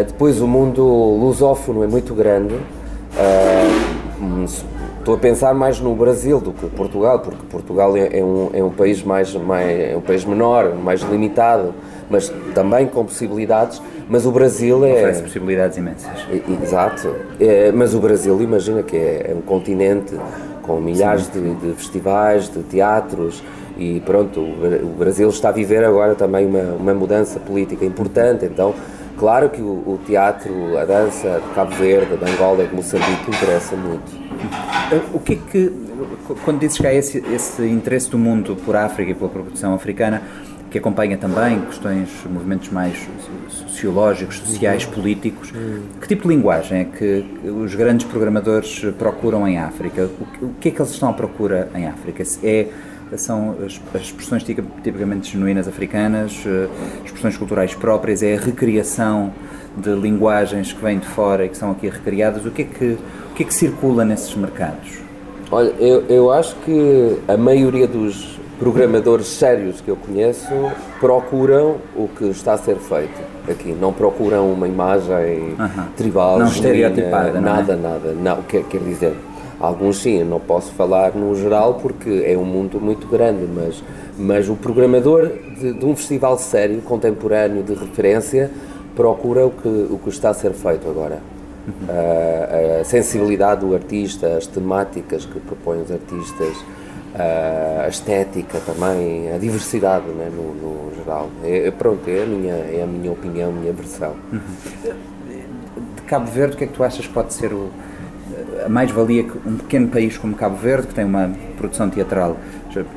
depois, 0.07 0.41
o 0.41 0.47
mundo 0.47 0.83
lusófono 0.83 1.83
é 1.83 1.87
muito 1.87 2.15
grande. 2.15 2.55
Estou 5.05 5.13
a 5.13 5.19
pensar 5.19 5.53
mais 5.53 5.79
no 5.79 5.93
Brasil 5.93 6.41
do 6.41 6.51
que 6.51 6.65
Portugal, 6.65 7.19
porque 7.19 7.45
Portugal 7.45 7.95
é, 7.95 8.17
é, 8.17 8.23
um, 8.23 8.49
é 8.51 8.63
um 8.63 8.71
país 8.71 9.03
mais, 9.03 9.35
mais 9.35 9.91
é 9.91 9.95
um 9.95 10.01
país 10.01 10.25
menor, 10.25 10.73
mais 10.73 11.01
limitado, 11.01 11.75
mas 12.09 12.33
também 12.55 12.87
com 12.87 13.05
possibilidades. 13.05 13.79
Mas 14.09 14.25
o 14.25 14.31
Brasil 14.31 14.83
é 14.83 14.93
oferece 14.93 15.21
possibilidades 15.21 15.77
imensas. 15.77 16.09
É, 16.27 16.63
exato. 16.63 17.15
Mas 17.75 17.93
o 17.93 17.99
Brasil, 17.99 18.41
imagina 18.41 18.81
que 18.81 18.97
é, 18.97 19.29
é 19.29 19.35
um 19.35 19.41
continente 19.41 20.15
com 20.63 20.81
milhares 20.81 21.31
de, 21.31 21.53
de, 21.53 21.73
festivais, 21.75 22.49
de 22.49 22.63
teatros 22.63 23.43
e 23.77 23.99
pronto, 23.99 24.39
o 24.39 24.95
Brasil 24.97 25.29
está 25.29 25.49
a 25.49 25.51
viver 25.51 25.85
agora 25.85 26.15
também 26.15 26.47
uma, 26.47 26.63
uma 26.79 26.93
mudança 26.95 27.39
política 27.39 27.85
importante, 27.85 28.45
então 28.45 28.73
claro 29.19 29.49
que 29.49 29.61
o, 29.61 29.83
o 29.85 29.99
teatro, 30.03 30.75
a 30.79 30.83
dança 30.83 31.41
de 31.47 31.53
Cabo 31.53 31.75
Verde, 31.75 32.17
de 32.17 32.31
Angola 32.31 32.63
e 32.63 32.67
de 32.67 32.73
Moçambique 32.75 33.29
interessa 33.29 33.75
muito. 33.75 34.24
O 35.13 35.19
que 35.19 35.33
é 35.33 35.35
que, 35.51 35.71
quando 36.43 36.59
dizes 36.59 36.77
que 36.77 36.87
há 36.87 36.93
esse, 36.93 37.17
esse 37.33 37.63
interesse 37.63 38.09
do 38.09 38.17
mundo 38.17 38.55
por 38.65 38.75
África 38.75 39.11
e 39.11 39.13
pela 39.13 39.29
produção 39.29 39.73
africana, 39.73 40.21
que 40.69 40.79
acompanha 40.79 41.17
também 41.17 41.61
questões, 41.61 42.09
movimentos 42.29 42.69
mais 42.69 43.07
sociológicos, 43.47 44.39
sociais, 44.39 44.85
políticos. 44.85 45.53
Que 46.01 46.07
tipo 46.07 46.23
de 46.23 46.35
linguagem 46.35 46.81
é 46.81 46.83
que 46.83 47.25
os 47.49 47.73
grandes 47.75 48.05
programadores 48.05 48.81
procuram 48.97 49.47
em 49.47 49.57
África? 49.57 50.09
O 50.41 50.53
que 50.59 50.69
é 50.69 50.71
que 50.71 50.81
eles 50.81 50.91
estão 50.91 51.09
à 51.09 51.13
procura 51.13 51.69
em 51.73 51.87
África? 51.87 52.23
É, 52.43 52.67
são 53.17 53.55
as, 53.65 54.01
expressões 54.01 54.43
tipicamente 54.43 55.31
genuínas 55.31 55.67
africanas, 55.67 56.43
eh, 56.45 56.67
expressões 57.05 57.37
culturais 57.37 57.73
próprias, 57.73 58.23
é 58.23 58.35
a 58.35 58.39
recriação 58.39 59.33
de 59.77 59.91
linguagens 59.91 60.73
que 60.73 60.81
vêm 60.81 60.99
de 60.99 61.07
fora 61.07 61.45
e 61.45 61.49
que 61.49 61.57
são 61.57 61.71
aqui 61.71 61.87
recriadas. 61.87 62.45
O 62.45 62.51
que 62.51 62.63
é 62.63 62.65
que, 62.65 62.97
que, 63.35 63.43
é 63.43 63.45
que 63.45 63.53
circula 63.53 64.05
nesses 64.05 64.33
mercados? 64.33 64.99
Olha, 65.51 65.69
eu, 65.79 66.05
eu 66.07 66.31
acho 66.31 66.55
que 66.57 67.17
a 67.27 67.37
maioria 67.37 67.87
dos 67.87 68.39
programadores 68.57 69.27
sérios 69.27 69.81
que 69.81 69.89
eu 69.89 69.97
conheço 69.97 70.47
procuram 70.99 71.75
o 71.95 72.07
que 72.07 72.25
está 72.29 72.53
a 72.53 72.57
ser 72.57 72.77
feito 72.77 73.21
aqui. 73.49 73.73
Não 73.73 73.91
procuram 73.91 74.51
uma 74.51 74.67
imagem 74.67 75.55
tribal, 75.97 76.39
não 76.39 76.47
estereotipada, 76.47 77.39
nada, 77.41 77.75
não 77.75 77.89
é? 77.89 77.93
nada. 77.93 78.13
Não, 78.13 78.41
quer, 78.43 78.63
quer 78.63 78.79
dizer, 78.79 79.13
alguns 79.59 79.97
sim, 79.97 80.19
eu 80.19 80.25
não 80.25 80.39
posso 80.39 80.71
falar 80.71 81.13
no 81.13 81.35
geral 81.35 81.75
porque 81.75 82.23
é 82.25 82.37
um 82.37 82.45
mundo 82.45 82.79
muito 82.79 83.05
grande, 83.07 83.45
mas, 83.53 83.83
mas 84.17 84.49
o 84.49 84.55
programador 84.55 85.29
de, 85.59 85.73
de 85.73 85.85
um 85.85 85.95
festival 85.95 86.37
sério, 86.37 86.81
contemporâneo, 86.81 87.61
de 87.61 87.73
referência, 87.73 88.49
procura 88.95 89.45
o 89.45 89.51
que, 89.51 89.67
o 89.67 89.99
que 90.01 90.09
está 90.09 90.29
a 90.29 90.33
ser 90.33 90.53
feito 90.53 90.89
agora. 90.89 91.34
A, 91.89 92.81
a 92.81 92.83
sensibilidade 92.83 93.61
do 93.61 93.73
artista, 93.73 94.37
as 94.37 94.45
temáticas 94.45 95.25
que 95.25 95.39
propõem 95.39 95.81
os 95.81 95.91
artistas, 95.91 96.55
a 97.17 97.87
estética 97.87 98.59
também, 98.59 99.31
a 99.31 99.37
diversidade 99.37 100.05
né, 100.09 100.29
no, 100.29 100.53
no 100.53 100.95
geral. 100.95 101.29
É, 101.43 101.67
é, 101.67 101.71
pronto, 101.71 102.01
é 102.09 102.23
a, 102.23 102.25
minha, 102.25 102.53
é 102.53 102.81
a 102.83 102.87
minha 102.87 103.11
opinião, 103.11 103.49
a 103.49 103.53
minha 103.53 103.73
versão. 103.73 104.15
De 105.95 106.01
Cabo 106.03 106.29
Verde, 106.29 106.55
o 106.55 106.57
que 106.57 106.63
é 106.65 106.67
que 106.67 106.73
tu 106.73 106.83
achas 106.83 107.07
que 107.07 107.13
pode 107.13 107.33
ser 107.33 107.53
o, 107.53 107.71
a 108.65 108.69
mais-valia 108.69 109.23
que 109.23 109.37
um 109.47 109.57
pequeno 109.57 109.87
país 109.87 110.17
como 110.17 110.35
Cabo 110.35 110.57
Verde, 110.57 110.87
que 110.87 110.93
tem 110.93 111.05
uma 111.05 111.31
produção 111.57 111.89
teatral 111.89 112.37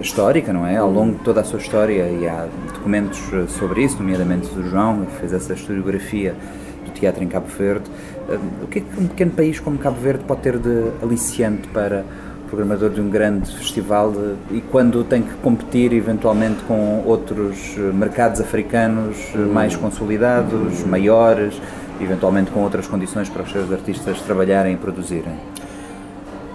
histórica, 0.00 0.52
não 0.52 0.66
é? 0.66 0.76
Ao 0.76 0.90
longo 0.90 1.18
de 1.18 1.24
toda 1.24 1.40
a 1.40 1.44
sua 1.44 1.60
história, 1.60 2.08
e 2.08 2.26
há 2.26 2.48
documentos 2.74 3.20
sobre 3.50 3.84
isso, 3.84 3.98
nomeadamente 3.98 4.48
do 4.48 4.68
João, 4.68 5.04
que 5.04 5.16
fez 5.16 5.32
essa 5.32 5.52
historiografia 5.52 6.34
do 6.84 6.90
teatro 6.90 7.22
em 7.22 7.28
Cabo 7.28 7.46
Verde. 7.46 7.88
O 8.62 8.66
que 8.66 8.80
é 8.80 8.82
que 8.82 9.00
um 9.00 9.06
pequeno 9.06 9.30
país 9.30 9.58
como 9.58 9.78
Cabo 9.78 9.98
Verde 10.00 10.24
pode 10.24 10.42
ter 10.42 10.58
de 10.58 10.90
aliciante 11.02 11.66
para 11.68 12.04
programador 12.48 12.90
de 12.90 13.00
um 13.00 13.08
grande 13.08 13.50
festival 13.56 14.10
de, 14.10 14.56
e 14.56 14.60
quando 14.60 15.04
tem 15.04 15.22
que 15.22 15.34
competir 15.36 15.92
eventualmente 15.92 16.62
com 16.64 17.02
outros 17.06 17.74
eh, 17.76 17.80
mercados 17.92 18.40
africanos 18.40 19.16
eh, 19.34 19.38
mais 19.38 19.76
consolidados, 19.76 20.82
maiores, 20.84 21.60
eventualmente 22.00 22.50
com 22.50 22.60
outras 22.60 22.86
condições 22.86 23.28
para 23.28 23.42
os 23.42 23.52
seus 23.52 23.70
artistas 23.70 24.20
trabalharem 24.22 24.74
e 24.74 24.76
produzirem? 24.76 25.34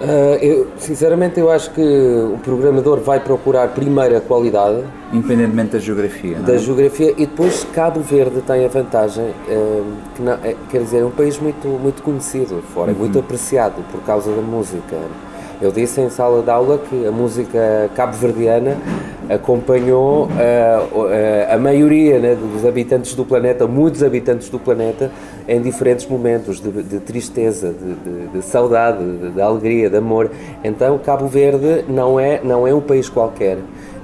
Uh, 0.04 0.36
eu, 0.42 0.68
sinceramente, 0.78 1.40
eu 1.40 1.50
acho 1.50 1.72
que 1.72 1.82
o 1.82 2.38
programador 2.44 3.00
vai 3.00 3.22
procurar 3.22 3.70
primeiro 3.70 4.18
a 4.18 4.20
qualidade, 4.20 4.84
independentemente 5.14 5.72
da 5.72 5.80
geografia. 5.80 6.40
Da 6.40 6.56
é? 6.56 6.58
geografia 6.58 7.12
e 7.12 7.26
depois 7.26 7.66
Cabo 7.74 8.02
Verde 8.02 8.42
tem 8.42 8.66
a 8.66 8.68
vantagem, 8.68 9.24
uh, 9.24 9.86
que 10.14 10.22
não, 10.22 10.34
é, 10.34 10.58
quer 10.70 10.82
dizer, 10.82 11.00
é 11.00 11.06
um 11.06 11.12
país 11.12 11.40
muito 11.40 11.70
muito 11.70 12.04
conhecido 12.04 12.62
fora, 12.74 12.92
uhum. 12.92 12.98
muito 12.98 13.18
apreciado 13.18 13.82
por 13.92 14.02
causa 14.02 14.30
da 14.30 14.42
música. 14.42 14.98
Eu 15.62 15.72
disse 15.72 16.02
em 16.02 16.10
sala 16.10 16.42
de 16.42 16.50
aula 16.50 16.78
que 16.78 17.06
a 17.06 17.12
música 17.12 17.90
cabo-verdiana 17.96 18.78
acompanhou 19.30 20.26
uh, 20.26 20.28
uh, 20.28 21.54
a 21.54 21.58
maioria 21.58 22.20
né, 22.20 22.36
dos 22.36 22.66
habitantes 22.66 23.16
do 23.16 23.24
planeta, 23.24 23.68
muitos 23.68 24.04
habitantes 24.04 24.50
do 24.50 24.60
planeta, 24.60 25.12
em 25.48 25.62
diferentes 25.62 26.06
momentos 26.06 26.60
de, 26.60 26.84
de 26.84 27.00
tristeza, 27.00 27.74
de, 27.74 27.94
de, 27.94 28.28
de 28.28 28.42
saudade, 28.42 29.04
de, 29.34 29.42
alegria, 29.42 29.90
de 29.90 29.98
amor. 29.98 30.30
Então, 30.64 30.98
Cabo 30.98 31.28
Verde 31.28 31.86
não 31.88 32.20
é, 32.20 32.42
não 32.44 32.68
é 32.68 32.74
um 32.74 32.82
país 32.82 33.10
qualquer. 33.10 33.58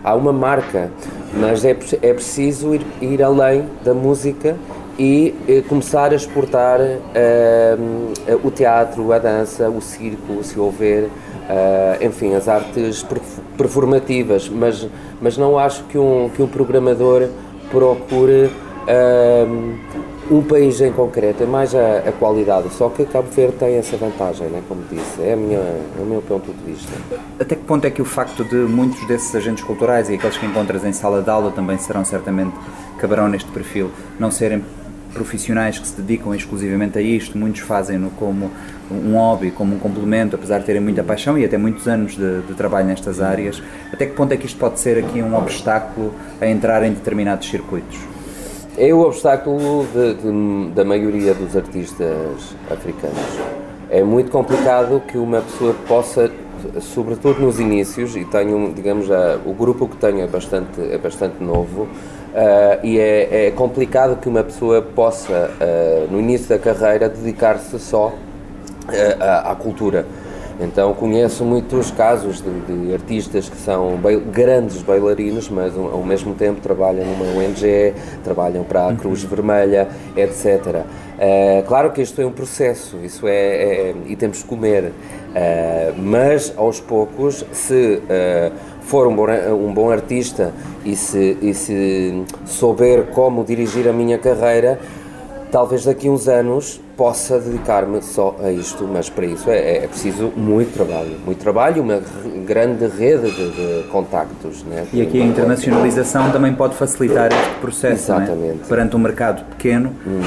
Há 0.03 0.15
uma 0.15 0.31
marca, 0.31 0.89
mas 1.33 1.65
é, 1.65 1.71
é 1.71 2.13
preciso 2.13 2.73
ir, 2.73 2.85
ir 3.01 3.21
além 3.21 3.65
da 3.83 3.93
música 3.93 4.55
e 4.97 5.35
eh, 5.47 5.61
começar 5.67 6.11
a 6.11 6.15
exportar 6.15 6.79
o 8.43 8.51
teatro, 8.51 9.13
a 9.13 9.17
dança, 9.17 9.69
o 9.69 9.81
circo, 9.81 10.43
se 10.43 10.59
houver 10.59 11.09
uh, 11.49 12.05
enfim, 12.05 12.35
as 12.35 12.47
artes 12.47 13.05
performativas, 13.57 14.47
mas, 14.47 14.87
mas 15.21 15.37
não 15.37 15.57
acho 15.57 15.83
que 15.85 15.97
um, 15.97 16.29
que 16.29 16.41
um 16.41 16.47
programador 16.47 17.27
procure 17.71 18.45
uh, 18.45 19.79
um 20.31 20.43
país 20.43 20.79
em 20.79 20.91
concreto, 20.91 21.41
é 21.41 21.45
mais 21.47 21.73
a, 21.73 21.97
a, 22.07 22.11
qualidade. 22.11 22.71
Só 22.73 22.89
que 22.89 23.03
Cabo 23.05 23.27
Verde 23.31 23.55
tem 23.57 23.75
essa 23.77 23.97
vantagem, 23.97 24.47
né, 24.47 24.61
como 24.67 24.83
disse, 24.89 25.21
é, 25.21 25.33
a 25.33 25.35
minha, 25.35 25.57
é 25.57 26.01
o 26.01 26.05
meu 26.05 26.21
ponto 26.21 26.53
de 26.53 26.71
vista. 26.71 26.91
Até 27.39 27.55
que 27.55 27.63
ponto 27.63 27.85
é 27.85 27.89
que 27.89 28.01
o 28.01 28.05
facto 28.05 28.43
de 28.43 28.55
muitos 28.55 29.05
desses 29.07 29.35
agentes 29.35 29.63
culturais 29.63 30.07
e 30.09 30.13
aqueles 30.13 30.37
que 30.37 30.45
encontras 30.45 30.85
em 30.85 30.93
sala 30.93 31.23
de 31.23 31.29
aula 31.29 31.51
também 31.51 31.77
serão 31.79 32.05
certamente, 32.05 32.53
caberão 32.99 33.27
neste 33.27 33.49
perfil, 33.51 33.89
não 34.19 34.29
serem 34.29 34.63
profissionais 35.13 35.79
que 35.79 35.87
se 35.87 35.99
dedicam 36.01 36.33
exclusivamente 36.33 36.97
a 36.97 37.01
isto, 37.01 37.37
muitos 37.37 37.61
fazem-no 37.61 38.09
como 38.11 38.51
um 38.91 39.15
hobby, 39.15 39.51
como 39.51 39.75
um 39.75 39.79
complemento, 39.79 40.35
apesar 40.35 40.59
de 40.59 40.65
terem 40.65 40.81
muita 40.81 41.03
paixão 41.03 41.37
e 41.37 41.45
até 41.45 41.57
muitos 41.57 41.87
anos 41.87 42.15
de, 42.15 42.41
de, 42.41 42.53
trabalho 42.53 42.87
nestas 42.87 43.21
áreas. 43.21 43.61
Até 43.91 44.05
que 44.05 44.13
ponto 44.13 44.31
é 44.33 44.37
que 44.37 44.45
isto 44.45 44.57
pode 44.57 44.79
ser 44.79 44.97
aqui 44.97 45.21
um 45.21 45.35
obstáculo 45.35 46.13
a 46.39 46.47
entrar 46.47 46.83
em 46.83 46.91
determinados 46.91 47.47
circuitos? 47.49 47.97
É 48.77 48.93
o 48.93 49.01
obstáculo 49.01 49.85
de, 49.93 50.13
de, 50.15 50.71
da 50.73 50.85
maioria 50.85 51.33
dos 51.33 51.55
artistas 51.55 52.55
africanos. 52.69 53.19
É 53.89 54.03
muito 54.03 54.31
complicado 54.31 55.01
que 55.07 55.17
uma 55.17 55.41
pessoa 55.41 55.73
possa, 55.87 56.31
sobretudo 56.81 57.41
nos 57.41 57.59
inícios, 57.59 58.15
e 58.15 58.25
tenho, 58.25 58.73
digamos, 58.73 59.07
o 59.45 59.53
grupo 59.53 59.87
que 59.87 59.97
tenho 59.97 60.21
é 60.21 60.27
bastante, 60.27 60.81
é 60.81 60.97
bastante 60.97 61.43
novo, 61.43 61.87
Uh, 62.29 62.85
e 62.85 62.99
é, 62.99 63.47
é, 63.47 63.51
complicado 63.51 64.15
que 64.21 64.29
uma 64.29 64.43
pessoa 64.43 64.83
possa, 64.83 65.49
uh, 65.49 66.11
no 66.11 66.19
início 66.19 66.47
da 66.47 66.59
carreira, 66.59 67.09
dedicar-se 67.09 67.79
só 67.79 68.09
uh, 68.09 68.13
à, 69.19 69.51
à, 69.51 69.55
cultura. 69.55 70.05
Então 70.59 70.93
conheço 70.93 71.43
muitos 71.43 71.89
casos 71.89 72.43
de, 72.43 72.85
de 72.85 72.93
artistas 72.93 73.49
que 73.49 73.57
são 73.57 73.97
grandes 74.31 74.83
bailarinos, 74.83 75.49
mas 75.49 75.75
um, 75.75 75.87
ao 75.87 76.03
mesmo 76.03 76.35
tempo 76.35 76.61
trabalham 76.61 77.03
numa 77.03 77.25
ONG, 77.39 77.95
trabalham 78.23 78.63
para 78.63 78.81
a 78.81 78.87
uhum. 78.89 78.95
Cruz 78.95 79.23
Vermelha, 79.23 79.87
etc. 80.15 80.83
claro 81.67 81.91
que 81.91 82.01
isto 82.01 82.21
é 82.21 82.25
um 82.25 82.31
processo, 82.31 82.97
isso 83.03 83.27
é, 83.27 83.33
é 83.33 83.95
e 84.07 84.15
temos 84.15 84.41
que 84.41 84.47
comer, 84.47 84.93
mas 85.97 86.53
aos 86.55 86.79
poucos, 86.79 87.45
se 87.51 88.01
for 88.81 89.07
um 89.07 89.15
bom, 89.15 89.27
um 89.53 89.73
bom 89.73 89.91
artista 89.91 90.53
e 90.83 90.95
se, 90.95 91.37
e 91.41 91.53
se 91.53 92.23
souber 92.45 93.07
como 93.07 93.43
dirigir 93.43 93.87
a 93.87 93.93
minha 93.93 94.17
carreira, 94.17 94.79
talvez 95.51 95.85
daqui 95.85 96.07
a 96.07 96.11
uns 96.11 96.27
anos 96.27 96.79
possa 96.95 97.39
dedicar-me 97.39 98.01
só 98.01 98.35
a 98.43 98.51
isto, 98.51 98.85
mas 98.85 99.09
para 99.09 99.25
isso 99.25 99.49
é, 99.49 99.77
é, 99.77 99.87
preciso 99.87 100.33
muito 100.35 100.73
trabalho, 100.73 101.17
muito 101.25 101.39
trabalho, 101.39 101.81
uma 101.81 102.01
grande 102.45 102.85
rede 102.87 103.31
de, 103.31 103.51
de 103.51 103.87
contactos. 103.87 104.63
Né? 104.63 104.85
E 104.91 105.01
aqui 105.01 105.21
a 105.21 105.25
internacionalização 105.25 106.29
também 106.31 106.53
pode 106.53 106.75
facilitar 106.75 107.31
este 107.31 107.55
processo, 107.61 108.11
é? 108.11 108.15
Exatamente. 108.15 108.59
É? 108.63 108.67
Perante 108.67 108.95
um 108.97 108.99
mercado 108.99 109.45
pequeno, 109.51 109.95
hum. 110.05 110.19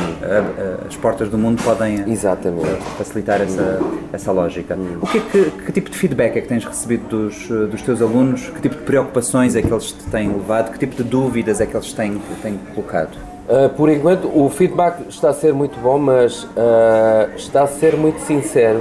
as 0.88 0.96
portas 0.96 1.28
do 1.28 1.36
mundo 1.36 1.62
podem 1.62 2.10
Exatamente. 2.10 2.82
facilitar 2.96 3.42
essa, 3.42 3.78
essa 4.10 4.32
lógica. 4.32 4.74
Hum. 4.74 4.98
O 5.02 5.06
que, 5.06 5.18
é 5.18 5.20
que, 5.20 5.50
que, 5.50 5.72
tipo 5.72 5.90
de 5.90 5.96
feedback 5.98 6.38
é 6.38 6.40
que 6.40 6.48
tens 6.48 6.64
recebido 6.64 7.06
dos, 7.06 7.48
dos 7.70 7.82
teus 7.82 8.00
alunos? 8.00 8.48
Que 8.48 8.62
tipo 8.62 8.76
de 8.76 8.82
preocupações 8.82 9.54
é 9.56 9.60
que 9.60 9.70
eles 9.70 9.92
te 9.92 10.04
têm 10.04 10.28
levado? 10.32 10.72
Que 10.72 10.78
tipo 10.78 10.96
de 10.96 11.04
dúvidas 11.04 11.60
é 11.60 11.66
que 11.66 11.76
eles 11.76 11.92
têm, 11.92 12.18
têm 12.42 12.58
colocado? 12.74 13.31
Uh, 13.52 13.68
por 13.68 13.90
enquanto, 13.90 14.30
o 14.34 14.48
feedback 14.48 15.06
está 15.10 15.28
a 15.28 15.32
ser 15.34 15.52
muito 15.52 15.78
bom, 15.78 15.98
mas 15.98 16.44
uh, 16.44 17.36
está 17.36 17.64
a 17.64 17.66
ser 17.66 17.98
muito 17.98 18.18
sincero. 18.20 18.80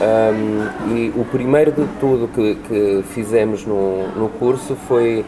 Um, 0.00 0.94
e 0.94 1.12
o 1.16 1.24
primeiro 1.24 1.72
de 1.72 1.84
tudo 1.98 2.28
que, 2.28 2.54
que 2.54 3.04
fizemos 3.08 3.66
no, 3.66 4.06
no 4.16 4.28
curso 4.28 4.76
foi, 4.86 5.24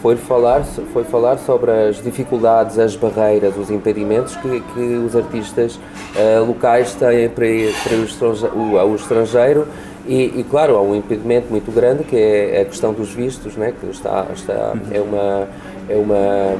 foi, 0.00 0.16
falar, 0.16 0.64
foi 0.64 1.04
falar 1.04 1.36
sobre 1.36 1.70
as 1.70 2.02
dificuldades, 2.02 2.78
as 2.78 2.96
barreiras, 2.96 3.54
os 3.54 3.70
impedimentos 3.70 4.34
que, 4.36 4.60
que 4.72 4.80
os 4.96 5.14
artistas 5.14 5.76
uh, 5.76 6.42
locais 6.46 6.94
têm 6.94 7.28
para 7.28 7.46
ir, 7.46 7.74
para 7.82 7.94
ir 7.94 8.00
o 8.00 8.94
estrangeiro 8.94 9.66
E, 10.06 10.40
e, 10.40 10.46
claro, 10.50 10.76
há 10.76 10.80
um 10.80 10.94
impedimento 10.94 11.48
muito 11.50 11.70
grande 11.70 12.02
que 12.02 12.16
é 12.16 12.62
a 12.62 12.64
questão 12.64 12.94
dos 12.94 13.12
vistos, 13.12 13.56
né, 13.56 13.74
que 13.78 13.90
está, 13.90 14.26
está, 14.32 14.72
é, 14.90 15.00
uma, 15.02 15.48
é, 15.86 15.96
uma, 15.96 16.56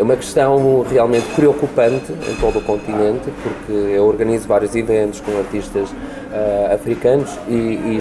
é 0.00 0.02
uma 0.02 0.16
questão 0.16 0.82
realmente 0.90 1.26
preocupante 1.34 2.10
em 2.10 2.34
todo 2.40 2.58
o 2.58 2.62
continente, 2.62 3.30
porque 3.42 3.70
eu 3.70 4.06
organizo 4.06 4.48
vários 4.48 4.74
eventos 4.74 5.20
com 5.20 5.36
artistas 5.36 5.90
uh, 5.90 6.72
africanos 6.72 7.28
e, 7.46 7.52
e, 7.52 8.00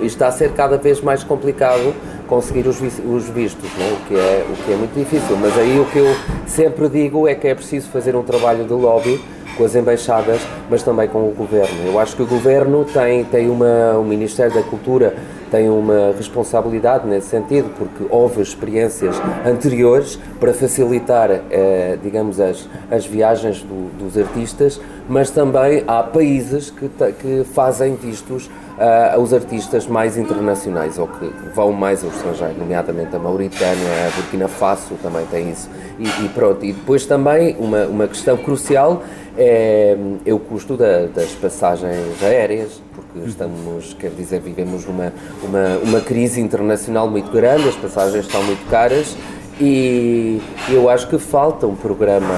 e, 0.00 0.06
está 0.06 0.28
a 0.28 0.30
ser 0.30 0.52
cada 0.52 0.78
vez 0.78 1.00
mais 1.00 1.24
complicado 1.24 1.92
conseguir 2.28 2.68
os, 2.68 2.80
os 2.80 3.28
vistos, 3.30 3.70
né, 3.76 3.92
o, 3.92 4.06
que 4.06 4.14
é, 4.14 4.46
o 4.48 4.64
que 4.64 4.72
é 4.72 4.76
muito 4.76 4.94
difícil. 4.94 5.36
Mas 5.38 5.58
aí 5.58 5.80
o 5.80 5.86
que 5.86 5.98
eu 5.98 6.14
sempre 6.46 6.88
digo 6.88 7.26
é 7.26 7.34
que 7.34 7.48
é 7.48 7.54
preciso 7.54 7.88
fazer 7.88 8.14
um 8.14 8.22
trabalho 8.22 8.64
de 8.64 8.72
lobby 8.72 9.20
com 9.56 9.64
as 9.64 9.74
embaixadas, 9.74 10.40
mas 10.70 10.84
também 10.84 11.08
com 11.08 11.28
o 11.28 11.32
governo. 11.32 11.86
Eu 11.86 11.98
acho 11.98 12.14
que 12.14 12.22
o 12.22 12.26
governo 12.26 12.84
tem, 12.84 13.24
tem 13.24 13.50
uma, 13.50 13.98
o 13.98 14.04
Ministério 14.04 14.54
da 14.54 14.62
Cultura 14.62 15.16
tem 15.50 15.68
uma 15.68 16.12
responsabilidade 16.16 17.06
nesse 17.06 17.28
sentido, 17.28 17.70
porque 17.76 18.04
houve 18.10 18.42
experiências 18.42 19.16
anteriores 19.46 20.18
para 20.38 20.52
facilitar, 20.52 21.30
eh, 21.50 21.98
digamos, 22.02 22.38
as, 22.38 22.68
as 22.90 23.06
viagens 23.06 23.62
do, 23.62 23.88
dos 23.98 24.18
artistas, 24.18 24.80
mas 25.08 25.30
também 25.30 25.84
há 25.86 26.02
países 26.02 26.70
que, 26.70 26.90
que 27.20 27.44
fazem 27.44 27.94
vistos 27.96 28.50
uh, 28.78 29.34
artistas 29.34 29.86
mais 29.86 30.16
internacionais 30.16 30.98
ou 30.98 31.08
que 31.08 31.26
vão 31.54 31.72
mais 31.72 32.04
ao 32.04 32.10
estrangeiro, 32.10 32.54
nomeadamente 32.58 33.14
a 33.14 33.18
Mauritânia, 33.18 34.06
a 34.06 34.16
Burkina 34.16 34.48
Faso 34.48 34.94
também 35.02 35.26
tem 35.26 35.50
isso. 35.50 35.68
E, 35.98 36.06
e 36.24 36.28
pronto, 36.28 36.64
e 36.64 36.72
depois 36.72 37.04
também 37.04 37.56
uma, 37.58 37.84
uma 37.86 38.08
questão 38.08 38.36
crucial 38.36 39.02
é, 39.36 39.96
é 40.24 40.32
o 40.32 40.38
custo 40.38 40.76
da, 40.76 41.06
das 41.06 41.32
passagens 41.32 42.22
aéreas, 42.22 42.80
porque 42.94 43.28
estamos, 43.28 43.94
quer 43.94 44.10
dizer, 44.10 44.40
vivemos 44.40 44.86
uma, 44.86 45.12
uma, 45.42 45.78
uma 45.82 46.00
crise 46.00 46.40
internacional 46.40 47.08
muito 47.08 47.30
grande, 47.30 47.68
as 47.68 47.76
passagens 47.76 48.26
estão 48.26 48.42
muito 48.42 48.68
caras 48.68 49.16
e 49.60 50.40
eu 50.68 50.88
acho 50.88 51.08
que 51.08 51.18
falta 51.18 51.66
um 51.66 51.74
programa 51.74 52.34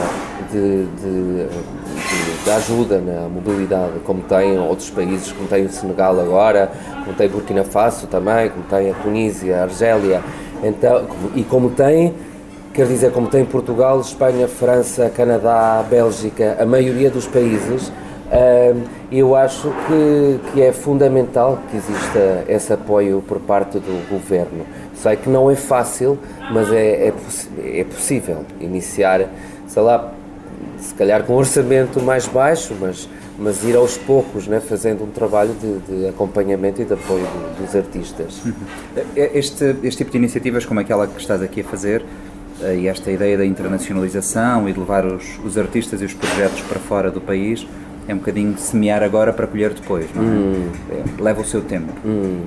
de, 0.51 0.86
de, 0.86 1.47
de, 2.41 2.45
de 2.45 2.51
ajuda 2.51 2.99
na 2.99 3.28
mobilidade, 3.28 4.01
como 4.05 4.22
tem 4.22 4.59
outros 4.59 4.91
países, 4.91 5.32
como 5.32 5.49
tem 5.49 5.64
o 5.64 5.70
Senegal 5.70 6.18
agora, 6.20 6.70
como 7.05 7.16
tem 7.16 7.28
Burkina 7.28 7.64
Faso 7.64 8.07
também, 8.07 8.51
como 8.51 8.64
tem 8.64 8.91
a 8.91 8.95
Tunísia, 8.95 9.59
a 9.59 9.62
Argélia, 9.62 10.22
então, 10.62 11.07
e 11.34 11.43
como 11.43 11.70
tem 11.70 12.14
Quer 12.72 12.86
dizer, 12.86 13.11
como 13.11 13.26
tem 13.26 13.45
Portugal, 13.45 14.01
Espanha, 14.01 14.47
França, 14.47 15.11
Canadá, 15.11 15.84
Bélgica, 15.91 16.57
a 16.61 16.64
maioria 16.64 17.11
dos 17.11 17.26
países, 17.26 17.91
eu 19.11 19.34
acho 19.34 19.72
que, 19.88 20.41
que 20.53 20.62
é 20.62 20.72
fundamental 20.72 21.59
que 21.68 21.76
exista 21.76 22.45
esse 22.49 22.72
apoio 22.72 23.24
por 23.26 23.41
parte 23.41 23.80
do 23.80 24.09
governo. 24.09 24.64
Sei 24.95 25.16
que 25.16 25.28
não 25.28 25.51
é 25.51 25.57
fácil, 25.57 26.16
mas 26.53 26.72
é, 26.72 27.09
é, 27.09 27.80
é 27.80 27.84
possível 27.84 28.45
iniciar, 28.61 29.28
sei 29.66 29.82
lá, 29.82 30.12
se 30.79 30.95
calhar 30.95 31.25
com 31.25 31.35
um 31.35 31.37
orçamento 31.37 32.01
mais 32.01 32.27
baixo, 32.27 32.75
mas, 32.81 33.09
mas 33.39 33.65
ir 33.65 33.77
aos 33.77 33.97
poucos, 33.97 34.47
né, 34.47 34.61
fazendo 34.61 35.05
um 35.05 35.11
trabalho 35.11 35.55
de, 35.55 35.79
de 35.79 36.09
acompanhamento 36.09 36.83
e 36.83 36.85
de 36.85 36.95
apoio 36.95 37.27
dos 37.59 37.75
artistas. 37.75 38.41
Este, 39.15 39.77
este 39.83 39.99
tipo 39.99 40.11
de 40.11 40.19
iniciativas, 40.19 40.65
como 40.65 40.81
aquela 40.81 41.07
que 41.07 41.21
estás 41.21 41.43
aqui 41.43 41.61
a 41.61 41.65
fazer, 41.65 42.05
eh, 42.63 42.77
e 42.81 42.89
esta 42.89 43.11
ideia 43.11 43.37
da 43.39 43.45
internacionalização 43.45 44.69
e 44.69 44.73
de 44.73 44.79
levar 44.79 45.07
os, 45.07 45.39
os 45.45 45.57
artistas 45.57 46.03
e 46.03 46.05
os 46.05 46.15
projetos 46.15 46.61
para 46.63 46.79
fora 46.79 47.11
do 47.11 47.21
país 47.21 47.67
é 48.09 48.15
um 48.15 48.19
bocadinho 48.19 48.57
semear 48.59 49.03
agora 49.03 49.33
para 49.33 49.47
colher 49.47 49.73
depois, 49.73 50.07
não 50.15 50.23
é? 50.23 50.27
Hum. 50.27 50.71
é 50.91 51.23
leva 51.23 51.41
o 51.41 51.45
seu 51.45 51.61
tempo. 51.61 51.93
Hum. 52.05 52.45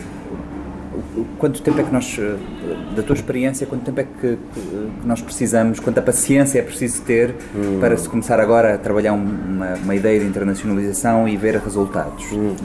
Quanto 1.38 1.62
tempo 1.62 1.80
é 1.80 1.84
que 1.84 1.92
nós, 1.92 2.18
eh, 2.20 2.36
da 2.96 3.04
tua 3.04 3.16
experiência, 3.16 3.66
quanto 3.68 3.84
tempo 3.84 4.00
é 4.00 4.04
que, 4.04 4.38
que 4.54 4.90
nós 5.06 5.22
precisamos, 5.22 5.80
quanta 5.80 6.02
paciência 6.02 6.60
é 6.60 6.62
preciso 6.62 7.02
ter 7.04 7.36
hum. 7.56 7.80
para 7.80 7.98
se 7.98 8.08
começar 8.08 8.40
agora 8.40 8.76
a 8.76 8.78
trabalhar 8.78 9.14
uma, 9.14 9.76
uma, 9.76 9.96
ideia 9.96 10.20
de 10.20 10.26
internacionalização 10.26 11.28
e 11.28 11.36
ver 11.38 11.58
resultados? 11.58 12.26
Hum. 12.32 12.56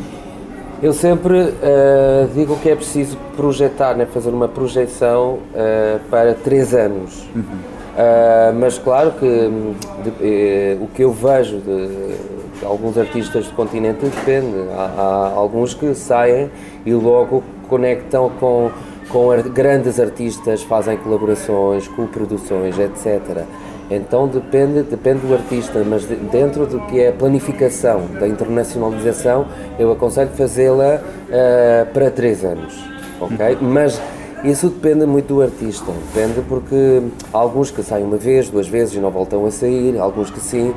Eu 0.81 0.93
sempre 0.93 1.41
uh, 1.41 2.29
digo 2.35 2.57
que 2.61 2.69
é 2.69 2.77
preciso 2.77 3.17
projetar, 3.37 3.95
né, 3.95 4.07
fazer 4.07 4.31
uma 4.31 4.47
projeção 4.47 5.41
uh, 5.53 5.99
para 6.09 6.35
três 6.35 6.73
anos. 6.73 7.29
Uhum. 7.35 7.43
Uh, 7.43 8.55
mas 8.61 8.79
claro 8.79 9.11
que 9.19 9.27
de, 9.27 10.79
o 10.81 10.87
que 10.95 11.03
eu 11.03 11.11
vejo 11.11 11.59
de, 11.59 11.89
de, 11.89 12.65
alguns 12.65 12.97
artistas 12.97 13.47
do 13.47 13.55
continente 13.55 14.05
depende. 14.05 14.55
Há, 14.77 14.83
há, 14.97 15.33
alguns 15.35 15.75
que 15.75 15.93
saem 15.97 16.49
e 16.87 16.95
logo 16.95 17.43
conectam 17.69 18.31
com, 18.41 18.71
com 19.09 19.29
grandes 19.53 20.01
artistas, 20.01 20.63
fazem 20.63 20.97
colaborações, 20.97 21.87
co-produções, 21.89 22.79
etc. 22.79 23.45
Então 23.91 24.29
depende, 24.29 24.83
depende 24.83 25.27
do 25.27 25.35
artista, 25.35 25.83
mas 25.85 26.05
dentro 26.05 26.67
do 26.67 26.81
que 26.81 27.01
é 27.01 27.09
a 27.09 27.13
planificação 27.13 28.07
da 28.21 28.29
internacionalização, 28.29 29.47
eu 29.79 29.91
aconselho 29.91 30.31
fazê-la 30.31 30.97
uh, 31.01 31.93
para 31.93 32.11
três 32.11 32.45
anos, 32.45 32.79
ok? 33.19 33.55
Uhum. 33.55 33.69
Mas 33.71 34.01
isso 34.45 34.69
depende 34.69 35.07
muito 35.07 35.35
do 35.35 35.43
artista, 35.43 35.91
depende 36.13 36.43
porque 36.47 37.03
há 37.33 37.39
alguns 37.39 37.71
que 37.71 37.83
saem 37.83 38.05
uma 38.05 38.19
vez, 38.19 38.51
duas 38.51 38.69
vezes 38.69 38.95
e 38.95 38.99
não 38.99 39.11
voltam 39.11 39.45
a 39.47 39.51
sair, 39.51 39.99
alguns 39.99 40.31
que 40.31 40.41
sim, 40.41 40.75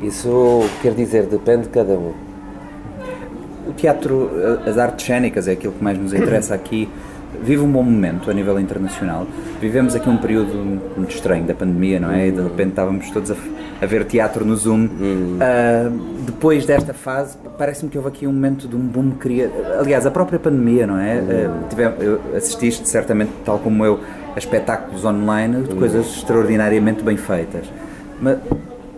isso 0.00 0.60
quer 0.80 0.94
dizer, 0.94 1.24
depende 1.24 1.62
de 1.64 1.68
cada 1.70 1.94
um. 1.94 2.31
O 3.66 3.72
teatro, 3.72 4.30
as 4.66 4.78
artes 4.78 5.06
cênicas 5.06 5.48
é 5.48 5.52
aquilo 5.52 5.72
que 5.72 5.82
mais 5.82 5.98
nos 5.98 6.12
interessa 6.12 6.54
aqui 6.54 6.88
vive 7.40 7.62
um 7.62 7.70
bom 7.70 7.82
momento 7.82 8.30
a 8.30 8.34
nível 8.34 8.58
internacional. 8.58 9.26
Vivemos 9.60 9.94
aqui 9.94 10.08
um 10.08 10.16
período 10.16 10.54
muito 10.96 11.14
estranho 11.14 11.44
da 11.44 11.54
pandemia, 11.54 11.98
não 11.98 12.10
é? 12.10 12.28
E 12.28 12.32
de 12.32 12.42
repente 12.42 12.70
estávamos 12.70 13.10
todos 13.10 13.30
a, 13.30 13.36
a 13.80 13.86
ver 13.86 14.04
teatro 14.04 14.44
no 14.44 14.54
Zoom. 14.56 14.86
Uh, 14.86 15.90
depois 16.26 16.66
desta 16.66 16.92
fase, 16.92 17.36
parece-me 17.56 17.90
que 17.90 17.96
houve 17.96 18.08
aqui 18.08 18.26
um 18.26 18.32
momento 18.32 18.68
de 18.68 18.76
um 18.76 18.80
boom 18.80 19.12
criativo. 19.12 19.62
Aliás, 19.78 20.06
a 20.06 20.10
própria 20.10 20.38
pandemia, 20.38 20.86
não 20.86 20.98
é? 20.98 21.16
Uh, 21.16 21.68
tivemos, 21.68 21.96
assististe, 22.36 22.88
certamente, 22.88 23.32
tal 23.44 23.58
como 23.58 23.84
eu, 23.84 24.00
a 24.34 24.38
espetáculos 24.38 25.04
online 25.04 25.62
de 25.62 25.74
coisas 25.74 26.06
extraordinariamente 26.06 27.02
bem 27.02 27.16
feitas. 27.16 27.66
Mas 28.20 28.38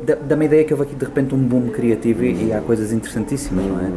dá-me 0.05 0.44
a 0.44 0.46
ideia 0.46 0.64
que 0.64 0.72
houve 0.72 0.84
aqui 0.84 0.94
de 0.94 1.05
repente 1.05 1.34
um 1.34 1.38
boom 1.38 1.68
criativo 1.68 2.24
e, 2.24 2.48
e 2.48 2.52
há 2.52 2.61
coisas 2.61 2.92
interessantíssimas, 2.92 3.64
não 3.64 3.80
é? 3.80 3.90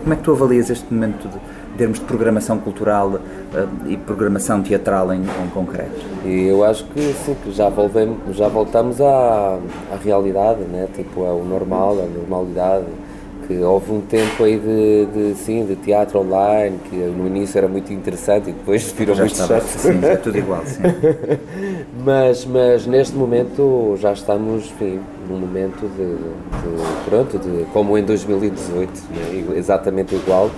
Como 0.00 0.12
é 0.12 0.16
que 0.16 0.22
tu 0.22 0.32
avalias 0.32 0.70
este 0.70 0.92
momento 0.92 1.28
de 1.28 1.38
termos 1.76 1.98
de 1.98 2.04
programação 2.04 2.58
cultural 2.58 3.08
uh, 3.08 3.20
e 3.86 3.96
programação 3.96 4.62
teatral 4.62 5.12
em, 5.12 5.22
em, 5.22 5.48
concreto? 5.52 6.00
E 6.24 6.46
eu 6.46 6.64
acho 6.64 6.84
que 6.86 7.00
sim, 7.12 7.34
que 7.42 7.52
já, 7.52 7.68
volvemos, 7.68 8.36
já 8.36 8.48
voltamos 8.48 9.00
à, 9.00 9.58
à 9.92 9.96
realidade, 10.02 10.60
né? 10.64 10.88
tipo 10.94 11.24
ao 11.24 11.44
normal, 11.44 11.98
à 12.00 12.06
normalidade 12.06 12.86
que 13.50 13.58
houve 13.64 13.90
um 13.90 14.00
tempo 14.00 14.44
aí 14.44 14.56
de, 14.56 15.06
de, 15.06 15.34
sim, 15.34 15.66
de 15.66 15.74
teatro 15.74 16.20
online, 16.20 16.78
que 16.88 16.94
no 16.94 17.26
início 17.26 17.58
era 17.58 17.66
muito 17.66 17.92
interessante 17.92 18.50
e 18.50 18.52
depois 18.52 18.92
virou 18.92 19.16
já 19.16 19.24
muito 19.24 19.32
estava, 19.32 19.60
chato. 19.60 19.66
Sim, 19.66 20.04
é 20.04 20.16
tudo 20.16 20.38
igual, 20.38 20.62
sim. 20.64 20.80
mas, 22.04 22.44
mas 22.44 22.86
neste 22.86 23.16
momento 23.16 23.96
já 23.98 24.12
estamos, 24.12 24.66
enfim, 24.66 25.00
num 25.28 25.38
momento 25.38 25.80
de, 25.96 26.14
de 26.16 27.04
pronto, 27.04 27.38
de, 27.38 27.64
como 27.72 27.98
em 27.98 28.04
2018, 28.04 28.92
né? 29.10 29.56
exatamente 29.56 30.14
igual 30.14 30.48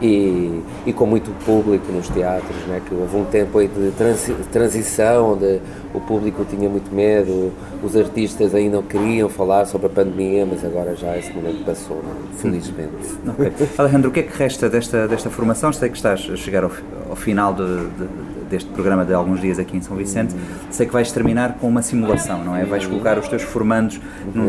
e, 0.00 0.62
e 0.86 0.92
com 0.92 1.06
muito 1.06 1.30
público 1.44 1.90
nos 1.92 2.08
teatros, 2.08 2.56
né? 2.66 2.80
que 2.86 2.94
houve 2.94 3.16
um 3.16 3.24
tempo 3.24 3.58
aí 3.58 3.68
de 3.68 3.90
transi 3.92 4.34
transição 4.52 5.32
onde 5.32 5.60
o 5.92 6.00
público 6.00 6.44
tinha 6.44 6.68
muito 6.68 6.92
medo, 6.94 7.52
os 7.82 7.96
artistas 7.96 8.54
ainda 8.54 8.76
não 8.76 8.82
queriam 8.82 9.28
falar 9.28 9.64
sobre 9.66 9.86
a 9.86 9.90
pandemia, 9.90 10.44
mas 10.44 10.64
agora 10.64 10.94
já 10.96 11.16
esse 11.16 11.32
momento 11.32 11.64
passou, 11.64 11.96
né? 11.98 12.12
felizmente. 12.36 12.92
Okay. 13.28 13.68
Alejandro, 13.78 14.10
o 14.10 14.12
que 14.12 14.20
é 14.20 14.22
que 14.22 14.36
resta 14.36 14.68
desta, 14.68 15.06
desta 15.06 15.30
formação? 15.30 15.72
Sei 15.72 15.88
que 15.88 15.96
estás 15.96 16.28
a 16.30 16.36
chegar 16.36 16.64
ao, 16.64 16.70
ao 17.08 17.16
final 17.16 17.54
de, 17.54 17.64
de, 17.64 18.33
deste 18.48 18.70
programa 18.70 19.04
de 19.04 19.12
alguns 19.12 19.40
dias 19.40 19.58
aqui 19.58 19.76
em 19.76 19.80
São 19.80 19.96
Vicente, 19.96 20.34
sei 20.70 20.86
que 20.86 20.92
vais 20.92 21.10
terminar 21.10 21.54
com 21.60 21.68
uma 21.68 21.82
simulação, 21.82 22.42
não 22.44 22.56
é? 22.56 22.64
Vais 22.64 22.86
colocar 22.86 23.18
os 23.18 23.28
teus 23.28 23.42
formandos 23.42 24.00
num, 24.34 24.48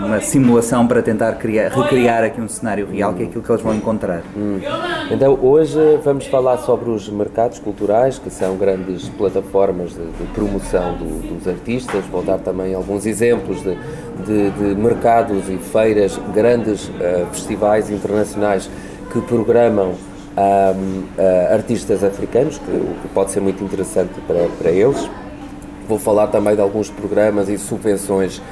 numa 0.00 0.20
simulação 0.20 0.86
para 0.86 1.02
tentar 1.02 1.32
criar, 1.34 1.70
recriar 1.70 2.24
aqui 2.24 2.40
um 2.40 2.48
cenário 2.48 2.86
real, 2.86 3.14
que 3.14 3.22
é 3.22 3.26
aquilo 3.26 3.42
que 3.42 3.50
eles 3.50 3.62
vão 3.62 3.74
encontrar. 3.74 4.22
Hum. 4.36 4.60
Então, 5.10 5.38
hoje 5.40 5.78
vamos 6.02 6.26
falar 6.26 6.58
sobre 6.58 6.90
os 6.90 7.08
mercados 7.08 7.58
culturais, 7.58 8.18
que 8.18 8.30
são 8.30 8.56
grandes 8.56 9.08
plataformas 9.10 9.90
de, 9.90 10.04
de 10.04 10.32
promoção 10.34 10.94
do, 10.94 11.34
dos 11.34 11.48
artistas. 11.48 12.04
Vou 12.06 12.22
dar 12.22 12.38
também 12.38 12.74
alguns 12.74 13.06
exemplos 13.06 13.62
de, 13.62 13.76
de, 14.24 14.50
de 14.50 14.74
mercados 14.80 15.48
e 15.48 15.56
feiras, 15.58 16.18
grandes 16.34 16.88
uh, 16.88 17.26
festivais 17.32 17.90
internacionais 17.90 18.70
que 19.12 19.20
programam 19.22 19.94
um, 20.36 21.00
uh, 21.18 21.54
artistas 21.54 22.04
africanos, 22.04 22.58
que, 22.58 22.70
o 22.70 22.94
que 23.02 23.08
pode 23.08 23.30
ser 23.30 23.40
muito 23.40 23.62
interessante 23.64 24.12
para, 24.26 24.48
para 24.58 24.70
eles. 24.70 25.08
Vou 25.88 25.98
falar 25.98 26.26
também 26.28 26.54
de 26.54 26.60
alguns 26.60 26.90
programas 26.90 27.48
e 27.48 27.56
subvenções 27.56 28.42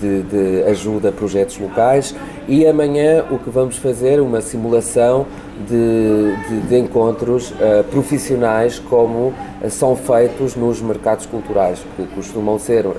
de, 0.00 0.22
de 0.22 0.62
ajuda 0.64 1.08
a 1.08 1.12
projetos 1.12 1.58
locais 1.58 2.14
e 2.48 2.66
amanhã 2.66 3.24
o 3.30 3.38
que 3.38 3.48
vamos 3.48 3.76
fazer 3.76 4.20
uma 4.20 4.40
simulação 4.40 5.26
de, 5.68 6.36
de, 6.48 6.60
de 6.68 6.78
encontros 6.78 7.50
uh, 7.52 7.84
profissionais 7.90 8.78
como 8.78 9.32
são 9.68 9.94
feitos 9.94 10.56
nos 10.56 10.80
mercados 10.80 11.26
culturais, 11.26 11.80
que 11.96 12.06
costumam 12.08 12.58
ser 12.58 12.86
uh, 12.86 12.94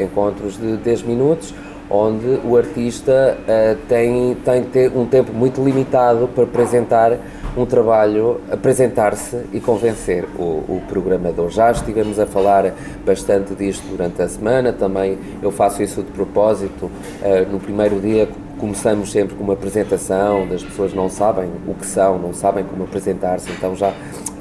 encontros 0.00 0.58
de 0.58 0.76
10 0.76 1.02
minutos, 1.02 1.54
onde 1.90 2.40
o 2.44 2.56
artista 2.56 3.36
uh, 3.42 3.76
tem, 3.88 4.34
tem 4.36 4.88
um 4.94 5.06
tempo 5.06 5.32
muito 5.32 5.62
limitado 5.62 6.28
para 6.28 6.44
apresentar 6.44 7.18
um 7.56 7.64
trabalho, 7.64 8.40
apresentar-se 8.50 9.36
e 9.52 9.60
convencer 9.60 10.24
o, 10.38 10.42
o, 10.42 10.82
programador. 10.88 11.48
Já 11.50 11.70
estivemos 11.70 12.18
a 12.18 12.26
falar 12.26 12.74
bastante 13.04 13.54
disto 13.54 13.86
durante 13.88 14.20
a 14.20 14.28
semana, 14.28 14.72
também 14.72 15.18
eu 15.42 15.50
faço 15.50 15.82
isso 15.82 16.02
de 16.02 16.10
propósito. 16.12 16.86
Uh, 16.86 17.50
no 17.50 17.58
primeiro 17.58 17.98
dia 18.00 18.28
começamos 18.58 19.10
sempre 19.10 19.34
com 19.34 19.44
uma 19.44 19.54
apresentação, 19.54 20.46
das 20.46 20.62
pessoas 20.62 20.92
não 20.94 21.08
sabem 21.08 21.50
o 21.66 21.74
que 21.74 21.86
são, 21.86 22.18
não 22.18 22.32
sabem 22.32 22.64
como 22.64 22.84
apresentar-se, 22.84 23.50
então 23.50 23.74
já 23.74 23.92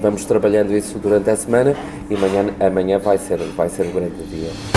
vamos 0.01 0.25
trabalhando 0.25 0.73
isso 0.73 0.99
durante 0.99 1.29
a 1.29 1.35
semana 1.35 1.75
e 2.09 2.15
amanhã, 2.15 2.45
amanhã 2.59 2.99
vai, 2.99 3.17
ser, 3.17 3.37
vai 3.55 3.69
ser 3.69 3.83
o 3.83 3.91
grande 3.91 4.23
dia. 4.25 4.74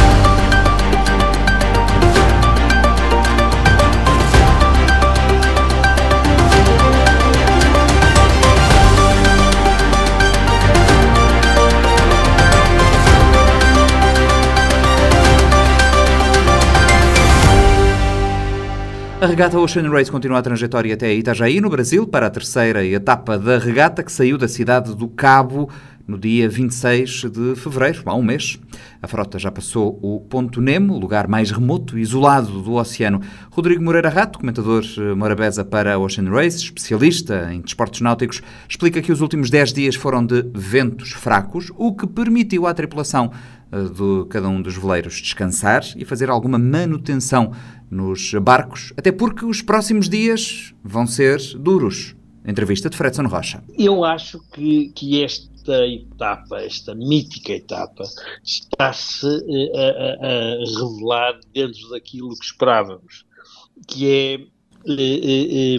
A 19.21 19.27
regata 19.27 19.59
Ocean 19.59 19.91
Race 19.91 20.13
continua 20.13 20.39
a 20.39 20.43
trajetória 20.43 20.95
até 20.95 21.13
Itajaí, 21.13 21.61
no 21.61 21.69
Brasil, 21.69 22.07
para 22.07 22.29
a 22.29 22.31
terceira 22.31 22.85
etapa 22.85 23.37
da 23.37 23.59
regata, 23.59 24.05
que 24.05 24.13
saiu 24.13 24.39
da 24.39 24.47
cidade 24.47 24.95
do 24.95 25.09
Cabo 25.09 25.69
no 26.09 26.17
dia 26.17 26.49
26 26.49 27.25
de 27.25 27.55
fevereiro, 27.57 28.03
há 28.07 28.15
um 28.15 28.23
mês. 28.23 28.59
A 29.03 29.07
frota 29.07 29.39
já 29.39 29.51
passou 29.51 29.99
o 30.01 30.21
Ponto 30.21 30.59
Nemo, 30.59 30.99
lugar 30.99 31.29
mais 31.29 31.51
remoto 31.51 31.99
e 31.99 32.01
isolado 32.01 32.63
do 32.63 32.75
oceano. 32.75 33.21
Rodrigo 33.51 33.83
Moreira 33.83 34.09
Rato, 34.09 34.39
comentador 34.39 34.85
eh, 34.97 35.15
morabeza 35.15 35.67
para 35.67 35.99
Ocean 35.99 36.31
Race, 36.31 36.57
especialista 36.57 37.53
em 37.53 37.61
desportos 37.61 38.01
náuticos, 38.01 38.41
explica 38.67 39.03
que 39.03 39.13
os 39.13 39.21
últimos 39.21 39.51
10 39.51 39.73
dias 39.75 39.95
foram 39.97 40.25
de 40.25 40.47
ventos 40.55 41.11
fracos, 41.13 41.71
o 41.77 41.95
que 41.95 42.07
permitiu 42.07 42.67
à 42.67 42.73
tripulação 42.73 43.31
eh, 43.71 43.83
de 43.83 44.27
cada 44.31 44.49
um 44.49 44.63
dos 44.63 44.79
veleiros 44.79 45.21
descansar 45.21 45.83
e 45.95 46.07
fazer 46.07 46.31
alguma 46.31 46.59
manutenção 46.59 47.53
nos 47.91 48.33
barcos, 48.35 48.93
até 48.97 49.11
porque 49.11 49.45
os 49.45 49.63
próximos 49.63 50.09
dias 50.09 50.75
vão 50.83 51.07
ser 51.07 51.39
duros. 51.59 52.15
Entrevista 52.45 52.89
de 52.89 52.97
Fredson 52.97 53.27
Rocha. 53.27 53.63
Eu 53.79 54.05
acho 54.05 54.41
que, 54.53 54.91
que 54.95 55.23
esta 55.23 55.87
etapa, 55.87 56.63
esta 56.63 56.95
mítica 56.95 57.53
etapa, 57.53 58.05
está-se 58.43 59.27
eh, 59.27 59.71
a, 59.75 59.81
a, 59.83 60.27
a, 60.27 60.81
revelar 60.81 61.39
dentro 61.53 61.91
daquilo 61.91 62.31
que 62.31 62.45
esperávamos, 62.45 63.27
que 63.87 64.09
é, 64.09 64.41
é, 64.89 65.79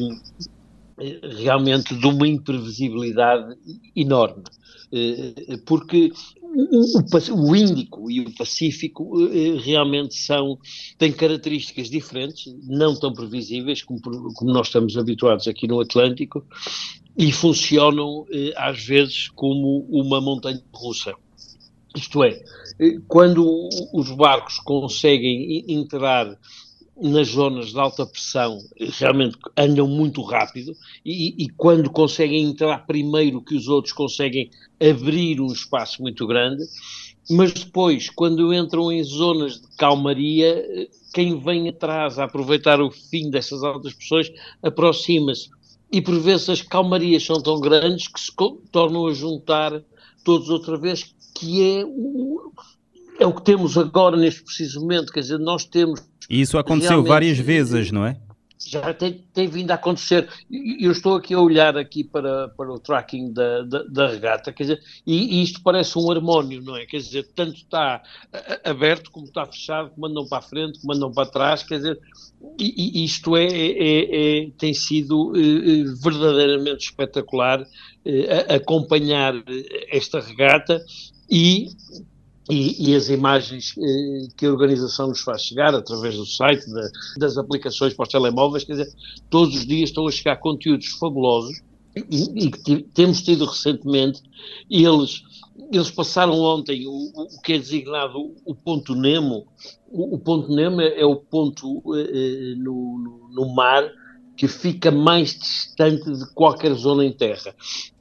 realmente 1.41 1.95
de 1.95 2.05
uma 2.05 2.27
imprevisibilidade 2.27 3.55
enorme. 3.95 4.43
Porque 5.65 6.11
o, 6.55 7.49
o, 7.49 7.55
Índico 7.55 8.09
e 8.09 8.21
o 8.21 8.35
Pacífico 8.35 9.19
eh, 9.31 9.59
realmente 9.61 10.15
são, 10.15 10.57
têm 10.97 11.11
características 11.11 11.89
diferentes, 11.89 12.53
não 12.63 12.95
tão 12.95 13.13
previsíveis 13.13 13.83
como, 13.83 14.01
como 14.01 14.51
nós 14.51 14.67
estamos 14.67 14.97
habituados 14.97 15.47
aqui 15.47 15.67
no 15.67 15.79
Atlântico, 15.79 16.45
e 17.17 17.31
funcionam 17.31 18.25
eh, 18.31 18.53
às 18.55 18.83
vezes 18.83 19.29
como 19.29 19.85
uma 19.89 20.19
montanha 20.21 20.61
russa. 20.73 21.13
Isto 21.95 22.23
é, 22.23 22.41
eh, 22.79 22.97
quando 23.07 23.69
os 23.93 24.11
barcos 24.11 24.57
conseguem 24.59 25.65
entrar 25.67 26.37
nas 27.01 27.29
zonas 27.29 27.71
de 27.71 27.79
alta 27.79 28.05
pressão 28.05 28.59
realmente 28.97 29.37
andam 29.57 29.87
muito 29.87 30.21
rápido 30.21 30.75
e, 31.05 31.43
e, 31.43 31.49
quando 31.49 31.89
conseguem 31.89 32.43
entrar 32.43 32.85
primeiro 32.85 33.41
que 33.41 33.55
os 33.55 33.67
outros 33.67 33.93
conseguem 33.93 34.49
abrir 34.79 35.39
um 35.39 35.47
espaço 35.47 36.01
muito 36.01 36.27
grande, 36.27 36.63
mas 37.29 37.53
depois, 37.53 38.09
quando 38.09 38.53
entram 38.53 38.91
em 38.91 39.03
zonas 39.03 39.61
de 39.61 39.67
calmaria, 39.77 40.65
quem 41.13 41.39
vem 41.39 41.69
atrás 41.69 42.17
a 42.17 42.23
aproveitar 42.23 42.81
o 42.81 42.89
fim 42.89 43.29
dessas 43.29 43.63
altas 43.63 43.93
pressões 43.93 44.31
aproxima-se. 44.63 45.49
E 45.91 46.01
por 46.01 46.19
vezes 46.19 46.49
as 46.49 46.61
calmarias 46.61 47.23
são 47.23 47.41
tão 47.41 47.59
grandes 47.59 48.07
que 48.07 48.19
se 48.19 48.31
tornam 48.71 49.07
a 49.07 49.13
juntar 49.13 49.83
todos 50.23 50.49
outra 50.49 50.77
vez, 50.77 51.15
que 51.35 51.63
é 51.63 51.85
o, 51.85 52.51
é 53.19 53.25
o 53.25 53.33
que 53.33 53.43
temos 53.43 53.77
agora 53.77 54.15
neste 54.17 54.43
preciso 54.43 54.81
momento, 54.81 55.11
quer 55.11 55.19
dizer, 55.19 55.37
nós 55.37 55.65
temos 55.65 56.01
e 56.29 56.41
isso 56.41 56.57
aconteceu 56.57 57.03
várias 57.03 57.39
vezes, 57.39 57.91
não 57.91 58.05
é? 58.05 58.15
Já 58.59 58.93
tem, 58.93 59.25
tem, 59.33 59.47
vindo 59.47 59.71
a 59.71 59.75
acontecer. 59.75 60.27
Eu 60.51 60.91
estou 60.91 61.15
aqui 61.15 61.33
a 61.33 61.39
olhar 61.39 61.77
aqui 61.77 62.03
para, 62.03 62.49
para 62.49 62.71
o 62.71 62.77
tracking 62.77 63.31
da, 63.31 63.63
da, 63.63 63.83
da 63.83 64.07
regata, 64.09 64.51
quer 64.51 64.63
dizer, 64.63 64.81
e, 65.07 65.39
e, 65.39 65.43
isto 65.43 65.61
parece 65.63 65.97
um 65.97 66.11
harmónio, 66.11 66.61
não 66.61 66.75
é? 66.75 66.85
Quer 66.85 66.97
dizer, 66.97 67.29
tanto 67.33 67.55
está 67.55 68.03
aberto 68.65 69.11
como 69.11 69.25
está 69.25 69.45
fechado, 69.45 69.91
como 69.91 70.05
andam 70.05 70.27
para 70.27 70.39
a 70.39 70.41
frente, 70.41 70.79
como 70.81 70.93
andam 70.93 71.11
para 71.11 71.29
trás, 71.29 71.63
quer 71.63 71.77
dizer, 71.77 71.99
e, 72.59 73.01
e 73.01 73.05
isto 73.05 73.35
é, 73.37 73.45
é, 73.45 74.43
é, 74.43 74.49
tem 74.57 74.73
sido 74.73 75.33
é, 75.35 75.83
verdadeiramente 76.03 76.85
espetacular 76.85 77.65
é, 78.05 78.55
acompanhar 78.55 79.33
esta 79.89 80.19
regata 80.19 80.83
e 81.31 81.69
e, 82.49 82.89
e, 82.89 82.95
as 82.95 83.09
imagens 83.09 83.75
eh, 83.77 84.27
que 84.35 84.45
a 84.45 84.51
organização 84.51 85.07
nos 85.07 85.21
faz 85.21 85.43
chegar 85.43 85.75
através 85.75 86.15
do 86.15 86.25
site, 86.25 86.67
da, 86.71 86.89
das 87.17 87.37
aplicações 87.37 87.93
para 87.93 88.03
os 88.03 88.09
telemóveis, 88.09 88.63
quer 88.63 88.73
dizer, 88.73 88.91
todos 89.29 89.55
os 89.55 89.65
dias 89.67 89.89
estão 89.89 90.07
a 90.07 90.11
chegar 90.11 90.37
conteúdos 90.37 90.87
fabulosos 90.87 91.61
e, 91.95 92.49
que 92.49 92.83
temos 92.93 93.21
tido 93.21 93.45
recentemente, 93.45 94.21
eles, 94.69 95.21
eles 95.71 95.91
passaram 95.91 96.39
ontem 96.39 96.87
o, 96.87 97.11
o 97.15 97.41
que 97.41 97.53
é 97.53 97.57
designado 97.59 98.35
o 98.45 98.55
ponto 98.55 98.95
Nemo, 98.95 99.47
o, 99.87 100.15
o 100.15 100.19
ponto 100.19 100.53
Nemo 100.53 100.81
é, 100.81 101.01
é 101.01 101.05
o 101.05 101.17
ponto 101.17 101.81
eh, 101.95 102.09
eh, 102.11 102.55
no, 102.57 103.29
no 103.31 103.53
mar 103.53 103.89
que 104.35 104.47
fica 104.47 104.89
mais 104.89 105.37
distante 105.37 106.09
de 106.09 106.33
qualquer 106.33 106.73
zona 106.73 107.03
em 107.03 107.11
terra. 107.11 107.53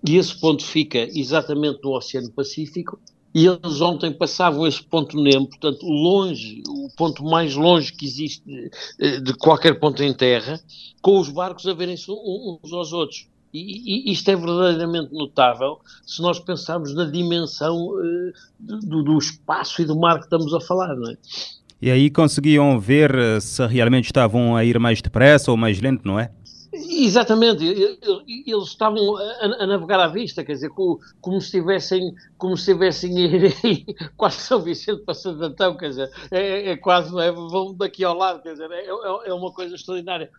E 0.09 0.17
esse 0.17 0.39
ponto 0.39 0.65
fica 0.65 0.99
exatamente 1.13 1.81
no 1.83 1.97
Oceano 1.97 2.31
Pacífico, 2.31 3.01
e 3.35 3.47
eles 3.47 3.81
ontem 3.81 4.13
passavam 4.13 4.67
esse 4.67 4.83
ponto 4.83 5.21
Nemo, 5.21 5.47
portanto, 5.47 5.87
longe, 5.87 6.63
o 6.67 6.89
ponto 6.97 7.23
mais 7.25 7.55
longe 7.55 7.93
que 7.93 8.07
existe 8.07 8.43
de, 8.47 8.71
eh, 9.01 9.21
de 9.21 9.35
qualquer 9.35 9.79
ponto 9.79 10.03
em 10.03 10.13
terra, 10.13 10.61
com 11.03 11.19
os 11.19 11.29
barcos 11.29 11.67
a 11.67 11.75
verem-se 11.75 12.11
uns 12.11 12.73
aos 12.73 12.93
outros. 12.93 13.29
E, 13.53 14.13
isto 14.13 14.31
é 14.31 14.37
verdadeiramente 14.37 15.13
notável 15.13 15.79
se 16.07 16.21
nós 16.21 16.39
pensarmos 16.39 16.95
na 16.95 17.05
dimensão 17.05 17.89
uh, 17.89 18.33
do, 18.61 19.03
do, 19.03 19.19
espaço 19.19 19.81
e 19.81 19.87
do 19.87 19.99
mar 19.99 20.19
que 20.19 20.25
estamos 20.25 20.53
a 20.53 20.61
falar, 20.61 20.95
não 20.95 21.11
é? 21.11 21.17
E 21.81 21.91
aí 21.91 22.11
conseguiam 22.11 22.79
ver 22.79 23.15
eh, 23.15 23.41
se 23.41 23.65
realmente 23.67 24.07
estavam 24.07 24.57
a 24.57 24.65
ir 24.65 24.79
mais 24.81 25.01
depressa 25.01 25.51
ou 25.51 25.57
mais 25.57 25.81
lento, 25.81 26.03
não 26.05 26.19
é? 26.19 26.31
Exatamente, 26.87 27.65
eles 27.65 28.69
estavam 28.69 29.17
a, 29.17 29.67
navegar 29.67 30.01
à 30.01 30.07
vista, 30.09 30.45
quer 30.45 30.53
dizer, 30.53 30.71
como, 30.71 31.41
se 31.41 31.47
estivessem, 31.47 32.15
como 32.37 32.57
se 32.57 32.75
quase 34.17 34.37
São 34.37 34.63
Vicente 34.63 35.03
para 35.03 35.15
Santo 35.15 35.43
Antão, 35.43 35.77
quer 35.77 35.89
dizer, 35.89 36.11
é, 36.31 36.71
é 36.71 36.77
quase, 36.77 37.19
é, 37.19 37.33
vão 37.33 37.75
daqui 37.75 38.05
ao 38.05 38.17
lado, 38.17 38.43
quer 38.43 38.53
dizer, 38.53 38.71
é, 38.71 38.87
é, 38.87 39.29
é 39.31 39.35
uma 39.35 39.53
coisa 39.53 39.75
extraordinária. 39.75 40.31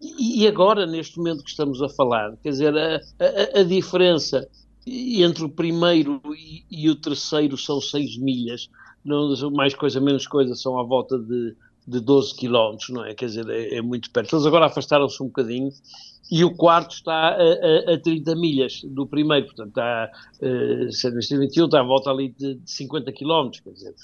E, 0.00 0.46
agora, 0.46 0.86
neste 0.86 1.18
momento 1.18 1.42
que 1.42 1.50
estamos 1.50 1.82
a 1.82 1.88
falar, 1.88 2.36
quer 2.42 2.50
dizer, 2.50 2.76
a, 2.76 2.96
a, 2.96 3.60
a 3.60 3.62
diferença 3.64 4.48
entre 4.86 5.44
o 5.44 5.48
primeiro 5.48 6.20
e, 6.34 6.64
e, 6.70 6.88
o 6.88 6.94
terceiro 6.94 7.56
são 7.56 7.80
seis 7.80 8.16
milhas, 8.16 8.70
não, 9.04 9.34
mais 9.50 9.74
coisa, 9.74 10.00
menos 10.00 10.26
coisa, 10.26 10.54
são 10.54 10.78
à 10.78 10.82
volta 10.82 11.18
de 11.18 11.56
de 11.88 12.00
12 12.00 12.34
quilómetros, 12.34 12.90
não 12.90 13.04
é? 13.04 13.14
Quer 13.14 13.26
dizer, 13.26 13.48
é, 13.48 13.76
é 13.76 13.82
muito 13.82 14.10
perto. 14.10 14.36
Eles 14.36 14.46
agora 14.46 14.66
afastaram-se 14.66 15.22
um 15.22 15.26
bocadinho 15.26 15.70
e 16.30 16.44
o 16.44 16.54
quarto 16.54 16.94
está 16.94 17.30
a, 17.30 17.90
a, 17.90 17.94
a 17.94 17.98
30 17.98 18.36
milhas 18.36 18.82
do 18.84 19.06
primeiro, 19.06 19.46
portanto 19.46 19.68
está, 19.68 20.10
uh, 20.42 20.92
sendo 20.92 21.40
21, 21.40 21.64
está 21.64 21.80
à 21.80 21.82
volta 21.82 22.10
ali 22.10 22.28
de, 22.38 22.56
de 22.56 22.70
50 22.70 23.10
quilómetros, 23.12 23.62
quer 23.62 23.72
dizer. 23.72 23.94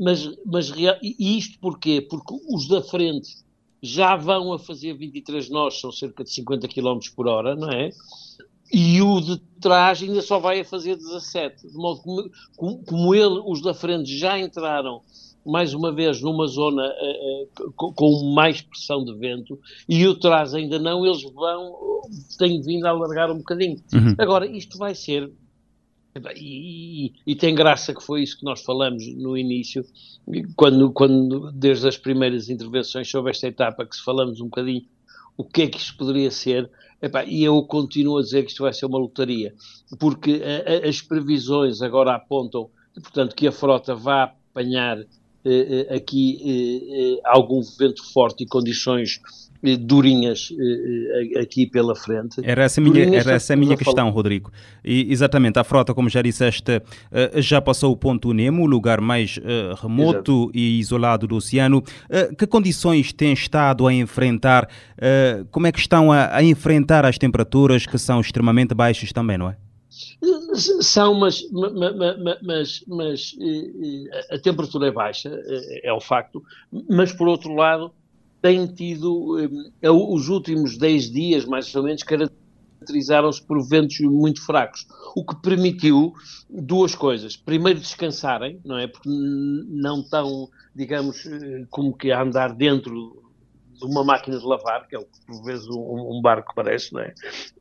Mas, 0.00 0.28
mas, 0.44 0.72
e 1.00 1.38
isto 1.38 1.58
porquê? 1.60 2.00
Porque 2.00 2.34
os 2.52 2.66
da 2.66 2.82
frente 2.82 3.36
já 3.80 4.16
vão 4.16 4.52
a 4.52 4.58
fazer 4.58 4.94
23 4.94 5.48
nós, 5.50 5.80
são 5.80 5.92
cerca 5.92 6.24
de 6.24 6.32
50 6.32 6.66
km 6.66 6.98
por 7.14 7.28
hora, 7.28 7.54
não 7.54 7.70
é? 7.70 7.90
E 8.72 9.00
o 9.00 9.20
de 9.20 9.38
trás 9.60 10.02
ainda 10.02 10.20
só 10.20 10.40
vai 10.40 10.60
a 10.60 10.64
fazer 10.64 10.96
17, 10.96 11.68
de 11.68 11.76
modo 11.76 12.00
como, 12.56 12.84
como 12.84 13.14
ele, 13.14 13.40
os 13.46 13.62
da 13.62 13.72
frente 13.72 14.14
já 14.18 14.36
entraram 14.36 15.00
mais 15.44 15.74
uma 15.74 15.92
vez 15.92 16.20
numa 16.20 16.46
zona 16.46 16.86
uh, 16.86 17.72
com, 17.74 17.92
com, 17.92 18.32
mais 18.34 18.60
pressão 18.60 19.04
de 19.04 19.14
vento 19.14 19.58
e 19.88 20.06
o 20.06 20.14
trás 20.14 20.54
ainda 20.54 20.78
não, 20.78 21.04
eles 21.04 21.22
vão, 21.22 22.02
têm 22.38 22.60
vindo 22.60 22.86
a 22.86 22.90
alargar 22.90 23.30
um 23.30 23.38
bocadinho. 23.38 23.76
Uhum. 23.92 24.14
Agora, 24.18 24.46
isto 24.46 24.76
vai 24.78 24.94
ser 24.94 25.30
e, 26.34 27.06
e, 27.06 27.12
e, 27.26 27.36
tem 27.36 27.54
graça 27.54 27.94
que 27.94 28.02
foi 28.02 28.22
isso 28.22 28.38
que 28.38 28.44
nós 28.44 28.62
falamos 28.62 29.06
no 29.14 29.36
início, 29.36 29.84
quando, 30.56 30.90
quando 30.90 31.52
desde 31.52 31.86
as 31.86 31.96
primeiras 31.96 32.48
intervenções 32.48 33.08
sobre 33.08 33.30
esta 33.30 33.46
etapa 33.46 33.86
que 33.86 33.94
se 33.94 34.02
falamos 34.02 34.40
um 34.40 34.46
bocadinho 34.46 34.84
o 35.38 35.44
que 35.44 35.62
é 35.62 35.66
que 35.68 35.78
isto 35.78 35.96
poderia 35.96 36.32
ser, 36.32 36.68
Epá, 37.00 37.24
e 37.24 37.44
eu 37.44 37.62
continuo 37.62 38.18
a 38.18 38.22
dizer 38.22 38.42
que 38.42 38.50
isto 38.50 38.64
vai 38.64 38.72
ser 38.72 38.86
uma 38.86 38.98
lotaria, 38.98 39.54
porque 40.00 40.42
a, 40.42 40.86
a, 40.86 40.88
as 40.88 41.00
previsões 41.00 41.80
agora 41.80 42.12
apontam, 42.16 42.68
portanto, 42.92 43.36
que 43.36 43.46
a 43.46 43.52
frota 43.52 43.94
vai 43.94 44.24
apanhar 44.24 44.98
eh, 44.98 45.06
eh 45.06 45.06
aqui 45.94 46.38
eh, 46.42 47.16
eh, 47.16 47.20
algum 47.24 47.60
vento 47.78 48.02
forte 48.12 48.44
e 48.44 48.46
condições 48.46 49.20
eh, 49.62 49.76
durinhas 49.76 50.48
eh, 50.52 51.40
aqui 51.40 51.66
pela 51.66 51.94
frente. 51.94 52.40
Era 52.42 52.64
essa 52.64 52.80
a 52.80 52.84
minha, 52.84 53.16
era 53.16 53.32
essa 53.32 53.56
minha 53.56 53.76
questão, 53.76 54.10
Rodrigo. 54.10 54.50
E, 54.84 55.10
exatamente, 55.10 55.58
a 55.58 55.64
frota, 55.64 55.94
como 55.94 56.08
já 56.08 56.22
disseste, 56.22 56.80
já 57.36 57.60
passou 57.60 57.92
o 57.92 57.96
ponto 57.96 58.32
Nemo, 58.32 58.62
o 58.62 58.66
lugar 58.66 59.00
mais 59.00 59.38
remoto 59.80 60.44
Exato. 60.44 60.50
e 60.54 60.78
isolado 60.78 61.26
do 61.26 61.36
oceano. 61.36 61.82
Que 62.38 62.46
condições 62.46 63.12
tem 63.12 63.32
estado 63.32 63.86
a 63.86 63.92
enfrentar? 63.92 64.68
Como 65.50 65.66
é 65.66 65.72
que 65.72 65.78
estão 65.78 66.12
a, 66.12 66.36
a 66.36 66.42
enfrentar 66.42 67.04
as 67.04 67.18
temperaturas 67.18 67.86
que 67.86 67.98
são 67.98 68.20
extremamente 68.20 68.74
baixas 68.74 69.12
também, 69.12 69.38
não 69.38 69.50
é? 69.50 69.56
São, 70.80 71.14
mas, 71.14 71.42
mas, 71.50 72.40
mas, 72.42 72.84
mas, 72.86 73.36
a 74.30 74.38
temperatura 74.38 74.88
é 74.88 74.90
baixa, 74.90 75.30
é 75.82 75.92
o 75.92 76.00
facto, 76.00 76.42
mas 76.88 77.12
por 77.12 77.28
outro 77.28 77.54
lado 77.54 77.92
tem 78.40 78.66
tido, 78.66 79.38
eh, 79.82 79.90
os 79.90 80.28
últimos 80.28 80.76
10 80.76 81.10
dias, 81.10 81.44
mais 81.44 81.74
ou 81.74 81.82
menos, 81.82 82.02
caracterizaram-se 82.02 83.42
por 83.42 83.60
ventos 83.66 83.98
muito 84.00 84.44
fracos, 84.44 84.86
o 85.14 85.24
que 85.24 85.34
permitiu 85.42 86.14
duas 86.48 86.94
coisas. 86.94 87.36
Primeiro, 87.36 87.80
descansarem, 87.80 88.60
não 88.64 88.78
é? 88.78 88.86
Porque 88.86 89.08
não 89.08 90.00
estão, 90.00 90.48
digamos, 90.74 91.26
eh, 91.26 91.66
como 91.70 91.96
que 91.96 92.12
a 92.12 92.22
andar 92.22 92.54
dentro 92.54 93.27
de 93.78 93.86
uma 93.86 94.04
máquina 94.04 94.38
de 94.38 94.44
lavar, 94.44 94.86
que 94.86 94.96
é 94.96 94.98
o 94.98 95.04
que 95.04 95.26
por 95.26 95.44
vezes 95.44 95.66
um, 95.68 96.18
um 96.18 96.20
barco 96.22 96.52
parece, 96.54 96.92
não 96.92 97.00
é? 97.00 97.14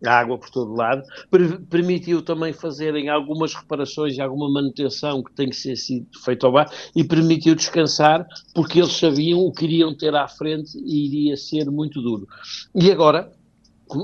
A 0.05 0.20
água 0.20 0.38
por 0.38 0.49
todo 0.49 0.74
lado. 0.74 1.03
Per 1.30 1.61
permitiu 1.68 2.22
também 2.22 2.53
fazerem 2.53 3.09
algumas 3.09 3.53
reparações 3.53 4.18
e 4.18 4.22
alguma 4.22 4.49
manutenção 4.49 5.24
que 5.24 5.34
tem 5.34 5.49
que 5.49 5.55
ser 5.55 5.76
sido 5.76 6.07
feito 6.24 6.45
ao 6.45 6.51
bar 6.51 6.70
e 6.95 7.03
permitiu 7.03 7.55
descansar 7.55 8.26
porque 8.53 8.80
eles 8.80 8.93
sabiam 8.93 9.39
o 9.39 9.51
que 9.51 9.65
iriam 9.65 9.95
ter 9.95 10.15
à 10.15 10.28
frente 10.28 10.78
e 10.78 11.07
iria 11.07 11.38
ser 11.38 11.70
muito 11.70 12.01
duro. 12.01 12.28
E 12.74 12.91
agora, 12.91 13.32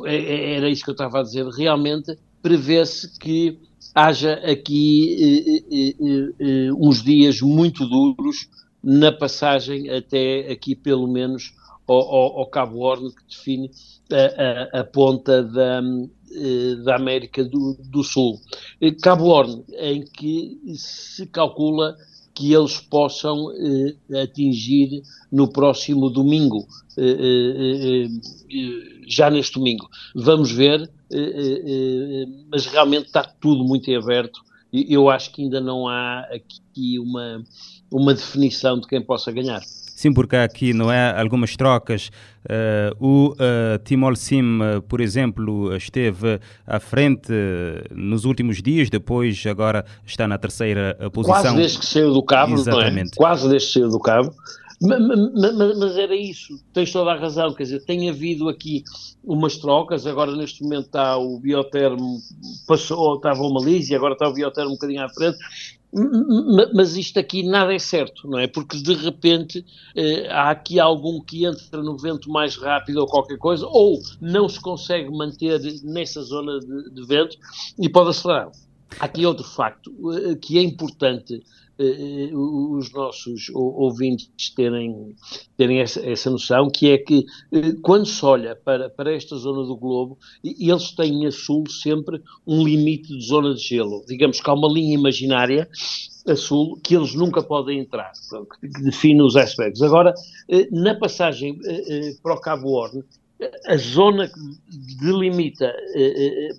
é, 0.05 0.15
é, 0.15 0.57
era 0.57 0.69
isso 0.69 0.83
que 0.83 0.89
eu 0.89 0.93
estava 0.93 1.19
a 1.19 1.23
dizer, 1.23 1.45
realmente 1.47 2.17
prevê-se 2.41 3.17
que 3.17 3.59
haja 3.95 4.33
aqui 4.33 5.63
eh, 5.71 5.95
eh, 5.99 6.33
eh, 6.39 6.73
uns 6.73 7.03
dias 7.03 7.41
muito 7.41 7.87
duros 7.87 8.49
na 8.83 9.11
passagem 9.11 9.89
até 9.89 10.51
aqui 10.51 10.75
pelo 10.75 11.07
menos 11.07 11.53
ao, 11.87 11.97
ao, 11.97 12.39
ao 12.39 12.47
Cabo 12.47 12.79
Horn, 12.79 13.11
que 13.11 13.23
define 13.27 13.71
a, 14.11 14.77
a, 14.77 14.81
a 14.81 14.83
ponta 14.83 15.43
da, 15.43 15.81
eh, 16.31 16.75
da 16.83 16.95
América 16.95 17.43
do, 17.43 17.77
do, 17.79 18.03
Sul. 18.03 18.39
Eh, 18.81 18.91
Cabo 18.91 19.25
Horn, 19.25 19.63
em 19.79 20.03
que 20.03 20.59
se 20.75 21.25
calcula 21.27 21.95
que 22.33 22.53
eles 22.53 22.79
possam 22.79 23.51
eh, 23.51 24.21
atingir 24.21 25.03
no 25.31 25.47
próximo 25.47 26.09
domingo, 26.09 26.67
eh, 26.97 27.03
eh, 27.03 28.05
eh 28.05 29.03
já 29.07 29.29
neste 29.29 29.55
domingo. 29.55 29.87
Vamos 30.15 30.51
ver, 30.51 30.89
mas 32.49 32.65
realmente 32.65 33.07
está 33.07 33.21
tudo 33.21 33.63
muito 33.65 33.89
em 33.89 33.97
aberto. 33.97 34.41
Eu 34.71 35.09
acho 35.09 35.31
que 35.31 35.43
ainda 35.43 35.59
não 35.59 35.87
há 35.87 36.21
aqui 36.31 36.97
uma, 36.97 37.43
uma 37.91 38.13
definição 38.13 38.79
de 38.79 38.87
quem 38.87 39.01
possa 39.01 39.31
ganhar. 39.31 39.61
Sim, 39.95 40.11
porque 40.11 40.35
aqui 40.35 40.73
não 40.73 40.91
é 40.91 41.19
algumas 41.19 41.55
trocas. 41.55 42.09
Uh, 42.43 42.95
o 42.99 43.33
uh, 43.33 43.79
Timol 43.85 44.15
Sim, 44.15 44.59
uh, 44.59 44.81
por 44.81 44.99
exemplo, 44.99 45.73
esteve 45.75 46.39
à 46.65 46.79
frente 46.79 47.31
nos 47.91 48.25
últimos 48.25 48.61
dias, 48.61 48.89
depois 48.89 49.43
agora 49.45 49.85
está 50.05 50.27
na 50.27 50.37
terceira 50.37 50.97
posição. 51.13 51.41
Quase 51.41 51.55
desde 51.55 51.79
que 51.79 51.85
saiu 51.85 52.11
do 52.11 52.23
cabo, 52.23 52.55
Exatamente. 52.55 52.95
não 52.95 53.01
é? 53.01 53.15
Quase 53.15 53.49
desde 53.49 53.67
que 53.67 53.73
saiu 53.73 53.89
do 53.89 53.99
cabo. 53.99 54.33
Mas, 54.85 55.77
mas, 55.77 55.97
era 55.97 56.15
isso, 56.15 56.59
tens 56.73 56.91
toda 56.91 57.11
a 57.11 57.17
razão, 57.17 57.53
quer 57.53 57.63
dizer, 57.63 57.85
tem 57.85 58.09
havido 58.09 58.49
aqui 58.49 58.83
umas 59.23 59.57
trocas, 59.57 60.05
agora 60.05 60.35
neste 60.35 60.61
momento 60.61 60.87
está 60.87 61.17
o 61.17 61.39
Biotermo, 61.39 62.19
passou, 62.67 63.15
estava 63.15 63.41
o 63.43 63.53
Malísia, 63.53 63.95
agora 63.95 64.13
está 64.13 64.27
o 64.27 64.33
Biotermo 64.33 64.71
um 64.71 64.73
bocadinho 64.73 65.05
à 65.05 65.07
frente, 65.07 65.37
mas 66.73 66.97
isto 66.97 67.17
aqui 67.17 67.43
nada 67.43 67.73
é 67.73 67.79
certo, 67.79 68.27
não 68.27 68.39
é? 68.39 68.47
Porque 68.47 68.77
de 68.77 68.93
repente 68.93 69.63
eh, 69.95 70.27
há 70.29 70.49
aqui 70.49 70.79
algum 70.79 71.21
que 71.21 71.45
entra 71.45 71.81
no 71.81 71.97
vento 71.97 72.29
mais 72.29 72.57
rápido 72.57 72.97
ou 72.97 73.07
qualquer 73.07 73.37
coisa, 73.37 73.65
ou 73.67 74.01
não 74.19 74.49
se 74.49 74.59
consegue 74.59 75.09
manter 75.11 75.61
nessa 75.83 76.21
zona 76.23 76.59
de, 76.59 76.89
de 76.89 77.05
vento 77.05 77.37
e 77.79 77.87
pode 77.87 78.09
acelerar. 78.09 78.51
Há 78.99 79.05
aqui 79.05 79.25
outro 79.25 79.45
facto 79.45 79.91
eh, 80.13 80.35
que 80.35 80.57
é 80.57 80.61
importante 80.61 81.41
os 81.79 82.91
nossos 82.91 83.49
ouvintes 83.53 84.49
terem, 84.55 85.15
terem 85.57 85.79
essa, 85.79 85.99
essa 86.07 86.29
noção, 86.29 86.69
que 86.69 86.91
é 86.91 86.97
que 86.97 87.25
eh, 87.51 87.73
quando 87.81 88.05
se 88.05 88.23
olha 88.23 88.55
para, 88.55 88.89
para 88.89 89.13
esta 89.13 89.35
zona 89.35 89.65
do 89.65 89.75
globo, 89.75 90.17
eles 90.43 90.91
têm 90.91 91.25
a 91.25 91.31
sul 91.31 91.63
sempre 91.67 92.21
um 92.45 92.63
limite 92.63 93.07
de 93.17 93.25
zona 93.25 93.55
de 93.55 93.61
gelo. 93.61 94.03
Digamos 94.07 94.39
que 94.39 94.49
há 94.49 94.53
uma 94.53 94.71
linha 94.71 94.93
imaginária 94.93 95.67
a 96.27 96.35
sul 96.35 96.79
que 96.83 96.95
eles 96.95 97.15
nunca 97.15 97.41
podem 97.41 97.79
entrar, 97.79 98.11
que 98.61 98.83
define 98.83 99.21
os 99.21 99.35
icebergs. 99.35 99.81
Agora, 99.81 100.13
eh, 100.49 100.67
na 100.71 100.95
passagem 100.95 101.57
para 102.21 102.35
o 102.35 102.39
Cabo 102.39 102.69
Horn, 102.69 103.03
a 103.65 103.75
zona 103.75 104.29
que 104.29 104.95
delimita, 105.01 105.73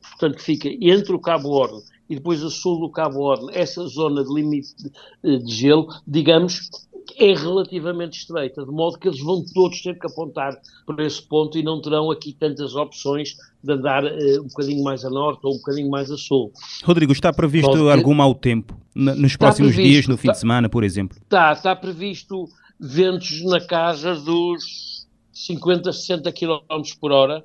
portanto, 0.02 0.42
fica 0.42 0.68
entre 0.68 1.14
o 1.14 1.18
Cabo 1.18 1.48
Horn 1.50 1.82
e 2.08 2.16
depois 2.16 2.42
a 2.42 2.50
sul 2.50 2.80
do 2.80 2.90
Cabo 2.90 3.20
Horn, 3.20 3.50
essa 3.52 3.86
zona 3.86 4.24
de 4.24 4.32
limite 4.32 4.74
de, 5.22 5.38
de 5.38 5.54
gelo, 5.54 5.88
digamos, 6.06 6.70
é 7.18 7.34
relativamente 7.34 8.18
estreita, 8.18 8.64
de 8.64 8.70
modo 8.70 8.98
que 8.98 9.08
eles 9.08 9.20
vão 9.20 9.44
todos 9.54 9.82
ter 9.82 9.98
que 9.98 10.06
apontar 10.06 10.56
para 10.86 11.04
esse 11.04 11.22
ponto 11.22 11.58
e 11.58 11.62
não 11.62 11.80
terão 11.80 12.10
aqui 12.10 12.32
tantas 12.32 12.74
opções 12.74 13.36
de 13.62 13.72
andar 13.72 14.04
uh, 14.04 14.40
um 14.40 14.48
bocadinho 14.48 14.82
mais 14.82 15.04
a 15.04 15.10
norte 15.10 15.40
ou 15.44 15.54
um 15.54 15.58
bocadinho 15.58 15.90
mais 15.90 16.10
a 16.10 16.16
sul. 16.16 16.52
Rodrigo, 16.82 17.12
está 17.12 17.32
previsto 17.32 17.88
algum 17.88 18.14
mau 18.14 18.34
tempo 18.34 18.76
nos 18.94 19.36
próximos 19.36 19.74
previsto, 19.74 19.92
dias, 19.92 20.08
no 20.08 20.16
fim 20.16 20.28
está, 20.28 20.32
de 20.32 20.40
semana, 20.40 20.68
por 20.68 20.84
exemplo? 20.84 21.18
Está, 21.22 21.52
está 21.52 21.76
previsto 21.76 22.48
ventos 22.78 23.42
na 23.44 23.60
casa 23.60 24.14
dos 24.14 24.93
50, 25.34 25.92
60 25.92 26.32
km 26.32 26.82
por 27.00 27.12
hora, 27.12 27.44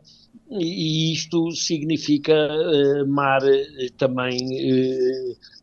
e 0.51 1.11
isto 1.11 1.51
significa 1.51 2.33
uh, 2.33 3.07
mar 3.07 3.41
uh, 3.43 3.91
também 3.97 4.37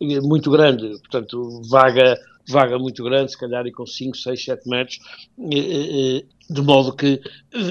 uh, 0.00 0.26
muito 0.26 0.50
grande, 0.50 0.88
portanto, 0.98 1.62
vaga, 1.68 2.18
vaga 2.48 2.78
muito 2.78 3.02
grande, 3.04 3.30
se 3.30 3.38
calhar 3.38 3.70
com 3.72 3.86
5, 3.86 4.16
6, 4.16 4.44
7 4.44 4.68
metros, 4.68 4.98
de 5.38 6.62
modo 6.62 6.92
que 6.92 7.20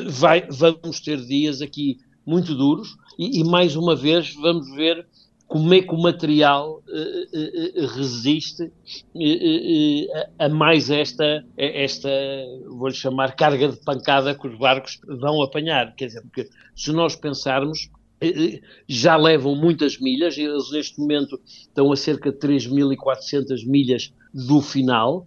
vai, 0.08 0.48
vamos 0.50 1.00
ter 1.00 1.22
dias 1.26 1.62
aqui 1.62 2.00
muito 2.26 2.56
duros 2.56 2.98
e, 3.20 3.40
e, 3.40 3.44
mais 3.44 3.76
uma 3.76 3.96
vez 3.96 4.34
vamos 4.34 4.70
ver 4.76 5.06
como 5.56 5.74
é 5.74 5.82
que 5.82 5.96
o 5.96 5.98
material 5.98 6.84
uh, 6.86 7.82
uh, 7.82 7.88
resiste 7.96 8.70
a 10.38 10.50
mais 10.50 10.90
esta, 10.90 11.46
esta 11.56 12.10
vou-lhe 12.68 12.94
chamar, 12.94 13.38
carga 13.38 13.70
de 13.70 13.78
pancada 13.78 14.36
que 14.36 14.50
os 14.50 14.60
barcos 14.60 15.00
vão 15.08 15.42
apanhar. 15.42 15.96
Quer 15.96 16.08
dizer, 16.08 16.22
porque 16.24 16.50
se 16.76 16.92
nós 16.92 17.16
pensarmos, 17.16 17.90
já 18.86 19.16
levam 19.16 19.56
muitas 19.56 19.98
milhas, 19.98 20.38
eles 20.38 20.72
neste 20.72 21.00
momento 21.00 21.40
estão 21.46 21.90
a 21.90 21.96
cerca 21.96 22.34
de 22.34 22.38
3.400 22.38 23.66
milhas 23.66 24.14
do 24.34 24.62
final, 24.62 25.26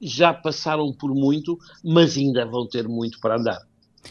já 0.00 0.32
passaram 0.32 0.90
por 0.90 1.14
muito, 1.14 1.58
mas 1.84 2.16
ainda 2.16 2.46
vão 2.46 2.66
ter 2.66 2.88
muito 2.88 3.20
para 3.20 3.36
andar. 3.36 3.60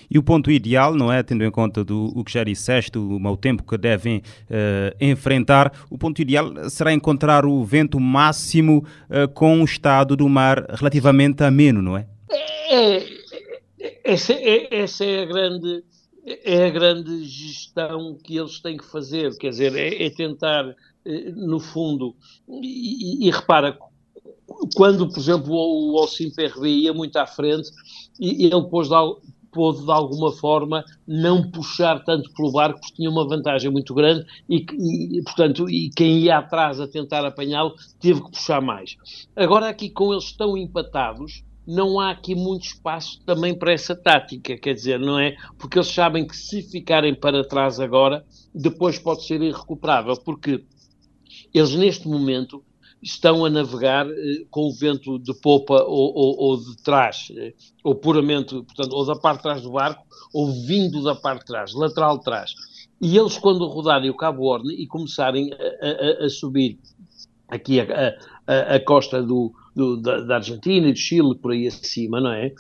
E 0.09 0.17
o 0.17 0.23
ponto 0.23 0.49
ideal, 0.51 0.93
não 0.93 1.11
é? 1.11 1.21
Tendo 1.23 1.43
em 1.43 1.51
conta 1.51 1.83
do, 1.83 2.11
o 2.15 2.23
que 2.23 2.31
já 2.31 2.43
disseste, 2.43 2.97
o 2.97 3.19
mau 3.19 3.35
tempo 3.35 3.63
que 3.63 3.77
devem 3.77 4.17
uh, 4.17 4.95
enfrentar, 4.99 5.71
o 5.89 5.97
ponto 5.97 6.21
ideal 6.21 6.69
será 6.69 6.93
encontrar 6.93 7.45
o 7.45 7.63
vento 7.63 7.99
máximo 7.99 8.85
uh, 9.09 9.27
com 9.33 9.61
o 9.61 9.65
estado 9.65 10.15
do 10.15 10.27
mar 10.27 10.65
relativamente 10.69 11.43
ameno, 11.43 11.81
não 11.81 11.97
é? 11.97 12.07
É, 12.69 13.03
essa, 14.03 14.33
é, 14.33 14.67
essa 14.75 15.03
é 15.03 15.23
a 15.23 15.25
grande 15.25 15.83
é 16.23 16.65
a 16.65 16.69
grande 16.69 17.23
gestão 17.25 18.15
que 18.23 18.37
eles 18.37 18.59
têm 18.59 18.77
que 18.77 18.85
fazer, 18.85 19.35
quer 19.37 19.49
dizer, 19.49 19.75
é, 19.75 20.05
é 20.05 20.09
tentar, 20.09 20.75
eh, 21.03 21.31
no 21.35 21.59
fundo, 21.59 22.15
e, 22.47 23.27
e, 23.27 23.31
repara, 23.31 23.77
quando, 24.75 25.09
por 25.09 25.19
exemplo, 25.19 25.51
o, 25.51 25.93
o 25.93 25.97
Alcim 25.97 26.29
PRB 26.29 26.69
ia 26.69 26.93
muito 26.93 27.17
à 27.17 27.25
frente, 27.25 27.71
ele 28.19 28.61
pôs 28.69 28.91
pôde 29.51 29.83
de 29.83 29.91
alguma 29.91 30.31
forma 30.31 30.83
não 31.07 31.49
puxar 31.51 32.03
tanto 32.03 32.31
pelo 32.33 32.51
barco 32.51 32.79
porque 32.79 32.95
tinha 32.95 33.09
uma 33.09 33.27
vantagem 33.27 33.69
muito 33.69 33.93
grande 33.93 34.25
e, 34.49 34.65
e 35.17 35.21
portanto 35.23 35.69
e 35.69 35.89
quem 35.95 36.19
ia 36.19 36.37
atrás 36.37 36.79
a 36.79 36.87
tentar 36.87 37.25
apanhá-lo 37.25 37.73
teve 37.99 38.21
que 38.23 38.31
puxar 38.31 38.61
mais. 38.61 38.95
Agora 39.35 39.69
aqui 39.69 39.89
com 39.89 40.11
eles 40.11 40.31
tão 40.31 40.57
empatados 40.57 41.43
não 41.65 41.99
há 41.99 42.11
aqui 42.11 42.33
muito 42.33 42.65
espaço 42.65 43.21
também 43.23 43.57
para 43.57 43.71
essa 43.71 43.95
tática, 43.95 44.57
quer 44.57 44.73
dizer, 44.73 44.99
não 44.99 45.19
é? 45.19 45.35
Porque 45.59 45.77
eles 45.77 45.87
sabem 45.87 46.25
que 46.25 46.35
se 46.35 46.63
ficarem 46.63 47.13
para 47.13 47.47
trás 47.47 47.79
agora, 47.79 48.25
depois 48.53 48.97
pode 48.97 49.23
ser 49.25 49.41
irrecuperável, 49.41 50.17
porque 50.17 50.63
eles 51.53 51.75
neste 51.75 52.07
momento 52.07 52.63
estão 53.01 53.43
a 53.45 53.49
navegar 53.49 54.07
eh, 54.07 54.45
com 54.49 54.67
o 54.67 54.73
vento 54.73 55.17
de 55.17 55.33
popa 55.33 55.83
ou, 55.83 56.13
ou, 56.13 56.35
ou, 56.37 56.57
de 56.57 56.77
trás, 56.83 57.31
eh, 57.35 57.53
ou 57.83 57.95
puramente, 57.95 58.53
portanto, 58.53 58.93
ou 58.93 59.05
da 59.05 59.15
parte 59.15 59.37
de 59.37 59.43
trás 59.43 59.61
do 59.61 59.71
barco, 59.71 60.05
ou 60.33 60.51
vindo 60.65 61.01
da 61.03 61.15
parte 61.15 61.41
de 61.41 61.47
trás, 61.47 61.73
lateral 61.73 62.17
de 62.17 62.23
trás. 62.23 62.53
E 63.01 63.17
eles, 63.17 63.37
quando 63.37 63.67
rodarem 63.67 64.09
o 64.09 64.15
Cabo 64.15 64.43
Horn 64.43 64.71
e 64.73 64.85
começarem 64.85 65.51
a, 65.53 66.23
a, 66.23 66.25
a 66.25 66.29
subir 66.29 66.77
aqui 67.49 67.81
a, 67.81 68.15
a 68.47 68.79
costa 68.79 69.21
do, 69.21 69.51
do, 69.75 69.97
da, 69.97 70.21
da, 70.21 70.35
Argentina 70.35 70.87
e 70.87 70.93
do 70.93 70.97
Chile, 70.97 71.35
por 71.35 71.51
aí 71.51 71.67
acima, 71.67 72.21
não 72.21 72.31
é? 72.31 72.53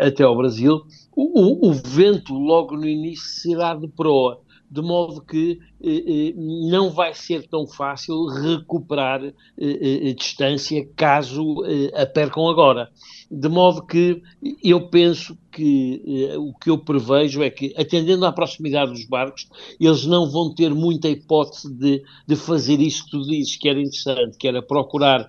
Até 0.00 0.24
ao 0.24 0.36
Brasil, 0.36 0.82
o, 1.14 1.66
o, 1.66 1.68
o 1.68 1.72
vento 1.72 2.34
logo 2.34 2.76
no 2.76 2.86
início 2.86 3.28
será 3.28 3.74
de 3.74 3.86
proa 3.88 4.40
de 4.70 4.82
modo 4.82 5.20
que 5.20 5.58
eh, 5.82 6.30
eh, 6.30 6.34
não 6.36 6.90
vai 6.90 7.14
ser 7.14 7.46
tão 7.46 7.66
fácil 7.66 8.26
recuperar 8.26 9.24
eh, 9.24 9.32
eh, 9.58 10.12
distância 10.14 10.88
caso 10.96 11.64
eh, 11.64 11.90
a 11.94 12.06
percam 12.06 12.48
agora. 12.48 12.90
De 13.30 13.48
modo 13.48 13.86
que 13.86 14.22
eu 14.62 14.88
penso 14.88 15.36
que 15.50 16.02
eh, 16.06 16.38
o 16.38 16.52
que 16.54 16.70
eu 16.70 16.78
prevejo 16.78 17.42
é 17.42 17.50
que, 17.50 17.74
atendendo 17.76 18.26
à 18.26 18.32
proximidade 18.32 18.92
dos 18.92 19.06
barcos, 19.06 19.48
eles 19.80 20.04
não 20.04 20.30
vão 20.30 20.54
ter 20.54 20.74
muita 20.74 21.08
hipótese 21.08 21.72
de, 21.72 22.02
de 22.26 22.36
fazer 22.36 22.80
isso 22.80 23.04
que 23.04 23.10
tu 23.12 23.22
dizes, 23.22 23.56
que 23.56 23.68
era 23.68 23.80
interessante, 23.80 24.36
que 24.36 24.48
era 24.48 24.60
procurar, 24.62 25.26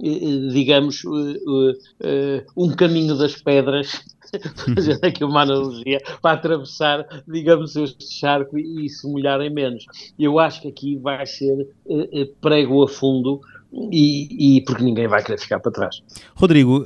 digamos, 0.00 1.02
um 2.56 2.70
caminho 2.76 3.16
das 3.16 3.36
pedras 3.36 4.04
fazendo 4.74 5.04
aqui 5.04 5.24
uma 5.24 5.42
analogia, 5.42 5.98
para 6.20 6.36
atravessar, 6.36 7.06
digamos, 7.26 7.76
este 7.76 8.04
charco 8.12 8.58
e, 8.58 8.88
se 8.88 9.10
molharem 9.10 9.50
menos. 9.50 9.84
Eu 10.18 10.38
acho 10.38 10.62
que 10.62 10.68
aqui 10.68 10.96
vai 10.96 11.24
ser 11.26 11.68
prego 12.40 12.82
a 12.82 12.88
fundo 12.88 13.40
e, 13.72 14.56
e, 14.56 14.64
porque 14.64 14.82
ninguém 14.82 15.06
vai 15.06 15.22
querer 15.22 15.38
ficar 15.38 15.60
para 15.60 15.72
trás. 15.72 16.02
Rodrigo, 16.34 16.84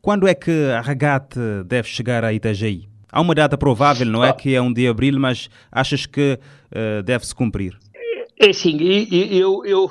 quando 0.00 0.26
é 0.26 0.34
que 0.34 0.70
a 0.70 0.80
regate 0.80 1.38
deve 1.66 1.88
chegar 1.88 2.24
a 2.24 2.32
Itajaí? 2.32 2.88
Há 3.10 3.20
uma 3.20 3.34
data 3.34 3.56
provável, 3.56 4.06
não 4.06 4.22
é? 4.22 4.32
Que 4.32 4.54
é 4.54 4.60
um 4.60 4.72
de 4.72 4.86
abril, 4.86 5.18
mas 5.18 5.48
achas 5.70 6.06
que 6.06 6.38
deve-se 7.04 7.34
cumprir? 7.34 7.78
É 8.38 8.52
sim, 8.52 8.76
eu, 9.30 9.64
eu, 9.64 9.90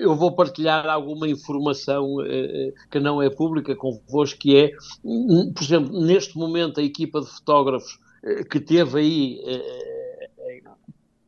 eu 0.00 0.16
vou 0.16 0.34
partilhar 0.34 0.86
alguma 0.88 1.28
informação 1.28 2.20
eh, 2.26 2.72
que 2.90 2.98
não 2.98 3.22
é 3.22 3.30
pública 3.30 3.76
convosco, 3.76 4.40
que 4.40 4.56
é, 4.56 4.70
por 5.54 5.62
exemplo, 5.62 6.04
neste 6.04 6.36
momento 6.36 6.80
a 6.80 6.82
equipa 6.82 7.20
de 7.20 7.28
fotógrafos 7.28 8.00
eh, 8.24 8.42
que 8.42 8.58
teve 8.58 8.98
aí 8.98 9.40
eh, 9.46 10.28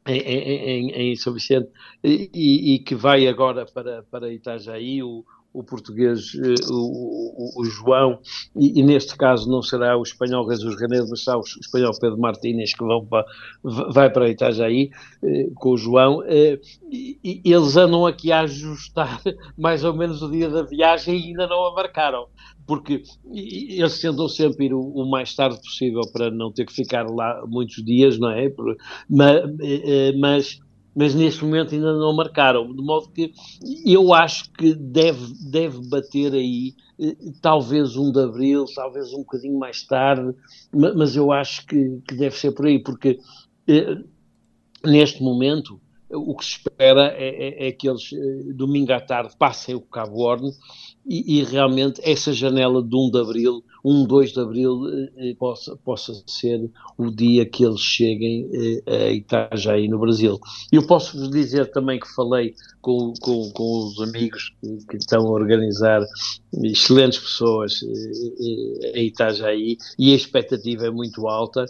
em, 0.09 0.19
em, 0.19 0.91
em, 0.91 1.13
em 1.13 1.17
São 1.17 1.33
Vicente 1.33 1.69
e, 2.03 2.75
e, 2.75 2.79
que 2.81 2.97
vai 2.97 3.29
agora 3.29 3.65
para, 3.65 4.03
para 4.05 4.33
Itajaí, 4.33 5.05
o, 5.05 5.25
o 5.57 5.65
português, 5.65 6.33
eh, 6.35 6.55
o, 6.71 6.75
o, 6.75 7.63
o 7.63 7.65
João, 7.65 8.19
e, 8.55 8.79
e, 8.79 8.83
neste 8.83 9.17
caso 9.17 9.51
não 9.51 9.63
será 9.63 9.97
o 9.97 10.03
espanhol 10.03 10.49
Jesus 10.51 10.79
Renedo, 10.79 11.09
mas 11.09 11.25
será 11.25 11.39
o 11.39 11.41
espanhol 11.41 11.93
Pedro 11.99 12.19
Martínez 12.19 12.75
que 12.75 12.85
vão 12.85 13.07
para, 13.07 13.25
vai 13.63 14.11
para 14.11 14.29
Itajaí 14.29 14.91
eh, 15.23 15.49
com 15.55 15.71
o 15.71 15.79
João. 15.79 16.23
Eh, 16.27 16.61
e, 16.93 17.41
eles 17.43 17.75
andam 17.77 18.05
aqui 18.05 18.31
a 18.31 18.41
ajustar 18.41 19.23
mais 19.57 19.83
ou 19.83 19.95
menos 19.95 20.21
o 20.21 20.31
dia 20.31 20.51
da 20.51 20.63
viagem 20.63 21.19
e 21.19 21.29
ainda 21.29 21.47
não 21.47 21.65
a 21.65 21.75
marcaram. 21.75 22.27
Porque 22.67 23.05
eles 23.33 24.01
tentam 24.01 24.29
sempre 24.29 24.67
ir 24.67 24.75
o, 24.75 25.09
mais 25.09 25.33
tarde 25.37 25.57
possível 25.61 26.03
para 26.13 26.33
não 26.33 26.53
ter 26.53 26.67
que 26.67 26.73
ficar 26.73 27.09
lá 27.09 27.45
muitos 27.47 27.77
dias, 27.85 28.19
não 28.19 28.31
é? 28.31 28.53
Mas 30.19 30.59
mas 30.97 31.15
neste 31.15 31.45
momento 31.45 31.75
ainda 31.75 31.93
não 31.93 32.17
marcaram, 32.17 32.75
de 32.75 32.83
modo 32.83 33.11
que 33.11 33.31
eu 33.85 34.15
acho 34.15 34.51
que 34.53 34.75
deve, 34.75 35.35
deve 35.51 35.87
bater 35.89 36.33
aí, 36.33 36.75
eh, 36.99 37.15
talvez 37.43 37.97
um 37.97 38.11
de 38.11 38.21
abril, 38.21 38.65
talvez 38.75 39.13
um 39.13 39.19
bocadinho 39.19 39.59
mais 39.59 39.83
tarde, 39.83 40.35
mas 40.73 41.15
eu 41.15 41.31
acho 41.31 41.67
que, 41.67 42.01
que 42.09 42.15
deve 42.15 42.35
ser 42.35 42.53
por 42.53 42.65
aí, 42.65 42.83
porque 42.83 43.19
eh, 43.69 43.99
neste 44.83 45.23
momento 45.23 45.79
o 46.11 46.35
que 46.37 46.45
se 46.45 46.53
espera 46.53 47.13
é, 47.17 47.67
é, 47.67 47.69
é 47.69 47.73
que 47.73 47.89
eles 47.89 48.11
eh, 48.13 48.53
domingo 48.55 48.93
à 48.93 49.01
tarde 49.01 49.37
passem 49.39 49.75
o 49.75 49.81
Cabo 49.81 50.21
Horn 50.21 50.51
e, 51.05 51.39
e, 51.39 51.45
realmente 51.45 52.01
essa 52.03 52.33
janela 52.33 52.83
de 52.83 52.97
1 52.97 53.11
de 53.11 53.21
Abril, 53.21 53.65
1, 53.87 54.05
2 54.05 54.33
de 54.33 54.41
Abril, 54.41 54.81
eh, 55.17 55.37
possa, 55.39 55.77
possa 55.77 56.13
ser 56.27 56.69
o 56.99 57.09
dia 57.09 57.47
que 57.47 57.65
eles 57.65 57.81
cheguem 57.81 58.51
eh, 58.53 58.83
a 58.87 59.11
Itajaí, 59.13 59.87
no 59.87 60.01
Brasil. 60.01 60.41
Eu 60.73 60.85
posso 60.85 61.17
vos 61.17 61.31
dizer 61.31 61.71
também 61.71 62.01
que 62.01 62.13
falei 62.13 62.53
com, 62.81 63.13
com, 63.21 63.49
com 63.53 63.87
os 63.87 64.01
amigos 64.01 64.53
que, 64.61 64.87
que, 64.87 64.97
estão 64.97 65.25
a 65.29 65.31
organizar, 65.31 66.05
excelentes 66.65 67.21
pessoas 67.21 67.81
eh, 67.85 68.93
eh, 68.93 68.99
a 68.99 69.03
Itajaí, 69.03 69.79
e 69.97 70.13
a 70.13 70.17
expectativa 70.17 70.87
é 70.87 70.91
muito 70.91 71.29
alta, 71.29 71.65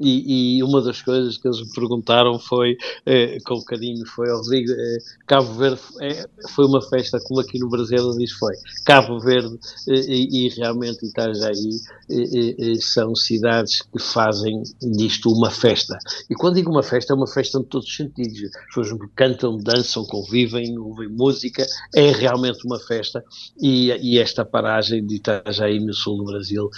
e, 0.00 0.56
e, 0.58 0.62
uma 0.62 0.80
das 0.80 1.02
coisas 1.02 1.36
que 1.36 1.46
eles 1.46 1.60
me 1.60 1.72
perguntaram 1.72 2.38
foi, 2.38 2.76
eh, 3.04 3.38
com 3.44 3.62
carinho, 3.62 4.04
foi, 4.06 4.30
Rodrigo, 4.30 4.72
eh, 4.72 4.98
Cabo 5.26 5.52
Verde 5.54 5.80
eh, 6.00 6.26
foi 6.54 6.64
uma 6.64 6.80
festa 6.80 7.18
como 7.24 7.40
aqui 7.40 7.58
no 7.58 7.68
Brasil, 7.68 8.10
diz 8.16 8.32
foi. 8.32 8.54
Cabo 8.84 9.20
Verde 9.20 9.58
eh, 9.88 9.94
e, 10.08 10.46
e, 10.46 10.48
realmente 10.50 11.06
Itajaí 11.06 11.70
eh, 12.10 12.56
eh, 12.58 12.74
são 12.80 13.14
cidades 13.14 13.82
que 13.82 13.98
fazem 13.98 14.62
disto 14.80 15.30
uma 15.30 15.50
festa. 15.50 15.98
E 16.28 16.34
quando 16.34 16.54
digo 16.54 16.70
uma 16.70 16.82
festa, 16.82 17.12
é 17.12 17.16
uma 17.16 17.26
festa 17.26 17.58
em 17.58 17.64
todos 17.64 17.86
os 17.86 17.96
sentidos. 17.96 18.42
As 18.44 18.74
pessoas 18.74 18.98
cantam, 19.14 19.58
dançam, 19.58 20.04
convivem, 20.04 20.78
ouvem 20.78 21.08
música, 21.08 21.66
é 21.94 22.10
realmente 22.10 22.64
uma 22.64 22.78
festa. 22.78 23.22
E, 23.60 23.90
e 24.00 24.18
esta 24.18 24.44
paragem 24.44 25.06
de 25.06 25.16
Itajaí 25.16 25.78
no 25.80 25.92
sul 25.92 26.18
do 26.18 26.24
Brasil 26.24 26.70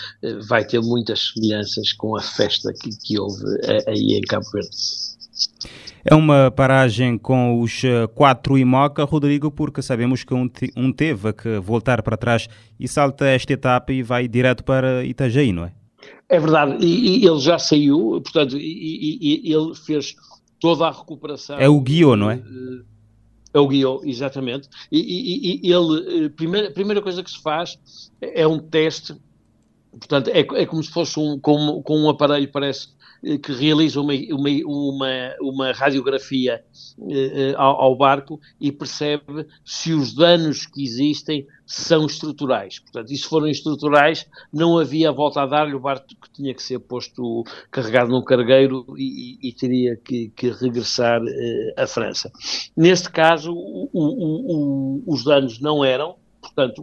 vai 0.46 0.64
ter 0.64 0.80
muitas 0.80 1.32
semelhanças 1.32 1.92
com 1.92 2.16
a 2.16 2.20
festa 2.20 2.72
que 2.72 2.90
que 3.12 3.20
houve 3.20 3.44
eh, 3.62 3.84
aí 3.88 4.14
em 4.14 4.22
Cabo 4.22 4.46
Verde. 4.50 4.70
É 6.04 6.14
uma 6.14 6.50
paragem 6.50 7.18
com 7.18 7.60
os 7.60 7.84
eh, 7.84 8.06
quatro 8.08 8.58
IMOCA, 8.58 9.04
Rodrigo, 9.04 9.50
porque 9.50 9.82
sabemos 9.82 10.24
que 10.24 10.34
um, 10.34 10.50
um 10.76 10.92
teve 10.92 11.32
que 11.32 11.58
voltar 11.58 12.02
para 12.02 12.16
trás 12.16 12.48
e 12.80 12.88
salta 12.88 13.26
esta 13.26 13.52
etapa 13.52 13.92
e 13.92 14.02
vai 14.02 14.26
direto 14.26 14.64
para 14.64 15.04
Itajaí, 15.04 15.52
não 15.52 15.64
é? 15.64 15.72
É 16.28 16.40
verdade, 16.40 16.84
e, 16.84 17.18
e 17.18 17.26
ele 17.26 17.38
já 17.38 17.58
saiu, 17.58 18.20
portanto, 18.22 18.56
e, 18.56 19.18
e, 19.20 19.52
ele 19.52 19.74
fez 19.74 20.16
toda 20.58 20.86
a 20.86 20.90
recuperação. 20.90 21.58
É 21.60 21.68
o 21.68 21.80
Guiô, 21.80 22.16
não 22.16 22.30
é? 22.30 22.36
Eh, 22.36 22.82
é 23.54 23.60
o 23.60 23.68
Guiô, 23.68 24.00
exatamente. 24.04 24.68
E, 24.90 25.60
ele, 25.62 26.30
primeira, 26.30 26.70
primeira 26.70 27.02
coisa 27.02 27.22
que 27.22 27.30
se 27.30 27.40
faz 27.40 27.78
é 28.20 28.46
um 28.46 28.58
teste, 28.58 29.14
portanto, 29.92 30.28
é, 30.28 30.40
é 30.40 30.66
como 30.66 30.82
se 30.82 30.90
fosse 30.90 31.20
um, 31.20 31.38
com, 31.38 31.82
com 31.82 31.98
um 31.98 32.08
aparelho, 32.08 32.50
parece 32.50 32.88
que 33.42 33.52
realiza 33.52 34.00
uma, 34.00 34.12
uma, 34.14 34.50
uma, 34.66 35.34
uma 35.40 35.72
radiografia 35.72 36.64
eh, 37.08 37.54
ao, 37.56 37.80
ao, 37.80 37.96
barco 37.96 38.40
e 38.60 38.72
percebe 38.72 39.46
se 39.64 39.92
os 39.92 40.12
danos 40.12 40.66
que 40.66 40.82
existem 40.82 41.46
são 41.64 42.04
estruturais. 42.06 42.80
Portanto, 42.80 43.12
e 43.12 43.16
se 43.16 43.24
forem 43.24 43.52
estruturais, 43.52 44.26
não 44.52 44.76
havia 44.76 45.12
volta 45.12 45.40
a 45.40 45.46
dar-lhe, 45.46 45.74
o 45.74 45.80
barco 45.80 46.06
que 46.08 46.32
tinha 46.32 46.52
que 46.52 46.62
ser 46.62 46.80
posto 46.80 47.44
carregado 47.70 48.10
num 48.10 48.24
cargueiro 48.24 48.84
e, 48.98 49.38
e 49.40 49.52
teria 49.52 49.96
que, 49.96 50.30
que 50.30 50.50
regressar 50.50 51.20
eh, 51.24 51.74
à 51.76 51.86
França. 51.86 52.30
Neste 52.76 53.08
caso, 53.08 53.52
o, 53.52 53.88
o, 53.92 55.02
o, 55.02 55.02
os 55.06 55.22
danos 55.22 55.60
não 55.60 55.84
eram, 55.84 56.16
portanto, 56.54 56.82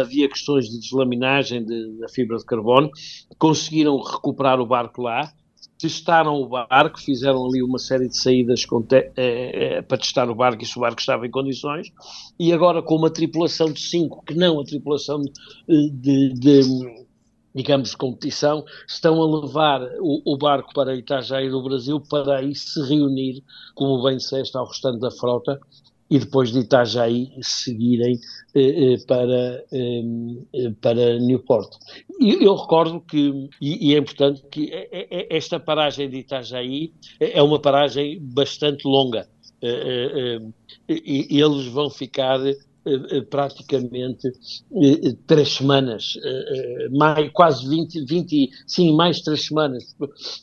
havia 0.00 0.28
questões 0.28 0.68
de 0.68 0.80
deslaminagem 0.80 1.64
de, 1.64 1.98
da 1.98 2.08
fibra 2.08 2.36
de 2.36 2.44
carbono, 2.44 2.90
conseguiram 3.38 4.00
recuperar 4.00 4.60
o 4.60 4.66
barco 4.66 5.02
lá, 5.02 5.32
testaram 5.78 6.34
o 6.40 6.48
barco, 6.48 6.98
fizeram 6.98 7.46
ali 7.46 7.62
uma 7.62 7.78
série 7.78 8.08
de 8.08 8.16
saídas 8.16 8.60
te, 8.60 9.12
é, 9.16 9.76
é, 9.76 9.82
para 9.82 9.98
testar 9.98 10.30
o 10.30 10.34
barco 10.34 10.62
e 10.62 10.66
se 10.66 10.76
o 10.78 10.80
barco 10.80 11.00
estava 11.00 11.26
em 11.26 11.30
condições, 11.30 11.92
e 12.38 12.52
agora 12.52 12.82
com 12.82 12.96
uma 12.96 13.10
tripulação 13.10 13.70
de 13.70 13.80
cinco, 13.80 14.24
que 14.24 14.34
não 14.34 14.60
a 14.60 14.64
tripulação 14.64 15.20
de, 15.20 15.90
de, 15.90 16.32
de 16.34 17.06
digamos, 17.54 17.94
competição, 17.94 18.64
estão 18.86 19.20
a 19.22 19.40
levar 19.40 19.80
o, 20.00 20.34
o, 20.34 20.36
barco 20.36 20.74
para 20.74 20.94
Itajaí 20.94 21.48
do 21.48 21.62
Brasil 21.62 21.98
para 21.98 22.38
aí 22.38 22.54
se 22.54 22.80
reunir, 22.86 23.42
como 23.74 24.02
bem 24.02 24.18
disseste, 24.18 24.56
ao 24.58 24.66
restante 24.66 25.00
da 25.00 25.10
frota 25.10 25.58
e 26.08 26.18
depois 26.18 26.52
de 26.52 26.60
Itajaí 26.60 27.30
seguirem 27.40 28.18
eh, 28.54 28.94
eh 28.94 28.96
para, 29.06 29.64
eh, 29.72 30.72
para 30.80 31.18
Newport. 31.18 31.70
E 32.20 32.44
eu 32.44 32.54
recordo 32.54 33.00
que, 33.00 33.48
e, 33.60 33.90
e, 33.90 33.94
é 33.94 33.98
importante, 33.98 34.42
que 34.50 34.70
esta 35.30 35.58
paragem 35.58 36.08
de 36.08 36.18
Itajaí 36.18 36.92
é 37.20 37.42
uma 37.42 37.58
paragem 37.58 38.20
bastante 38.20 38.86
longa. 38.86 39.28
eles 40.88 41.66
vão 41.66 41.90
ficar 41.90 42.40
eh, 42.46 42.50
eh, 42.50 42.56
praticamente 43.28 44.28
eh, 44.28 45.16
três 45.26 45.54
semanas, 45.54 46.18
mais, 46.92 47.30
quase 47.32 47.68
20, 47.68 48.04
20, 48.04 48.50
sim, 48.66 48.94
mais 48.94 49.20
três 49.20 49.46
semanas. 49.46 49.96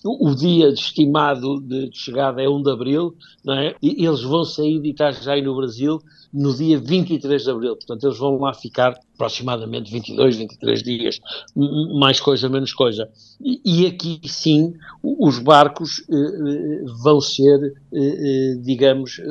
O 0.04 0.34
dia 0.36 0.70
estimado 0.70 1.62
de 1.62 1.90
chegada 1.94 2.42
é 2.42 2.50
1 2.50 2.64
de 2.64 2.72
abril, 2.72 3.16
não 3.44 3.54
é? 3.54 3.76
E 3.82 4.06
eles 4.06 4.22
vão 4.22 4.44
sair 4.44 4.80
de 4.80 4.90
Itajaí 4.90 5.42
no 5.42 5.56
Brasil 5.56 6.02
no 6.34 6.54
dia 6.56 6.80
23 6.80 7.44
de 7.44 7.50
abril, 7.52 7.76
portanto 7.76 8.04
eles 8.06 8.18
vão 8.18 8.40
lá 8.40 8.54
ficar 8.54 8.98
aproximadamente 9.14 9.92
22, 9.92 10.36
23 10.38 10.84
dias, 10.84 11.20
mais 12.00 12.20
coisa, 12.20 12.50
menos 12.50 12.74
coisa. 12.74 13.10
E, 13.40 13.86
aqui 13.86 14.22
sim, 14.26 14.74
os 15.04 15.38
barcos 15.38 16.04
eh, 16.10 16.16
eh, 16.16 16.84
vão 17.04 17.20
ser, 17.22 17.74
eh, 17.94 18.56
digamos, 18.62 19.22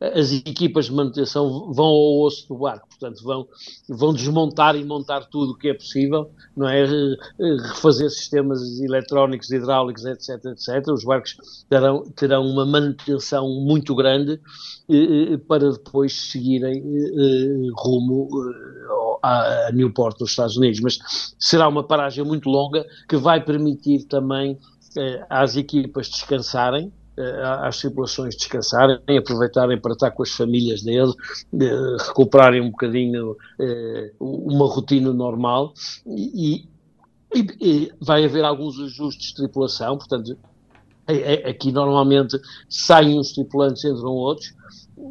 as 0.00 0.32
equipas 0.32 0.86
de 0.86 0.92
manutenção 0.92 1.72
vão 1.72 1.86
ao 1.86 2.20
osso 2.22 2.48
do 2.48 2.56
barco, 2.56 2.88
portanto 2.88 3.22
vão, 3.22 3.46
vão 3.88 4.14
desmontar 4.14 4.74
e 4.74 4.84
montar 4.84 5.26
tudo 5.26 5.52
o 5.52 5.56
que 5.56 5.68
é 5.68 5.74
possível, 5.74 6.30
não 6.56 6.68
é? 6.68 6.86
Refazer 7.68 8.10
sistemas 8.10 8.80
eletrónicos, 8.80 9.50
hidráulicos, 9.50 10.04
etc, 10.04 10.44
etc. 10.46 10.88
Os 10.88 11.04
barcos 11.04 11.36
terão, 11.68 12.04
terão 12.16 12.46
uma 12.46 12.64
manutenção 12.64 13.48
muito 13.48 13.94
grande 13.94 14.40
para 15.46 15.72
depois 15.72 16.15
seguirem 16.16 16.82
rumo 17.76 18.28
a 19.22 19.70
Newport, 19.72 20.20
nos 20.20 20.30
Estados 20.30 20.56
Unidos, 20.56 20.80
mas 20.80 20.98
será 21.38 21.68
uma 21.68 21.82
paragem 21.82 22.24
muito 22.24 22.48
longa 22.48 22.84
que 23.08 23.16
vai 23.16 23.44
permitir 23.44 24.04
também 24.04 24.58
eh, 24.96 25.26
às 25.28 25.56
equipas 25.56 26.08
descansarem, 26.08 26.92
às 27.62 27.78
tripulações 27.78 28.36
descansarem, 28.36 28.98
aproveitarem 29.18 29.80
para 29.80 29.92
estar 29.92 30.10
com 30.10 30.22
as 30.22 30.30
famílias 30.30 30.82
deles, 30.82 31.14
recuperarem 32.08 32.60
um 32.60 32.70
bocadinho 32.70 33.34
uma 34.20 34.66
rotina 34.66 35.12
normal. 35.14 35.72
E, 36.06 36.68
e, 37.34 37.46
e, 37.60 37.92
vai 38.00 38.24
haver 38.24 38.44
alguns 38.44 38.78
ajustes 38.78 39.28
de 39.28 39.34
tripulação, 39.34 39.96
portanto, 39.96 40.36
é, 41.06 41.34
é, 41.34 41.50
aqui 41.50 41.70
normalmente 41.70 42.38
saem 42.68 43.18
uns 43.18 43.32
tripulantes, 43.32 43.84
entram 43.84 44.10
outros, 44.10 44.54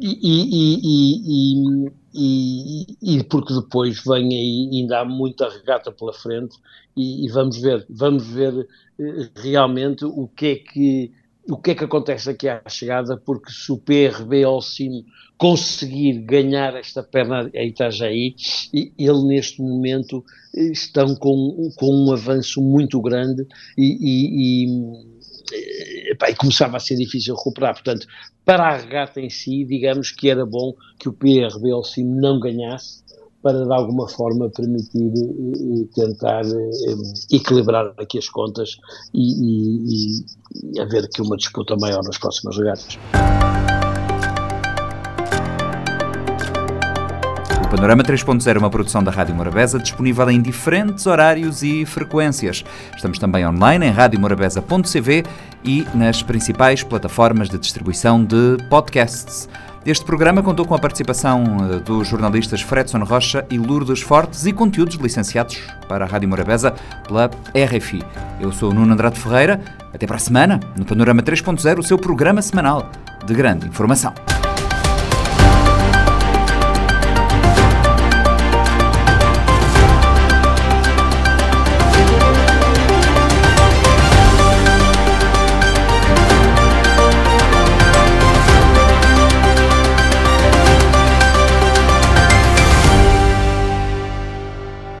e, 0.00 1.84
e, 2.14 2.86
e, 3.02 3.24
porque 3.24 3.54
depois 3.54 4.02
vem 4.04 4.28
aí, 4.28 4.70
ainda 4.72 5.00
há 5.00 5.04
muita 5.04 5.48
regata 5.48 5.92
pela 5.92 6.12
frente 6.12 6.56
e, 6.96 7.26
e, 7.26 7.30
vamos 7.30 7.60
ver, 7.60 7.86
vamos 7.88 8.26
ver 8.26 8.66
eh, 8.98 9.28
realmente 9.36 10.04
o 10.04 10.26
que 10.28 10.46
é 10.46 10.56
que 10.56 11.12
o 11.48 11.56
que 11.56 11.70
é 11.70 11.74
que 11.76 11.84
acontece 11.84 12.28
aqui 12.28 12.48
à 12.48 12.60
chegada, 12.68 13.16
porque 13.16 13.52
se 13.52 13.70
o 13.70 13.78
PRB 13.78 14.42
ao 14.42 14.60
cimo 14.60 15.04
conseguir 15.38 16.20
ganhar 16.22 16.74
esta 16.74 17.04
perna 17.04 17.48
a 17.54 17.62
Itajaí, 17.62 18.34
ele 18.72 19.22
neste 19.28 19.62
momento 19.62 20.24
eh, 20.56 20.72
estão 20.72 21.14
com, 21.14 21.70
com 21.76 22.06
um 22.06 22.12
avanço 22.12 22.60
muito 22.60 23.00
grande 23.00 23.46
e, 23.78 24.66
e, 25.52 26.12
e, 26.12 26.30
e 26.30 26.34
começava 26.34 26.76
a 26.76 26.80
ser 26.80 26.96
difícil 26.96 27.34
recuperar. 27.34 27.74
Portanto, 27.74 28.06
para 28.44 28.68
a 28.68 28.76
regata 28.76 29.20
em 29.20 29.30
si, 29.30 29.64
digamos 29.64 30.10
que 30.10 30.28
era 30.28 30.44
bom 30.44 30.74
que 30.98 31.08
o 31.08 31.12
PRB 31.12 31.70
não 32.04 32.40
ganhasse, 32.40 33.04
para 33.42 33.64
de 33.64 33.72
alguma 33.72 34.08
forma 34.08 34.50
permitir 34.50 35.12
e, 35.14 35.82
e 35.82 35.86
tentar 35.94 36.42
e, 36.44 37.36
equilibrar 37.36 37.94
aqui 37.96 38.18
as 38.18 38.28
contas 38.28 38.76
e, 39.14 40.22
e, 40.74 40.80
haver 40.80 41.04
aqui 41.04 41.22
uma 41.22 41.36
disputa 41.36 41.76
maior 41.76 42.02
nas 42.02 42.18
próximas 42.18 42.56
regatas. 42.56 42.98
Panorama 47.76 48.02
3.0 48.02 48.56
é 48.56 48.58
uma 48.58 48.70
produção 48.70 49.04
da 49.04 49.10
Rádio 49.10 49.34
Morabeza, 49.34 49.78
disponível 49.78 50.30
em 50.30 50.40
diferentes 50.40 51.06
horários 51.06 51.62
e 51.62 51.84
frequências. 51.84 52.64
Estamos 52.96 53.18
também 53.18 53.46
online 53.46 53.84
em 53.84 53.90
radiomorabeza.cv 53.90 55.24
e 55.62 55.86
nas 55.94 56.22
principais 56.22 56.82
plataformas 56.82 57.50
de 57.50 57.58
distribuição 57.58 58.24
de 58.24 58.56
podcasts. 58.70 59.46
Este 59.84 60.06
programa 60.06 60.42
contou 60.42 60.64
com 60.64 60.74
a 60.74 60.78
participação 60.78 61.44
eh, 61.70 61.78
dos 61.80 62.08
jornalistas 62.08 62.62
Fredson 62.62 63.04
Rocha 63.04 63.46
e 63.50 63.58
Lourdes 63.58 64.00
Fortes 64.00 64.46
e 64.46 64.54
conteúdos 64.54 64.96
licenciados 64.96 65.60
para 65.86 66.06
a 66.06 66.08
Rádio 66.08 66.30
Morabeza 66.30 66.74
pela 67.06 67.30
RFI. 67.54 68.02
Eu 68.40 68.52
sou 68.52 68.70
o 68.70 68.74
Nuno 68.74 68.94
Andrade 68.94 69.20
Ferreira. 69.20 69.60
Até 69.92 70.06
para 70.06 70.16
a 70.16 70.20
semana, 70.20 70.60
no 70.78 70.86
Panorama 70.86 71.22
3.0, 71.22 71.78
o 71.78 71.82
seu 71.82 71.98
programa 71.98 72.40
semanal 72.40 72.90
de 73.26 73.34
grande 73.34 73.66
informação. 73.66 74.14